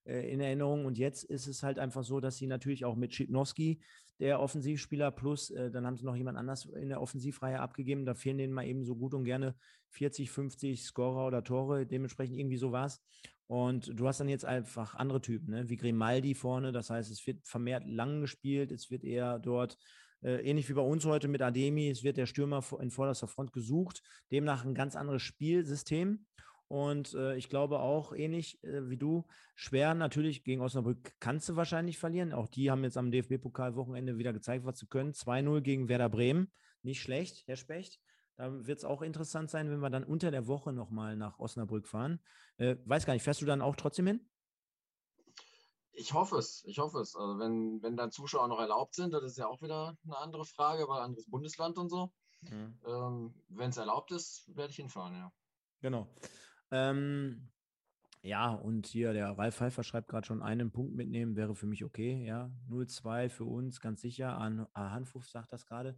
[0.05, 0.85] äh, in Erinnerung.
[0.85, 3.81] Und jetzt ist es halt einfach so, dass sie natürlich auch mit Schipnowski,
[4.21, 8.05] der Offensivspieler, plus äh, dann haben sie noch jemand anders in der Offensivreihe abgegeben.
[8.05, 9.53] Da fehlen denen mal eben so gut und gerne
[9.89, 11.85] 40, 50 Scorer oder Tore.
[11.85, 13.01] Dementsprechend irgendwie so war es.
[13.47, 15.69] Und du hast dann jetzt einfach andere Typen, ne?
[15.69, 16.71] wie Grimaldi vorne.
[16.71, 18.71] Das heißt, es wird vermehrt lang gespielt.
[18.71, 19.77] Es wird eher dort,
[20.23, 23.53] äh, ähnlich wie bei uns heute mit Ademi, es wird der Stürmer in vorderster Front
[23.53, 24.01] gesucht.
[24.31, 26.25] Demnach ein ganz anderes Spielsystem.
[26.67, 31.55] Und äh, ich glaube auch, ähnlich äh, wie du, schwer natürlich gegen Osnabrück kannst du
[31.55, 32.33] wahrscheinlich verlieren.
[32.33, 35.11] Auch die haben jetzt am DFB-Pokal-Wochenende wieder gezeigt, was sie können.
[35.11, 36.51] 2-0 gegen Werder Bremen.
[36.81, 37.99] Nicht schlecht, Herr Specht.
[38.37, 41.87] Da wird es auch interessant sein, wenn wir dann unter der Woche nochmal nach Osnabrück
[41.87, 42.19] fahren.
[42.57, 44.29] Äh, weiß gar nicht, fährst du dann auch trotzdem hin?
[45.93, 47.15] Ich hoffe es, ich hoffe es.
[47.15, 50.45] Also wenn, wenn dann Zuschauer noch erlaubt sind, das ist ja auch wieder eine andere
[50.45, 52.11] Frage, weil anderes Bundesland und so.
[52.41, 52.77] Mhm.
[52.85, 55.31] Ähm, wenn es erlaubt ist, werde ich hinfahren, ja.
[55.79, 56.13] Genau.
[56.71, 57.49] Ähm,
[58.21, 61.85] ja, und hier der Ralf Pfeiffer schreibt gerade schon, einen Punkt mitnehmen wäre für mich
[61.85, 62.25] okay.
[62.25, 64.37] Ja, 0-2 für uns, ganz sicher.
[64.37, 65.95] An Hanfuf sagt das gerade.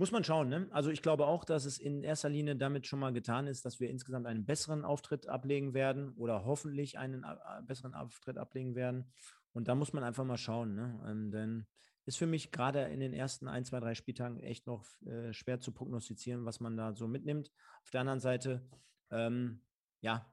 [0.00, 0.48] Muss man schauen.
[0.48, 0.66] Ne?
[0.70, 3.80] Also ich glaube auch, dass es in erster Linie damit schon mal getan ist, dass
[3.80, 7.36] wir insgesamt einen besseren Auftritt ablegen werden oder hoffentlich einen äh,
[7.66, 9.12] besseren Auftritt ablegen werden.
[9.52, 10.74] Und da muss man einfach mal schauen.
[10.74, 10.98] Ne?
[11.06, 11.66] Ähm, denn
[12.06, 15.60] ist für mich gerade in den ersten ein, zwei, drei Spieltagen echt noch äh, schwer
[15.60, 17.52] zu prognostizieren, was man da so mitnimmt.
[17.82, 18.66] Auf der anderen Seite,
[19.10, 19.60] ähm,
[20.00, 20.32] ja,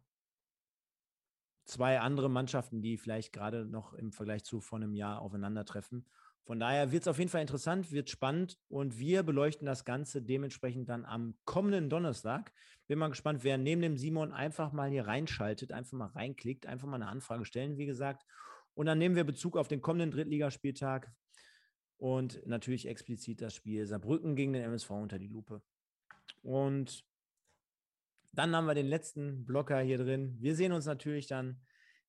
[1.66, 6.06] zwei andere Mannschaften, die vielleicht gerade noch im Vergleich zu vor einem Jahr aufeinandertreffen.
[6.48, 10.22] Von daher wird es auf jeden Fall interessant, wird spannend und wir beleuchten das Ganze
[10.22, 12.54] dementsprechend dann am kommenden Donnerstag.
[12.88, 16.88] Bin mal gespannt, wer neben dem Simon einfach mal hier reinschaltet, einfach mal reinklickt, einfach
[16.88, 18.24] mal eine Anfrage stellen, wie gesagt.
[18.76, 21.12] Und dann nehmen wir Bezug auf den kommenden Drittligaspieltag
[21.98, 25.62] und natürlich explizit das Spiel Saarbrücken gegen den MSV unter die Lupe.
[26.44, 27.04] Und
[28.32, 30.38] dann haben wir den letzten Blocker hier drin.
[30.40, 31.60] Wir sehen uns natürlich dann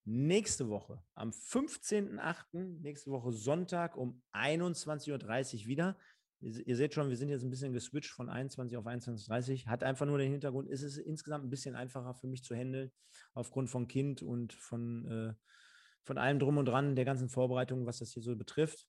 [0.09, 5.97] nächste Woche am 15.08., nächste Woche Sonntag um 21.30 Uhr wieder.
[6.41, 9.71] Ihr seht schon, wir sind jetzt ein bisschen geswitcht von 21 auf 21.30 Uhr.
[9.71, 12.91] Hat einfach nur den Hintergrund, ist es insgesamt ein bisschen einfacher für mich zu handeln,
[13.35, 15.35] aufgrund von Kind und von, äh,
[16.05, 18.87] von allem drum und dran, der ganzen Vorbereitung, was das hier so betrifft.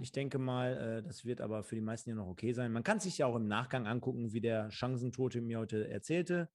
[0.00, 2.72] Ich denke mal, äh, das wird aber für die meisten ja noch okay sein.
[2.72, 6.48] Man kann sich ja auch im Nachgang angucken, wie der Chancentote mir heute erzählte.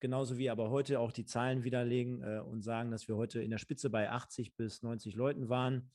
[0.00, 3.50] Genauso wie aber heute auch die Zahlen widerlegen äh, und sagen, dass wir heute in
[3.50, 5.90] der Spitze bei 80 bis 90 Leuten waren.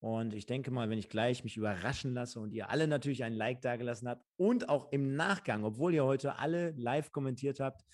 [0.00, 3.34] Und ich denke mal, wenn ich gleich mich überraschen lasse und ihr alle natürlich ein
[3.34, 7.84] Like dagelassen habt und auch im Nachgang, obwohl ihr heute alle live kommentiert habt,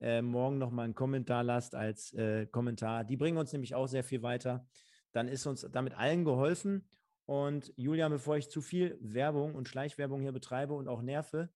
[0.00, 3.04] äh, morgen nochmal einen Kommentar lasst als äh, Kommentar.
[3.04, 4.66] Die bringen uns nämlich auch sehr viel weiter.
[5.12, 6.88] Dann ist uns damit allen geholfen.
[7.24, 11.50] Und Julian, bevor ich zu viel Werbung und Schleichwerbung hier betreibe und auch nerve,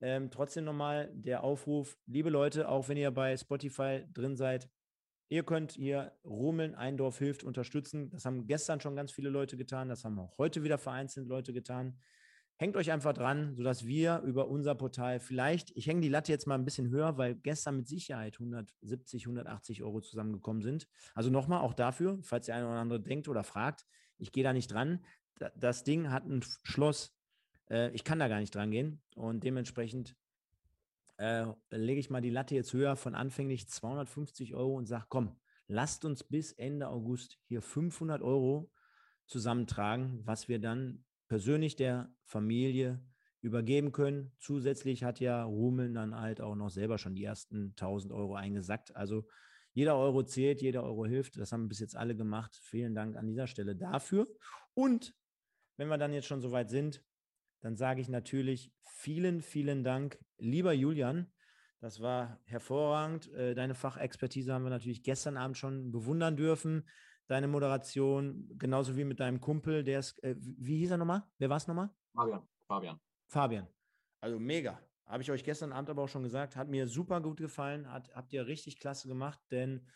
[0.00, 4.68] ähm, trotzdem nochmal der Aufruf, liebe Leute, auch wenn ihr bei Spotify drin seid,
[5.28, 8.10] ihr könnt hier Rumeln, Eindorf hilft, unterstützen.
[8.10, 11.52] Das haben gestern schon ganz viele Leute getan, das haben auch heute wieder vereinzelt Leute
[11.52, 11.98] getan.
[12.58, 16.46] Hängt euch einfach dran, sodass wir über unser Portal vielleicht, ich hänge die Latte jetzt
[16.46, 20.88] mal ein bisschen höher, weil gestern mit Sicherheit 170, 180 Euro zusammengekommen sind.
[21.14, 23.84] Also nochmal auch dafür, falls der eine oder andere denkt oder fragt,
[24.16, 25.04] ich gehe da nicht dran.
[25.54, 27.15] Das Ding hat ein Schloss.
[27.70, 29.02] Äh, ich kann da gar nicht dran gehen.
[29.14, 30.16] Und dementsprechend
[31.18, 35.36] äh, lege ich mal die Latte jetzt höher von anfänglich 250 Euro und sage, komm,
[35.66, 38.70] lasst uns bis Ende August hier 500 Euro
[39.26, 43.02] zusammentragen, was wir dann persönlich der Familie
[43.40, 44.32] übergeben können.
[44.38, 48.94] Zusätzlich hat ja Rumeln dann halt auch noch selber schon die ersten 1000 Euro eingesackt.
[48.94, 49.26] Also
[49.72, 51.36] jeder Euro zählt, jeder Euro hilft.
[51.38, 52.58] Das haben bis jetzt alle gemacht.
[52.62, 54.26] Vielen Dank an dieser Stelle dafür.
[54.74, 55.14] Und
[55.76, 57.04] wenn wir dann jetzt schon soweit sind,
[57.66, 61.26] dann sage ich natürlich vielen, vielen Dank, lieber Julian.
[61.80, 63.28] Das war hervorragend.
[63.32, 66.88] Äh, deine Fachexpertise haben wir natürlich gestern Abend schon bewundern dürfen.
[67.26, 71.24] Deine Moderation, genauso wie mit deinem Kumpel, der ist, äh, wie hieß er nochmal?
[71.38, 71.90] Wer war es nochmal?
[72.14, 72.46] Fabian.
[72.68, 73.00] Fabian.
[73.26, 73.66] Fabian.
[74.20, 74.80] Also mega.
[75.04, 78.14] Habe ich euch gestern Abend aber auch schon gesagt, hat mir super gut gefallen, hat,
[78.14, 79.88] habt ihr richtig klasse gemacht, denn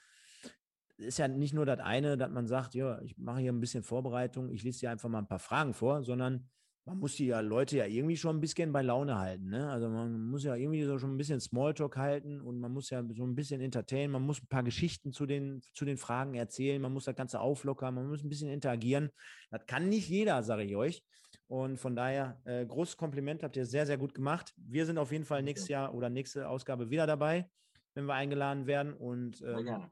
[0.98, 3.60] es ist ja nicht nur das eine, dass man sagt, ja, ich mache hier ein
[3.60, 6.50] bisschen Vorbereitung, ich lese dir einfach mal ein paar Fragen vor, sondern
[6.86, 9.50] man muss die ja Leute ja irgendwie schon ein bisschen bei Laune halten.
[9.50, 9.70] Ne?
[9.70, 13.04] Also man muss ja irgendwie so schon ein bisschen Smalltalk halten und man muss ja
[13.14, 16.80] so ein bisschen entertainen, man muss ein paar Geschichten zu den, zu den Fragen erzählen,
[16.80, 19.10] man muss das Ganze auflockern, man muss ein bisschen interagieren.
[19.50, 21.04] Das kann nicht jeder, sage ich euch.
[21.46, 24.54] Und von daher, äh, großes Kompliment, habt ihr sehr, sehr gut gemacht.
[24.56, 27.50] Wir sind auf jeden Fall nächstes Jahr oder nächste Ausgabe wieder dabei,
[27.94, 28.94] wenn wir eingeladen werden.
[28.94, 29.90] Und ähm,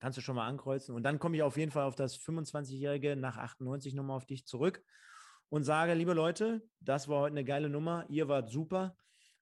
[0.00, 0.94] kannst du schon mal ankreuzen.
[0.96, 4.44] Und dann komme ich auf jeden Fall auf das 25-Jährige nach 98 nochmal auf dich
[4.44, 4.82] zurück
[5.52, 8.06] und sage, liebe Leute, das war heute eine geile Nummer.
[8.08, 8.96] Ihr wart super.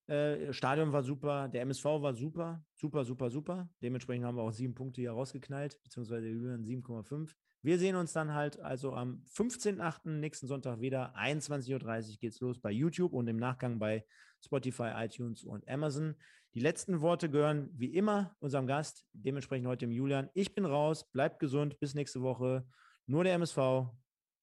[0.09, 3.70] Äh, Stadion war super, der MSV war super, super, super, super.
[3.81, 7.31] Dementsprechend haben wir auch sieben Punkte hier rausgeknallt, beziehungsweise Julian 7,5.
[7.62, 10.09] Wir sehen uns dann halt also am 15.8.
[10.19, 11.15] nächsten Sonntag wieder.
[11.15, 14.05] 21.30 Uhr geht's los bei YouTube und im Nachgang bei
[14.45, 16.16] Spotify, iTunes und Amazon.
[16.55, 20.28] Die letzten Worte gehören wie immer unserem Gast, dementsprechend heute dem Julian.
[20.35, 22.66] Ich bin raus, bleibt gesund, bis nächste Woche.
[23.07, 23.87] Nur der MSV.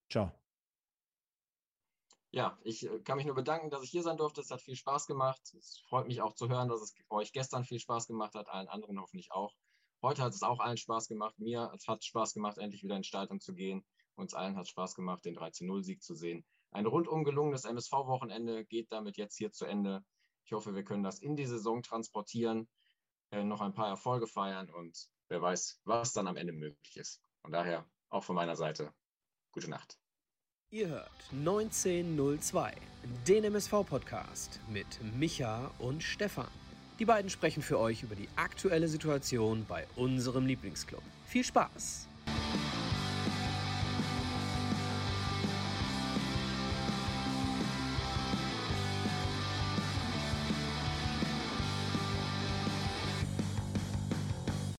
[0.10, 0.47] Ciao.
[2.38, 4.41] Ja, ich äh, kann mich nur bedanken, dass ich hier sein durfte.
[4.41, 5.41] Es hat viel Spaß gemacht.
[5.57, 8.68] Es freut mich auch zu hören, dass es euch gestern viel Spaß gemacht hat, allen
[8.68, 9.55] anderen hoffentlich auch.
[10.03, 11.34] Heute hat es auch allen Spaß gemacht.
[11.39, 13.84] Mir hat es Spaß gemacht, endlich wieder in Stadion zu gehen.
[14.14, 16.45] Uns allen hat es Spaß gemacht, den 13-0-Sieg zu sehen.
[16.69, 20.05] Ein rundum gelungenes MSV-Wochenende geht damit jetzt hier zu Ende.
[20.45, 22.69] Ich hoffe, wir können das in die Saison transportieren,
[23.31, 27.19] äh, noch ein paar Erfolge feiern und wer weiß, was dann am Ende möglich ist.
[27.41, 28.93] Von daher auch von meiner Seite
[29.53, 29.97] gute Nacht.
[30.69, 32.73] Ihr hört 1902,
[33.26, 34.85] den MSV-Podcast mit
[35.18, 36.49] Micha und Stefan.
[36.99, 41.02] Die beiden sprechen für euch über die aktuelle Situation bei unserem Lieblingsclub.
[41.26, 42.10] Viel Spaß!